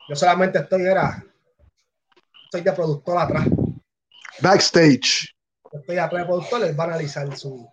Yo 0.09 0.16
solamente 0.16 0.59
estoy, 0.59 0.82
era, 0.82 1.24
estoy 2.51 2.62
de 2.62 2.72
productor 2.72 3.16
atrás. 3.16 3.47
Backstage. 4.43 5.36
Estoy 5.72 5.98
atrás 5.98 6.22
de 6.22 6.27
productor, 6.27 6.64
él 6.64 6.78
va 6.78 6.85
a 6.85 6.86
analizar 6.89 7.36
su, 7.36 7.70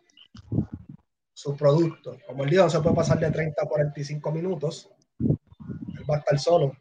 su 1.33 1.57
producto. 1.57 2.15
Como 2.27 2.43
el 2.43 2.51
día 2.51 2.61
no 2.61 2.69
se 2.69 2.79
puede 2.79 2.95
pasar 2.95 3.19
de 3.19 3.31
30 3.31 3.59
a 3.59 3.65
45 3.65 4.31
minutos, 4.31 4.91
él 5.19 6.05
va 6.07 6.17
a 6.17 6.19
estar 6.19 6.37
solo. 6.37 6.73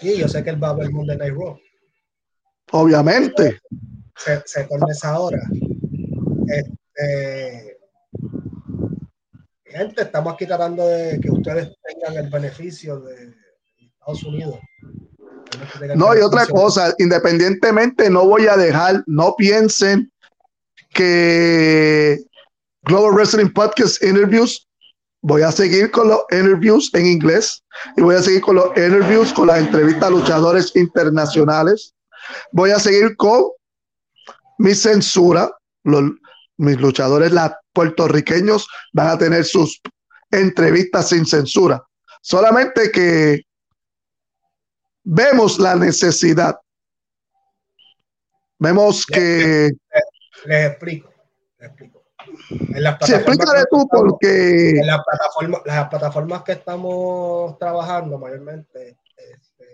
Y 0.00 0.16
yo 0.16 0.28
sé 0.28 0.44
que 0.44 0.50
él 0.50 0.62
va 0.62 0.70
a 0.70 0.74
ver 0.74 0.90
Monday 0.92 1.16
Night 1.16 1.34
Raw. 1.34 1.58
Obviamente. 2.70 3.58
Se, 4.16 4.42
se 4.46 4.64
torna 4.64 4.86
esa 4.92 5.18
hora. 5.18 5.40
Este, 6.46 7.78
gente, 9.64 10.02
estamos 10.02 10.34
aquí 10.34 10.46
tratando 10.46 10.86
de 10.86 11.18
que 11.20 11.32
ustedes 11.32 11.74
tengan 11.82 12.24
el 12.24 12.30
beneficio 12.30 13.00
de 13.00 13.34
Estados 13.76 14.22
Unidos. 14.22 14.60
No, 15.94 16.16
y 16.16 16.20
otra 16.20 16.46
cosa, 16.46 16.94
independientemente, 16.98 18.10
no 18.10 18.26
voy 18.26 18.46
a 18.46 18.56
dejar, 18.56 19.02
no 19.06 19.34
piensen 19.36 20.10
que 20.92 22.18
Global 22.82 23.14
Wrestling 23.14 23.52
Podcast 23.52 24.02
Interviews, 24.02 24.66
voy 25.22 25.42
a 25.42 25.52
seguir 25.52 25.90
con 25.90 26.08
los 26.08 26.20
interviews 26.30 26.90
en 26.94 27.06
inglés 27.06 27.62
y 27.96 28.02
voy 28.02 28.14
a 28.14 28.22
seguir 28.22 28.40
con 28.42 28.56
los 28.56 28.68
interviews 28.68 29.32
con 29.32 29.48
las 29.48 29.58
entrevistas 29.58 30.04
a 30.04 30.10
luchadores 30.10 30.76
internacionales. 30.76 31.94
Voy 32.52 32.70
a 32.70 32.78
seguir 32.78 33.16
con 33.16 33.46
mi 34.58 34.74
censura. 34.74 35.50
Los, 35.84 36.12
mis 36.58 36.80
luchadores 36.80 37.32
la, 37.32 37.58
puertorriqueños 37.72 38.66
van 38.92 39.08
a 39.08 39.18
tener 39.18 39.44
sus 39.44 39.80
entrevistas 40.30 41.10
sin 41.10 41.26
censura. 41.26 41.84
Solamente 42.22 42.90
que 42.90 43.42
vemos 45.06 45.58
la 45.58 45.76
necesidad. 45.76 46.58
Vemos 48.58 49.06
que... 49.06 49.70
Les, 50.44 50.70
explico, 50.70 51.10
les 51.58 51.68
explico. 51.68 52.04
En 52.74 52.82
las 52.82 53.08
explícale 53.08 53.64
tú 53.70 53.86
porque... 53.88 54.70
En 54.70 54.86
las 54.86 55.02
plataformas, 55.04 55.60
las 55.64 55.88
plataformas 55.88 56.42
que 56.42 56.52
estamos 56.52 57.56
trabajando 57.58 58.18
mayormente, 58.18 58.98
este, 59.16 59.64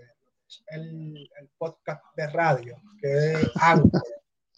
el, 0.68 1.30
el, 1.40 1.48
podcast 1.56 2.04
de 2.14 2.26
radio, 2.28 2.76
que 3.00 3.32
es 3.32 3.50
Anchor, 3.54 4.02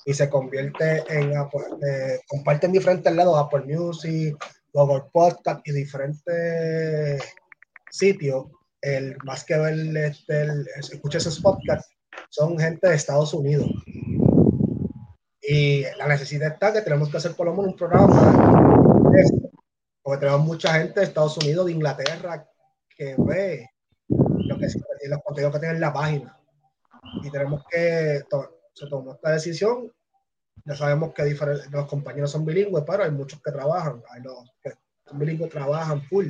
y 0.04 0.12
se 0.12 0.28
convierte 0.28 1.04
en 1.08 1.36
Apple, 1.36 1.66
eh, 1.86 2.20
comparten 2.26 2.72
diferentes 2.72 3.14
lados, 3.14 3.38
Apple 3.38 3.62
Music, 3.64 4.36
Google 4.72 5.04
Podcast 5.12 5.66
y 5.68 5.72
diferentes 5.72 7.22
sitios. 7.90 8.46
El 8.84 9.16
más 9.24 9.44
que 9.44 9.56
ver, 9.56 9.96
este, 9.96 10.42
el, 10.42 10.68
escucha 10.76 11.16
esos 11.16 11.40
podcasts, 11.40 11.90
son 12.28 12.58
gente 12.58 12.86
de 12.86 12.94
Estados 12.94 13.32
Unidos. 13.32 13.66
Y 15.40 15.84
la 15.96 16.06
necesidad 16.06 16.52
está 16.52 16.70
que 16.70 16.82
tenemos 16.82 17.08
que 17.08 17.16
hacer 17.16 17.34
por 17.34 17.46
lo 17.46 17.52
menos 17.52 17.72
un 17.72 17.76
programa, 17.76 19.00
porque 20.02 20.20
tenemos 20.20 20.44
mucha 20.44 20.74
gente 20.74 21.00
de 21.00 21.06
Estados 21.06 21.38
Unidos, 21.38 21.64
de 21.64 21.72
Inglaterra, 21.72 22.46
que 22.94 23.14
ve 23.16 23.70
lo 24.08 24.58
que, 24.58 24.66
los 25.08 25.22
contenidos 25.22 25.54
que 25.54 25.60
tienen 25.60 25.76
en 25.76 25.80
la 25.80 25.92
página. 25.92 26.38
Y 27.22 27.30
tenemos 27.30 27.64
que 27.70 28.22
se 28.74 28.86
tomó 28.88 29.14
esta 29.14 29.30
decisión. 29.30 29.90
Ya 30.66 30.76
sabemos 30.76 31.14
que 31.14 31.36
los 31.70 31.86
compañeros 31.86 32.30
son 32.30 32.44
bilingües, 32.44 32.84
pero 32.86 33.04
hay 33.04 33.10
muchos 33.10 33.40
que 33.40 33.50
trabajan. 33.50 34.02
Hay 34.10 34.22
los 34.22 34.44
que 34.62 34.72
son 35.06 35.18
bilingües, 35.18 35.50
trabajan 35.50 36.02
full. 36.02 36.28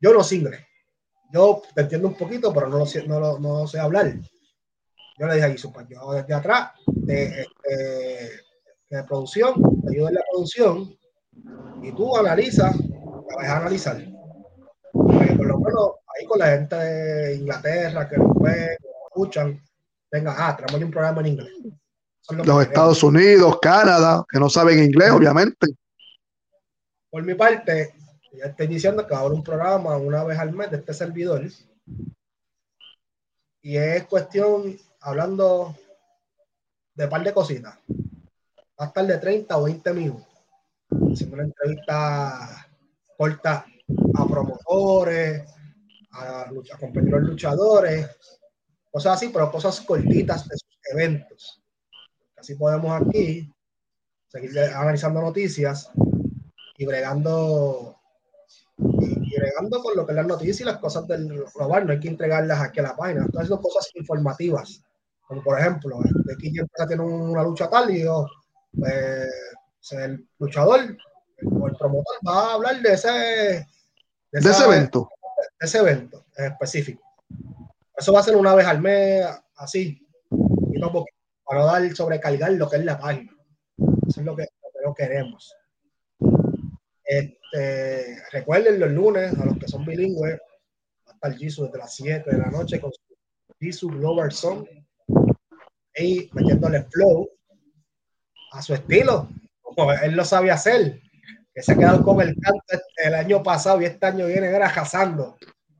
Yo 0.00 0.12
no 0.12 0.24
sé 0.24 0.36
inglés. 0.36 0.60
Yo 1.32 1.62
te 1.74 1.82
entiendo 1.82 2.08
un 2.08 2.14
poquito, 2.14 2.52
pero 2.52 2.68
no 2.68 2.78
lo 2.78 2.86
sé, 2.86 3.06
no 3.06 3.38
no 3.38 3.66
sé 3.66 3.78
hablar. 3.78 4.14
Yo 5.18 5.26
le 5.26 5.34
dije 5.34 5.46
a 5.46 5.48
Isupa, 5.48 5.86
yo 5.88 6.12
desde 6.12 6.34
atrás, 6.34 6.72
de, 6.86 7.40
este, 7.40 8.42
de 8.90 9.04
producción, 9.04 9.54
te 9.82 9.94
ayudo 9.94 10.08
en 10.08 10.14
la 10.14 10.24
producción, 10.30 10.96
y 11.82 11.92
tú 11.92 12.16
analizas, 12.16 12.76
la 13.38 13.52
a 13.52 13.56
analizar. 13.58 13.96
por 14.92 15.46
lo 15.46 15.58
menos 15.58 15.90
ahí 16.06 16.26
con 16.26 16.38
la 16.38 16.48
gente 16.48 16.76
de 16.76 17.36
Inglaterra 17.36 18.08
que 18.08 18.18
nos 18.18 18.34
ven, 18.40 18.76
que 18.80 18.88
nos 18.88 19.06
escuchan, 19.08 19.62
venga, 20.10 20.34
ah, 20.36 20.56
tenemos 20.56 20.82
un 20.82 20.90
programa 20.90 21.20
en 21.20 21.26
inglés. 21.26 21.52
Los 22.30 22.62
Estados 22.62 23.02
Unidos, 23.02 23.58
Canadá, 23.60 24.24
que 24.28 24.40
no 24.40 24.50
saben 24.50 24.82
inglés, 24.82 25.12
obviamente. 25.12 25.68
Por 27.08 27.22
mi 27.22 27.34
parte, 27.34 27.94
ya 28.36 28.46
estoy 28.46 28.66
diciendo 28.66 29.06
que 29.06 29.14
ahora 29.14 29.34
un 29.34 29.42
programa 29.42 29.96
una 29.96 30.24
vez 30.24 30.38
al 30.38 30.52
mes 30.52 30.70
de 30.70 30.78
este 30.78 30.94
servidor. 30.94 31.46
Y 33.62 33.76
es 33.76 34.04
cuestión, 34.04 34.78
hablando 35.00 35.74
de 36.94 37.08
par 37.08 37.22
de 37.22 37.32
cositas. 37.32 37.78
Va 38.78 38.84
a 38.84 38.86
estar 38.86 39.06
de 39.06 39.18
30 39.18 39.56
o 39.56 39.64
20 39.64 39.92
minutos. 39.92 40.26
Haciendo 41.12 41.34
una 41.34 41.44
entrevista 41.44 42.68
corta 43.16 43.66
a 44.14 44.26
promotores, 44.26 45.42
a, 46.12 46.42
a 46.42 46.78
compañeros 46.78 47.22
luchadores, 47.22 48.08
cosas 48.90 49.16
así, 49.16 49.30
pero 49.30 49.50
cosas 49.50 49.80
cortitas 49.80 50.48
de 50.48 50.56
sus 50.56 50.78
eventos. 50.92 51.62
Así 52.36 52.54
podemos 52.54 53.00
aquí 53.00 53.52
seguir 54.28 54.58
analizando 54.58 55.20
noticias 55.20 55.90
y 56.76 56.84
bregando 56.84 57.96
bregando 59.38 59.82
con 59.82 59.96
lo 59.96 60.06
que 60.06 60.12
es 60.12 60.16
las 60.16 60.26
noticias 60.26 60.60
y 60.60 60.64
las 60.64 60.78
cosas 60.78 61.06
del 61.06 61.28
global. 61.54 61.86
No 61.86 61.92
hay 61.92 62.00
que 62.00 62.08
entregarlas 62.08 62.60
aquí 62.60 62.80
a 62.80 62.84
la 62.84 62.96
página. 62.96 63.24
Entonces 63.24 63.48
son 63.48 63.60
cosas 63.60 63.90
informativas. 63.94 64.82
Como 65.26 65.42
por 65.42 65.58
ejemplo, 65.58 65.98
de 66.24 66.32
aquí 66.34 66.52
ya 66.54 66.86
tiene 66.86 67.02
una 67.02 67.42
lucha 67.42 67.68
tal 67.68 67.90
y 67.90 68.04
yo, 68.04 68.26
pues, 68.78 69.28
el 69.92 70.28
luchador 70.38 70.96
o 71.42 71.66
el 71.66 71.76
promotor 71.76 72.16
va 72.26 72.50
a 72.50 72.54
hablar 72.54 72.80
de 72.80 72.92
ese, 72.92 73.08
de, 73.08 73.66
ese 74.32 74.64
evento. 74.64 75.08
De 75.58 75.66
ese 75.66 75.78
evento 75.78 76.24
específico. 76.36 77.02
Eso 77.96 78.12
va 78.12 78.20
a 78.20 78.22
ser 78.22 78.36
una 78.36 78.54
vez 78.54 78.66
al 78.66 78.80
mes, 78.80 79.26
así, 79.56 80.06
y 80.30 80.78
no 80.78 80.92
para 81.44 81.60
no 81.60 81.66
dar 81.66 81.94
sobrecargar 81.94 82.52
lo 82.52 82.68
que 82.68 82.76
es 82.76 82.84
la 82.84 82.98
página. 82.98 83.32
Eso 84.06 84.20
es 84.20 84.26
lo 84.26 84.36
que, 84.36 84.46
lo 84.84 84.94
que 84.94 85.04
queremos. 85.04 85.54
Este, 87.06 88.20
recuerden 88.32 88.80
los 88.80 88.90
lunes, 88.90 89.38
a 89.38 89.44
los 89.44 89.58
que 89.58 89.68
son 89.68 89.86
bilingües, 89.86 90.38
va 91.06 91.12
a 91.12 91.14
estar 91.14 91.36
Jisoo 91.36 91.66
desde 91.66 91.78
las 91.78 91.94
7 91.94 92.30
de 92.30 92.38
la 92.38 92.50
noche 92.50 92.80
con 92.80 92.92
su 92.92 93.00
Jisoo 93.60 93.90
Global 93.90 94.32
Song 94.32 94.66
y 95.94 96.28
metiéndole 96.32 96.82
flow 96.90 97.28
a 98.52 98.60
su 98.60 98.74
estilo, 98.74 99.28
como 99.62 99.92
él 99.92 100.14
lo 100.14 100.24
sabe 100.24 100.50
hacer, 100.50 101.00
que 101.54 101.62
se 101.62 101.72
ha 101.72 101.76
quedado 101.76 102.02
con 102.02 102.20
el 102.20 102.34
canto 102.40 102.84
el 102.96 103.14
año 103.14 103.42
pasado 103.42 103.80
y 103.80 103.86
este 103.86 104.06
año 104.06 104.26
viene 104.26 104.48
era. 104.48 104.66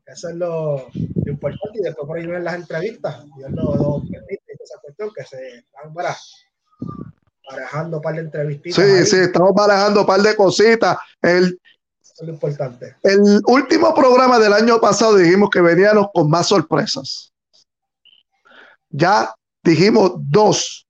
Eso 0.07 0.29
es 0.29 0.35
lo, 0.37 0.89
importante 1.27 1.81
y 1.81 1.83
después 1.83 2.07
por 2.07 2.17
ahí 2.17 2.25
vienen 2.25 2.45
las 2.45 2.55
entrevistas 2.55 3.25
y 3.37 3.41
lo, 3.41 3.75
lo 3.75 4.03
permite 4.09 4.53
esa 4.61 4.79
cuestión 4.81 5.11
que 5.15 5.25
se 5.25 5.59
están 5.59 5.93
para, 5.93 6.17
barajando 7.49 7.99
un 7.99 8.03
par 8.03 8.15
de 8.15 8.21
entrevistas. 8.21 8.75
Sí, 8.75 9.07
sí, 9.07 9.17
estamos 9.17 9.53
barajando 9.55 10.01
un 10.01 10.07
par 10.07 10.21
de 10.21 10.35
cositas. 10.35 10.99
El, 11.23 11.59
Eso 12.03 12.15
es 12.23 12.27
lo 12.27 12.33
importante. 12.33 12.97
El 13.03 13.41
último 13.47 13.95
programa 13.95 14.39
del 14.39 14.53
año 14.53 14.81
pasado 14.81 15.17
dijimos 15.17 15.51
que 15.51 15.61
veníamos 15.61 16.09
con 16.13 16.29
más 16.29 16.49
sorpresas. 16.49 17.33
Ya 18.91 19.35
dijimos 19.63 20.13
dos 20.17 20.87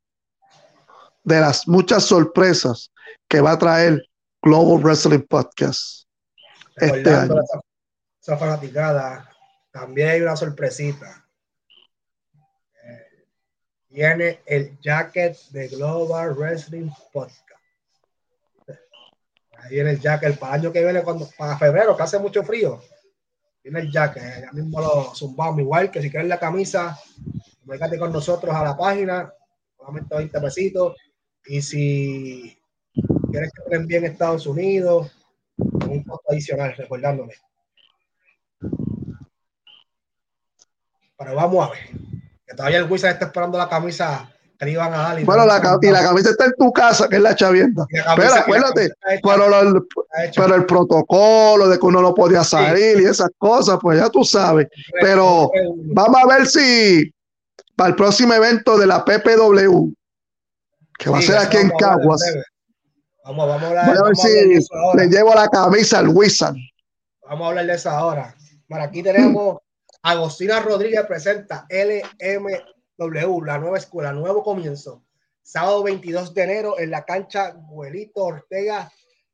de 1.24 1.41
las 1.41 1.66
muchas 1.66 2.05
sorpresas 2.05 2.93
que 3.28 3.41
va 3.41 3.53
a 3.53 3.59
traer 3.59 4.03
Global 4.43 4.83
Wrestling 4.83 5.27
Podcast. 5.28 6.07
Este 6.77 7.11
año. 7.11 7.35
esa 8.20 8.37
fanaticada 8.37 9.28
también 9.73 10.09
hay 10.09 10.20
una 10.20 10.37
sorpresita. 10.37 11.26
Viene 13.88 14.40
el 14.46 14.78
jacket 14.80 15.36
de 15.50 15.68
Global 15.68 16.34
Wrestling 16.34 16.90
Podcast. 17.12 17.40
Ahí 19.58 19.70
viene 19.70 19.90
el 19.90 20.00
jacket 20.00 20.38
para 20.38 20.54
el 20.54 20.60
año 20.60 20.72
que 20.72 20.82
viene, 20.82 21.02
cuando, 21.02 21.28
para 21.36 21.56
febrero, 21.56 21.96
que 21.96 22.02
hace 22.02 22.18
mucho 22.18 22.42
frío. 22.42 22.80
Viene 23.62 23.80
el 23.80 23.90
jacket, 23.90 24.42
ya 24.42 24.52
mismo 24.52 24.80
lo 24.80 25.14
zumbamos. 25.14 25.60
Igual 25.60 25.90
que 25.90 26.02
si 26.02 26.10
quieres 26.10 26.28
la 26.28 26.38
camisa, 26.38 26.98
comunícate 27.60 27.98
con 27.98 28.12
nosotros 28.12 28.54
a 28.54 28.62
la 28.62 28.76
página, 28.76 29.32
solamente 29.76 30.14
20 30.14 30.40
pesitos. 30.40 30.96
Y 31.46 31.62
si 31.62 32.58
quieres 33.30 33.52
que 33.52 33.70
te 33.70 33.76
envíen 33.76 34.04
Estados 34.04 34.46
Unidos, 34.46 35.10
un 35.56 36.04
costo 36.04 36.30
adicional, 36.30 36.74
recordándome. 36.76 37.34
Pero 41.18 41.34
vamos 41.34 41.66
a 41.66 41.70
ver. 41.70 42.15
Que 42.47 42.55
todavía 42.55 42.78
el 42.78 42.90
Wizard 42.90 43.12
está 43.12 43.27
esperando 43.27 43.59
la 43.59 43.68
camisa 43.68 44.31
que 44.59 44.64
le 44.64 44.73
iban 44.73 44.93
a 44.93 44.98
dar. 44.98 45.20
Y 45.20 45.24
bueno, 45.24 45.47
la, 45.47 45.78
y 45.82 45.86
la 45.90 46.02
camisa 46.02 46.31
está 46.31 46.47
en 46.47 46.55
tu 46.59 46.73
casa, 46.73 47.09
que 47.09 47.16
es 47.16 47.23
la 47.23 47.35
chavienda. 47.35 47.86
Pero 47.90 48.35
acuérdate, 48.35 48.93
pero, 50.35 50.55
el 50.55 50.66
protocolo 50.66 51.68
de 51.68 51.78
que 51.78 51.86
uno 51.86 52.01
no 52.01 52.14
podía 52.14 52.44
salir 52.44 53.01
y 53.01 53.05
esas 53.05 53.31
cosas, 53.39 53.78
pues 53.81 53.98
ya 53.98 54.09
tú 54.09 54.24
sabes. 54.24 54.68
Pero 55.01 55.51
vamos 55.94 56.20
a 56.23 56.27
ver 56.27 56.47
si 56.47 57.12
para 57.74 57.90
el 57.90 57.97
próximo 57.97 58.32
evento 58.32 58.78
de 58.78 58.86
la 58.86 59.05
PPW, 59.05 59.93
que 60.98 61.10
va 61.10 61.18
a 61.18 61.23
ser 61.23 61.36
aquí 61.36 61.59
en 61.59 61.70
Caguas. 61.70 62.23
Vamos, 63.24 63.48
vamos 63.48 63.62
a 63.62 63.68
hablar, 63.68 63.98
a 63.98 64.02
ver 64.05 64.16
si 64.16 64.28
le 64.97 65.06
llevo 65.09 65.35
la 65.35 65.48
camisa 65.48 65.98
al 65.98 66.09
Wizard. 66.09 66.55
Vamos 67.28 67.44
a 67.44 67.48
hablar 67.48 67.66
de 67.66 67.74
eso 67.74 67.90
ahora. 67.90 68.35
Para 68.68 68.85
aquí 68.85 69.02
tenemos 69.02 69.59
Agostina 70.07 70.61
Rodríguez 70.61 71.05
presenta 71.05 71.66
LMW, 71.69 73.43
la 73.45 73.59
nueva 73.59 73.78
escuela, 73.78 74.12
nuevo 74.12 74.45
comienzo. 74.45 75.03
Sábado 75.43 75.83
22 75.83 76.33
de 76.33 76.43
enero 76.45 76.78
en 76.78 76.93
la 76.93 77.05
cancha 77.05 77.57
Guelito 77.69 78.23
Ortega 78.23 78.89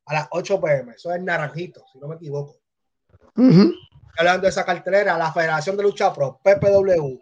a 0.06 0.14
las 0.14 0.28
8 0.30 0.62
pm. 0.62 0.94
Eso 0.94 1.12
es 1.12 1.20
Naranjito, 1.20 1.84
si 1.92 1.98
no 1.98 2.08
me 2.08 2.14
equivoco. 2.14 2.56
Ujú. 3.36 3.74
Hablando 4.16 4.44
de 4.44 4.48
esa 4.48 4.64
cartelera, 4.64 5.18
la 5.18 5.30
Federación 5.30 5.76
de 5.76 5.82
Lucha 5.82 6.10
Pro, 6.10 6.40
PPW, 6.42 7.20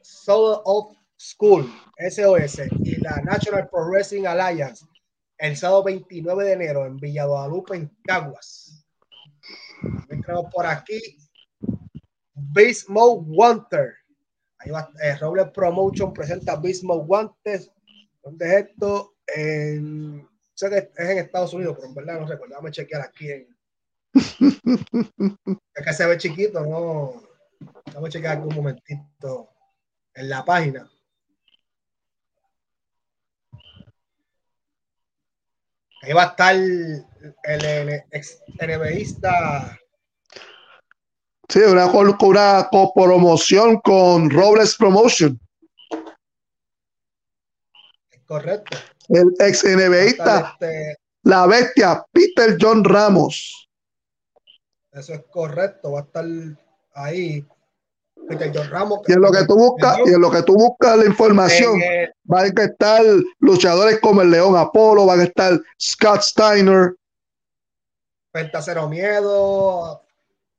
Soul 0.00 0.62
of 0.64 0.96
School, 1.14 1.70
SOS 1.98 2.62
y 2.84 2.96
la 3.02 3.16
National 3.20 3.68
Pro 3.68 3.86
Wrestling 3.86 4.24
Alliance 4.24 4.86
el 5.36 5.58
sábado 5.58 5.84
29 5.84 6.42
de 6.42 6.52
enero 6.52 6.86
en 6.86 6.96
Villa 6.96 7.26
Guadalupe, 7.26 7.76
en 7.76 7.94
Caguas. 8.02 8.86
Tenemos 10.08 10.46
por 10.50 10.64
aquí 10.64 11.18
Beast 12.34 12.88
Mode 12.88 13.24
Wanter. 13.26 13.94
Ahí 14.58 14.70
va, 14.70 14.90
eh, 15.02 15.16
Robles 15.16 15.50
Promotion 15.50 16.12
presenta 16.12 16.56
Beast 16.56 16.84
Mode 16.84 17.04
Wanted. 17.06 17.62
¿Dónde 18.22 18.46
es 18.46 18.66
esto? 18.66 19.14
En, 19.26 20.28
sé 20.54 20.70
que 20.70 20.76
es 20.76 21.10
en 21.10 21.18
Estados 21.18 21.52
Unidos, 21.54 21.76
pero 21.76 21.88
en 21.88 21.94
verdad 21.94 22.20
no 22.20 22.26
recuerdo. 22.26 22.54
Déjame 22.54 22.70
chequear 22.70 23.02
aquí. 23.02 23.30
En, 23.30 23.48
es 25.74 25.84
que 25.84 25.92
se 25.92 26.06
ve 26.06 26.16
chiquito, 26.18 26.60
no. 26.64 27.22
Vamos 27.94 28.08
a 28.08 28.12
chequear 28.12 28.38
aquí 28.38 28.46
un 28.46 28.54
momentito 28.54 29.50
en 30.14 30.28
la 30.28 30.44
página. 30.44 30.88
Ahí 36.02 36.12
va 36.12 36.24
a 36.24 36.26
estar 36.26 36.54
el, 36.54 37.04
el 37.44 38.02
ex 38.10 38.42
NBAista 38.60 39.78
Sí, 41.52 41.58
una, 41.58 41.84
una 41.84 42.68
copromoción 42.70 43.78
con 43.80 44.30
Robles 44.30 44.74
Promotion. 44.76 45.38
correcto. 48.26 48.78
El 49.10 49.34
ex 49.38 49.62
NBAista, 49.62 50.52
este- 50.54 50.96
la 51.24 51.46
bestia, 51.46 52.02
Peter 52.10 52.56
John 52.58 52.82
Ramos. 52.82 53.68
eso 54.92 55.12
es 55.12 55.22
correcto. 55.30 55.92
Va 55.92 56.00
a 56.00 56.02
estar 56.04 56.24
ahí 56.94 57.46
Peter 58.26 58.50
John 58.54 58.70
Ramos. 58.70 59.00
Y 59.06 59.12
en 59.12 59.20
lo 59.20 59.30
que 59.30 59.44
tú 59.44 59.54
buscas, 59.54 59.98
y 60.06 60.14
en 60.14 60.20
lo 60.22 60.30
que 60.30 60.42
tú 60.44 60.54
buscas 60.54 60.96
la 60.96 61.04
información, 61.04 61.78
van 62.24 62.44
a 62.58 62.62
estar 62.62 63.02
luchadores 63.40 64.00
como 64.00 64.22
el 64.22 64.30
León 64.30 64.56
Apolo, 64.56 65.04
van 65.04 65.20
a 65.20 65.24
estar 65.24 65.60
Scott 65.78 66.22
Steiner. 66.22 66.94
Penta 68.32 68.62
Cero 68.62 68.88
Miedo, 68.88 70.02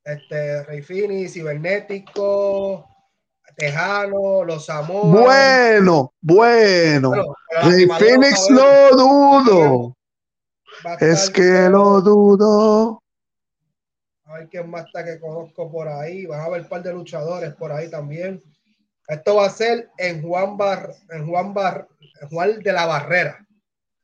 este, 0.04 0.62
Rey 0.64 0.82
Fini, 0.82 1.28
Cibernético, 1.28 2.88
Tejano, 3.56 4.44
Los 4.44 4.68
Amores. 4.68 5.22
Bueno, 5.22 6.14
bueno. 6.20 7.12
Rey 7.62 7.86
Phoenix 7.98 8.50
lo 8.50 8.90
dudo. 8.96 9.96
Es 11.00 11.30
que 11.30 11.68
lo 11.70 12.00
dudo. 12.00 13.02
A 14.24 14.38
ver 14.38 14.48
quién 14.48 14.68
más 14.68 14.86
está 14.86 15.04
que 15.04 15.20
conozco 15.20 15.70
por 15.70 15.88
ahí. 15.88 16.26
Van 16.26 16.40
a 16.40 16.48
ver 16.48 16.62
un 16.62 16.68
par 16.68 16.82
de 16.82 16.92
luchadores 16.92 17.54
por 17.54 17.72
ahí 17.72 17.88
también. 17.88 18.42
Esto 19.06 19.36
va 19.36 19.46
a 19.46 19.50
ser 19.50 19.90
en 19.98 20.22
Juan 20.22 20.56
Bar, 20.56 20.90
en 21.10 21.26
Juan 21.28 21.54
Bar, 21.54 21.86
en 22.20 22.28
Juan 22.28 22.58
de 22.58 22.72
la 22.72 22.86
Barrera. 22.86 23.46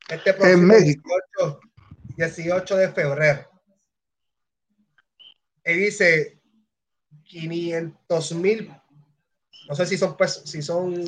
Este 0.09 0.35
próximo 0.35 0.67
México. 0.67 1.09
18, 1.39 1.61
18 2.17 2.77
de 2.77 2.89
febrero. 2.91 3.50
Y 5.65 5.73
dice 5.75 6.39
500 7.25 8.33
mil. 8.33 8.75
No 9.69 9.75
sé 9.77 9.87
si 9.87 9.97
son 9.97 10.17
pesos, 10.17 10.43
si 10.51 10.63
son. 10.63 11.05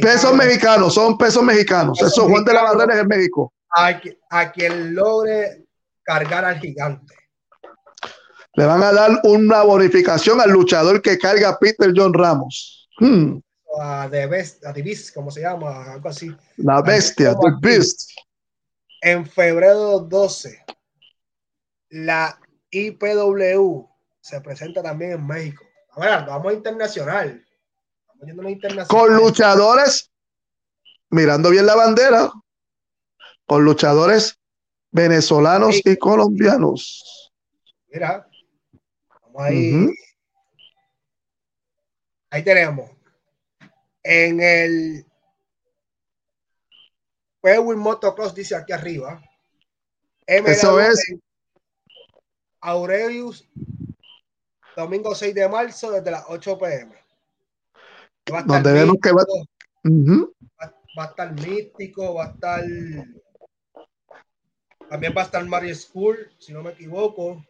Pesos 0.00 0.34
mexicanos, 0.34 0.94
son 0.94 1.16
pesos 1.16 1.42
mexicanos. 1.42 1.98
Pesos 1.98 2.12
Eso 2.14 2.28
Juan 2.28 2.44
de 2.44 2.52
la. 2.52 2.62
Barrera 2.62 2.94
es 2.94 3.00
en 3.02 3.06
México. 3.08 3.52
A, 3.70 3.92
qui- 4.00 4.18
a 4.30 4.50
quien 4.50 4.94
logre 4.94 5.64
cargar 6.02 6.44
al 6.44 6.58
gigante. 6.58 7.14
Le 8.54 8.64
van 8.66 8.82
a 8.82 8.92
dar 8.92 9.20
una 9.22 9.62
bonificación 9.62 10.40
al 10.40 10.50
luchador 10.50 11.00
que 11.00 11.16
carga 11.18 11.50
a 11.50 11.58
Peter 11.58 11.92
John 11.94 12.12
Ramos. 12.12 12.88
Hmm, 12.98 13.38
a 13.80 14.08
The 14.10 14.26
Best, 14.26 14.66
a 14.66 14.72
The 14.72 14.82
Beast, 14.82 15.14
como 15.14 15.30
se 15.30 15.42
llama, 15.42 15.92
algo 15.92 16.08
así. 16.08 16.34
la 16.56 16.82
bestia, 16.82 17.32
The 17.36 17.52
Beast. 17.60 18.10
en 19.02 19.24
febrero 19.24 20.00
12, 20.00 20.64
la 21.90 22.40
IPW 22.72 23.88
se 24.30 24.40
presenta 24.40 24.82
también 24.82 25.12
en 25.12 25.26
México. 25.26 25.64
A 25.90 26.24
vamos 26.24 26.52
internacional. 26.52 27.44
Vamos 28.06 28.26
yendo 28.26 28.42
a 28.46 28.50
internacional. 28.50 28.86
Con 28.86 29.16
luchadores, 29.16 30.10
mirando 31.10 31.50
bien 31.50 31.66
la 31.66 31.74
bandera, 31.74 32.30
con 33.44 33.64
luchadores 33.64 34.38
venezolanos 34.92 35.76
Sí. 35.76 35.82
y 35.84 35.96
colombianos. 35.96 37.32
Mira, 37.88 38.28
vamos 39.24 39.42
ahí. 39.42 39.88
Ahí 42.30 42.44
tenemos. 42.44 42.88
En 44.04 44.40
el 44.40 45.04
Pewin 47.40 47.78
Motocross 47.78 48.34
dice 48.34 48.54
aquí 48.54 48.72
arriba. 48.72 49.20
Eso 50.26 50.80
es. 50.80 51.04
Aurelius, 52.60 53.48
domingo 54.80 55.14
6 55.14 55.34
de 55.34 55.48
marzo, 55.48 55.90
desde 55.92 56.10
las 56.10 56.24
8 56.28 56.58
pm. 56.58 56.94
Va 58.32 58.38
a 58.38 58.40
estar 58.40 58.46
Donde 58.46 58.72
vemos 58.72 58.96
que 59.02 59.12
va- 59.12 59.24
va, 60.60 60.74
va 60.98 61.04
a 61.04 61.06
estar 61.06 61.32
místico, 61.32 62.14
va 62.14 62.24
a 62.26 62.30
estar. 62.30 62.64
También 64.88 65.14
va 65.16 65.22
a 65.22 65.24
estar 65.24 65.44
Mario 65.44 65.74
School, 65.74 66.32
si 66.38 66.52
no 66.52 66.62
me 66.62 66.70
equivoco. 66.72 67.44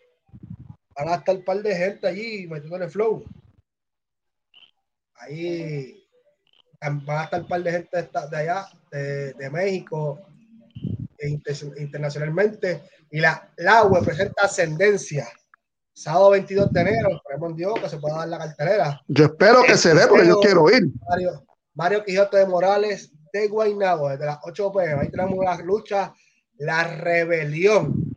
Van 0.94 1.08
a 1.08 1.14
estar 1.16 1.36
un 1.36 1.44
par 1.44 1.62
de 1.62 1.74
gente 1.74 2.06
allí 2.06 2.46
el 2.82 2.90
flow. 2.90 3.24
Ahí 5.14 6.02
van 6.80 7.02
a 7.08 7.24
estar 7.24 7.40
un 7.42 7.48
par 7.48 7.62
de 7.62 7.72
gente 7.72 8.02
de, 8.30 8.36
allá, 8.36 8.66
de, 8.90 9.32
de 9.34 9.50
México, 9.50 10.20
e 11.18 11.28
inter- 11.28 11.74
internacionalmente. 11.78 12.82
Y 13.10 13.20
la, 13.20 13.52
la 13.56 13.84
web 13.84 14.04
presenta 14.04 14.44
Ascendencia. 14.44 15.28
Sábado 16.00 16.30
22 16.30 16.72
de 16.72 16.80
enero, 16.80 17.10
esperemos 17.14 17.50
en 17.50 17.56
Dios 17.56 17.74
que 17.78 17.88
se 17.90 17.98
pueda 17.98 18.16
dar 18.16 18.28
la 18.28 18.38
cartelera. 18.38 19.02
Yo 19.06 19.26
espero 19.26 19.62
que 19.64 19.76
se 19.76 19.92
dé 19.92 20.06
porque 20.06 20.28
yo 20.28 20.40
quiero 20.40 20.70
ir. 20.70 20.88
Mario, 21.06 21.44
Mario 21.74 22.02
Quijote 22.02 22.38
de 22.38 22.46
Morales 22.46 23.12
de 23.34 23.48
Guaynabo, 23.48 24.08
desde 24.08 24.24
las 24.24 24.38
8 24.42 24.72
pm. 24.72 25.02
Ahí 25.02 25.10
tenemos 25.10 25.44
la 25.44 25.58
lucha, 25.58 26.14
la 26.56 26.84
rebelión. 26.84 28.14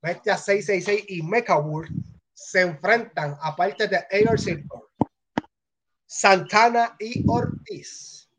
Bestia 0.00 0.38
666 0.38 1.04
y 1.08 1.22
Mechawood 1.22 1.88
se 2.32 2.62
enfrentan, 2.62 3.36
aparte 3.42 3.86
de 3.86 4.02
Inner 4.18 4.40
Circle, 4.40 4.80
Santana 6.06 6.96
y 6.98 7.22
Ortiz. 7.28 8.30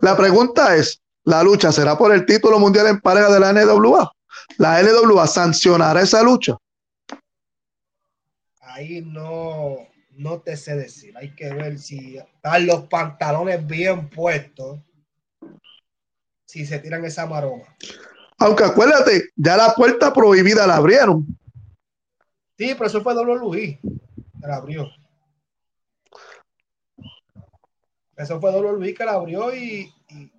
La 0.00 0.16
pregunta 0.16 0.74
es, 0.74 1.00
¿la 1.22 1.44
lucha 1.44 1.70
será 1.70 1.96
por 1.96 2.12
el 2.12 2.26
título 2.26 2.58
mundial 2.58 2.88
en 2.88 3.00
pareja 3.00 3.30
de 3.32 3.38
la 3.38 3.52
NWA? 3.52 4.12
¿La 4.56 4.82
NWA 4.82 5.28
sancionará 5.28 6.02
esa 6.02 6.24
lucha? 6.24 6.56
Ahí 8.78 9.02
no, 9.04 9.88
no 10.12 10.40
te 10.40 10.56
sé 10.56 10.76
decir. 10.76 11.12
Hay 11.16 11.34
que 11.34 11.52
ver 11.52 11.80
si 11.80 12.16
están 12.16 12.64
los 12.64 12.84
pantalones 12.84 13.66
bien 13.66 14.08
puestos. 14.08 14.78
Si 16.46 16.64
se 16.64 16.78
tiran 16.78 17.04
esa 17.04 17.26
maroma. 17.26 17.64
Aunque 18.38 18.62
acuérdate, 18.62 19.30
ya 19.34 19.56
la 19.56 19.74
puerta 19.74 20.12
prohibida 20.12 20.64
la 20.64 20.76
abrieron. 20.76 21.26
Sí, 22.56 22.72
pero 22.74 22.86
eso 22.86 23.02
fue 23.02 23.14
Dolor 23.14 23.40
Luis. 23.40 23.78
Que 23.80 24.46
la 24.46 24.56
abrió. 24.56 24.88
Eso 28.16 28.40
fue 28.40 28.52
Dolor 28.52 28.78
Luis 28.78 28.96
que 28.96 29.04
la 29.04 29.14
abrió 29.14 29.52
y, 29.52 29.92
y, 30.08 30.32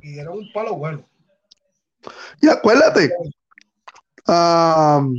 y 0.00 0.12
dieron 0.14 0.38
un 0.38 0.50
palo 0.54 0.76
bueno. 0.76 1.06
Y 2.40 2.48
acuérdate, 2.48 3.12
um, 4.26 5.14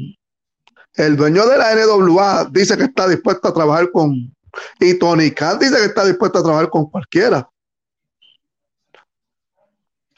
el 0.98 1.16
dueño 1.16 1.46
de 1.48 1.58
la 1.58 1.76
NWA 1.76 2.50
dice 2.52 2.76
que 2.76 2.86
está 2.86 3.08
dispuesto 3.08 3.48
a 3.48 3.54
trabajar 3.54 3.92
con, 3.92 4.36
y 4.80 4.94
Tony 4.96 5.32
Khan 5.32 5.60
dice 5.60 5.78
que 5.78 5.86
está 5.86 6.04
dispuesto 6.06 6.40
a 6.40 6.44
trabajar 6.44 6.70
con 6.70 6.90
cualquiera. 6.90 7.48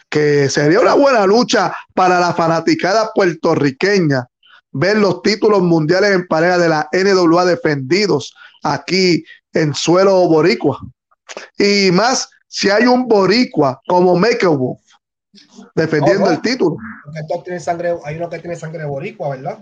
Que 0.09 0.49
sería 0.49 0.79
una 0.79 0.95
buena 0.95 1.25
lucha 1.27 1.75
para 1.93 2.19
la 2.19 2.33
fanaticada 2.33 3.11
puertorriqueña 3.13 4.25
ver 4.71 4.97
los 4.97 5.21
títulos 5.21 5.61
mundiales 5.61 6.11
en 6.11 6.27
pareja 6.27 6.57
de 6.57 6.69
la 6.69 6.89
NWA 6.91 7.45
defendidos 7.45 8.33
aquí 8.63 9.23
en 9.53 9.73
suelo 9.75 10.27
boricua. 10.27 10.79
Y 11.57 11.91
más 11.91 12.29
si 12.47 12.69
hay 12.69 12.87
un 12.87 13.07
boricua 13.07 13.81
como 13.87 14.15
Make 14.15 14.47
Wolf 14.47 14.79
defendiendo 15.75 16.25
Oh, 16.25 16.29
oh. 16.29 16.31
el 16.31 16.41
título. 16.41 16.77
Porque 17.03 17.19
estos 17.19 17.43
tienen 17.43 17.61
sangre, 17.61 17.95
hay 18.03 18.15
uno 18.15 18.29
que 18.29 18.39
tiene 18.39 18.55
sangre 18.55 18.85
boricua, 18.85 19.29
¿verdad? 19.29 19.59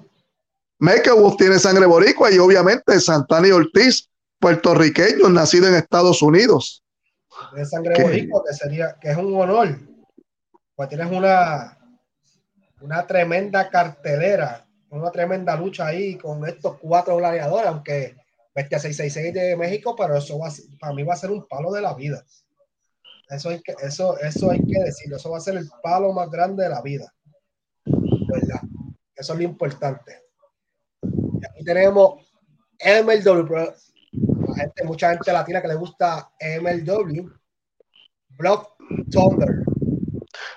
Make 0.80 1.12
Wolf 1.12 1.38
tiene 1.38 1.58
sangre 1.58 1.86
boricua 1.86 2.32
y 2.32 2.38
obviamente 2.38 3.00
Santana 3.00 3.48
y 3.48 3.52
Ortiz, 3.52 4.10
puertorriqueños 4.40 5.30
nacidos 5.32 5.70
en 5.70 5.76
Estados 5.76 6.22
Unidos. 6.22 6.84
Tiene 7.52 7.66
sangre 7.66 8.04
boricua, 8.04 8.44
que 8.48 8.54
sería, 8.54 8.96
que 9.02 9.12
es 9.12 9.18
un 9.18 9.36
honor. 9.36 9.80
Pues 10.76 10.90
tienes 10.90 11.12
una, 11.12 11.78
una 12.82 13.08
tremenda 13.08 13.70
cartelera, 13.70 14.68
una 14.90 15.10
tremenda 15.12 15.56
lucha 15.56 15.88
ahí 15.88 16.16
con 16.18 16.48
estos 16.48 16.78
cuatro 16.80 17.18
gladiadores, 17.18 17.68
aunque 17.68 18.16
Bestia 18.54 18.80
666 18.80 19.34
de 19.34 19.58
México, 19.58 19.96
pero 19.96 20.18
eso 20.18 20.38
va, 20.38 20.50
para 20.80 20.94
mí 20.94 21.04
va 21.04 21.14
a 21.14 21.18
ser 21.18 21.32
un 21.32 21.48
palo 21.48 21.72
de 21.72 21.82
la 21.82 21.94
vida. 21.96 22.24
Eso 23.30 23.50
hay 23.50 23.62
que, 23.62 23.76
eso, 23.84 24.18
eso 24.20 24.52
hay 24.52 24.60
que 24.64 24.80
decirlo, 24.84 25.18
eso 25.18 25.32
va 25.32 25.38
a 25.38 25.42
ser 25.42 25.58
el 25.58 25.68
palo 25.82 26.14
más 26.14 26.30
grande 26.30 26.64
de 26.64 26.70
la 26.70 26.82
vida. 26.82 27.12
¿Verdad? 27.86 28.62
Eso 29.16 29.34
es 29.34 29.40
lo 29.40 29.46
importante. 29.46 30.27
Aquí 31.50 31.64
tenemos 31.64 32.26
MLW, 32.80 33.56
mucha 34.86 35.12
gente 35.12 35.32
latina 35.32 35.62
que 35.62 35.68
le 35.68 35.76
gusta 35.76 36.30
MLW, 36.62 37.30
Blood 38.38 38.64
Thunder. 39.12 39.64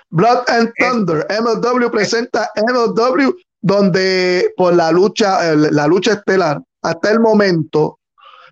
Blood 0.09 0.43
and 0.47 0.71
Thunder, 0.77 1.25
MLW 1.29 1.89
presenta 1.89 2.51
MLW 2.55 3.31
donde 3.61 4.53
por 4.57 4.73
la 4.73 4.91
lucha, 4.91 5.55
la 5.55 5.87
lucha 5.87 6.13
estelar 6.13 6.61
hasta 6.81 7.11
el 7.11 7.19
momento 7.19 7.99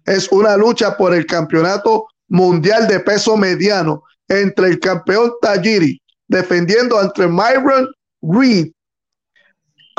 es 0.06 0.32
una 0.32 0.56
lucha 0.56 0.96
por 0.96 1.14
el 1.14 1.26
campeonato 1.26 2.08
mundial 2.28 2.88
de 2.88 3.00
peso 3.00 3.36
mediano 3.36 4.04
entre 4.28 4.68
el 4.68 4.80
campeón 4.80 5.34
Tajiri 5.42 6.00
defendiendo 6.28 7.02
entre 7.02 7.28
Myron 7.28 7.90
Reed 8.22 8.72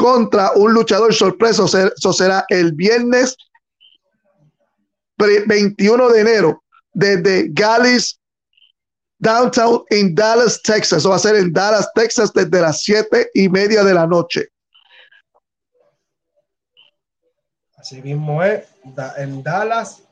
contra 0.00 0.52
un 0.52 0.72
luchador 0.72 1.12
sorpresa. 1.14 1.64
Eso 1.64 2.12
será 2.14 2.46
el 2.48 2.72
viernes 2.72 3.36
21 5.18 6.08
de 6.08 6.20
enero 6.20 6.64
desde 6.94 7.48
Gallis 7.50 8.18
Downtown 9.18 9.84
en 9.90 10.14
Dallas, 10.14 10.62
Texas. 10.62 11.00
Eso 11.00 11.10
va 11.10 11.16
a 11.16 11.18
ser 11.18 11.36
en 11.36 11.52
Dallas, 11.52 11.90
Texas 11.94 12.32
desde 12.32 12.62
las 12.62 12.82
siete 12.82 13.28
y 13.34 13.50
media 13.50 13.84
de 13.84 13.92
la 13.92 14.06
noche. 14.06 14.48
Así 17.76 18.00
mismo 18.00 18.42
es, 18.42 18.66
en 19.18 19.42
Dallas, 19.42 20.02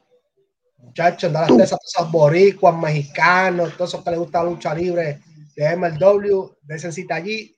muchachos, 0.77 1.25
en 1.25 1.33
Dallas, 1.33 1.57
Texas, 1.57 1.79
esos 1.95 2.11
boricuas, 2.13 2.77
mexicanos, 2.77 3.75
todos 3.75 3.95
esos 3.95 4.05
que 4.05 4.11
les 4.11 4.19
gusta 4.19 4.45
la 4.45 4.51
lucha 4.51 4.75
libre 4.75 5.23
de 5.57 5.77
MLW, 5.77 6.51
de 6.61 6.93
cita 6.93 7.15
allí, 7.15 7.58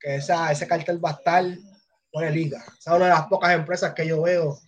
que 0.00 0.16
ese 0.16 0.66
cartel 0.66 1.04
va 1.04 1.10
a 1.10 1.14
estar 1.14 1.44
por 2.10 2.30
liga. 2.30 2.58
Esa 2.78 2.90
es 2.90 2.96
una 2.96 3.04
de 3.04 3.10
las 3.10 3.26
pocas 3.26 3.52
empresas 3.52 3.94
que 3.94 4.06
yo 4.06 4.22
veo. 4.22 4.58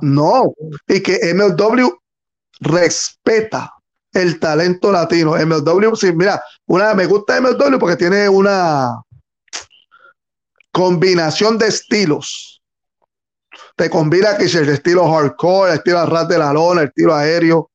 No, 0.00 0.52
y 0.88 1.00
que 1.00 1.32
MLW 1.34 1.88
respeta 2.60 3.72
el 4.12 4.38
talento 4.40 4.90
latino. 4.90 5.32
MLW, 5.36 5.94
sí, 5.94 6.12
mira, 6.12 6.42
una, 6.66 6.94
me 6.94 7.06
gusta 7.06 7.40
MLW 7.40 7.78
porque 7.78 7.96
tiene 7.96 8.28
una 8.28 9.02
combinación 10.72 11.58
de 11.58 11.68
estilos 11.68 12.52
te 13.76 13.88
combina 13.90 14.36
que 14.36 14.44
el 14.44 14.68
estilo 14.68 15.10
hardcore, 15.10 15.70
el 15.70 15.78
estilo 15.78 16.06
ras 16.06 16.28
de 16.28 16.38
la 16.38 16.52
lona, 16.52 16.82
el 16.82 16.88
estilo 16.88 17.14
aéreo, 17.14 17.70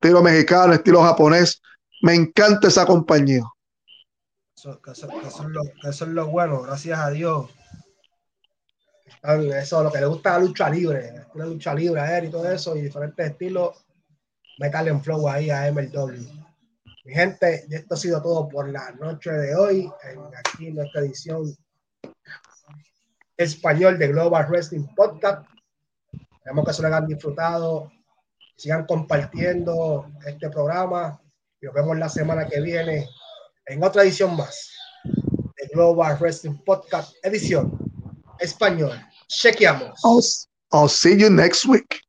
estilo 0.00 0.22
mexicano, 0.22 0.74
estilo 0.74 1.02
japonés. 1.02 1.60
Me 2.02 2.14
encanta 2.14 2.68
esa 2.68 2.86
compañía. 2.86 3.42
Eso, 4.58 4.80
es 5.88 6.00
lo, 6.00 6.26
bueno, 6.26 6.62
gracias 6.62 6.98
a 6.98 7.10
Dios. 7.10 7.48
Eso, 9.22 9.82
lo 9.84 9.92
que 9.92 10.00
le 10.00 10.06
gusta 10.06 10.32
la 10.32 10.40
lucha 10.40 10.68
libre, 10.68 11.26
la 11.34 11.46
lucha 11.46 11.72
libre, 11.74 12.00
aéreo 12.00 12.28
y 12.28 12.32
todo 12.32 12.50
eso, 12.50 12.76
y 12.76 12.82
diferentes 12.82 13.30
estilos, 13.30 13.86
metal 14.58 14.88
en 14.88 15.00
flow 15.00 15.28
ahí 15.28 15.48
a 15.50 15.70
MLW. 15.70 16.24
Mi 17.04 17.14
gente, 17.14 17.66
esto 17.70 17.94
ha 17.94 17.96
sido 17.96 18.20
todo 18.20 18.48
por 18.48 18.68
la 18.68 18.90
noche 18.92 19.30
de 19.30 19.54
hoy, 19.54 19.92
en, 20.02 20.20
aquí 20.36 20.66
en 20.66 20.74
nuestra 20.74 21.02
edición 21.02 21.54
español 23.36 23.96
de 23.96 24.08
Global 24.08 24.48
Wrestling 24.48 24.86
Podcast. 24.96 25.46
Esperamos 26.32 26.66
que 26.66 26.72
se 26.72 26.82
lo 26.82 26.88
hayan 26.88 27.06
disfrutado, 27.06 27.92
sigan 28.56 28.86
compartiendo 28.86 30.10
este 30.26 30.50
programa 30.50 31.20
nos 31.60 31.74
vemos 31.74 31.98
la 31.98 32.08
semana 32.08 32.46
que 32.46 32.60
viene 32.60 33.08
en 33.68 33.84
otra 33.84 34.02
edición 34.02 34.36
más 34.36 34.70
de 35.04 35.68
Global 35.72 36.16
Wrestling 36.18 36.56
Podcast, 36.64 37.12
edición 37.22 37.78
español. 38.40 38.98
Chequeamos. 39.28 40.00
I'll, 40.04 40.22
I'll 40.72 40.88
see 40.88 41.16
you 41.18 41.30
next 41.30 41.66
week. 41.66 42.00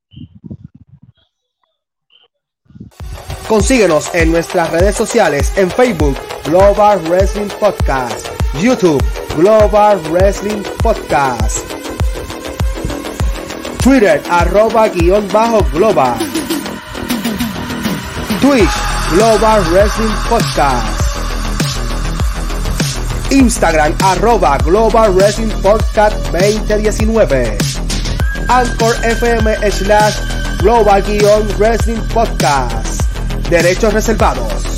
Consíguenos 3.48 4.14
en 4.14 4.32
nuestras 4.32 4.70
redes 4.72 4.96
sociales 4.96 5.52
en 5.58 5.72
Facebook 5.72 6.16
Global 6.46 7.00
Wrestling 7.10 7.50
Podcast, 7.60 8.28
YouTube 8.62 9.04
Global 9.36 10.00
Wrestling 10.12 10.62
Podcast, 10.84 11.66
Twitter 13.82 14.22
arroba 14.30 14.88
guion 14.90 15.28
bajo 15.30 15.64
global, 15.72 16.18
Twitch 18.40 18.70
Global 19.12 19.64
Wrestling 19.72 20.14
Podcast, 20.30 21.09
Instagram 23.32 23.94
arroba 24.04 24.58
Global 24.64 25.14
Wrestling 25.14 25.52
Podcast 25.62 26.16
2019, 26.32 27.58
Anchor 28.50 28.96
FM 29.04 29.46
slash 29.72 30.18
Global 30.60 31.02
Wrestling 31.58 32.02
Podcast, 32.14 33.04
derechos 33.50 33.94
reservados. 33.94 34.69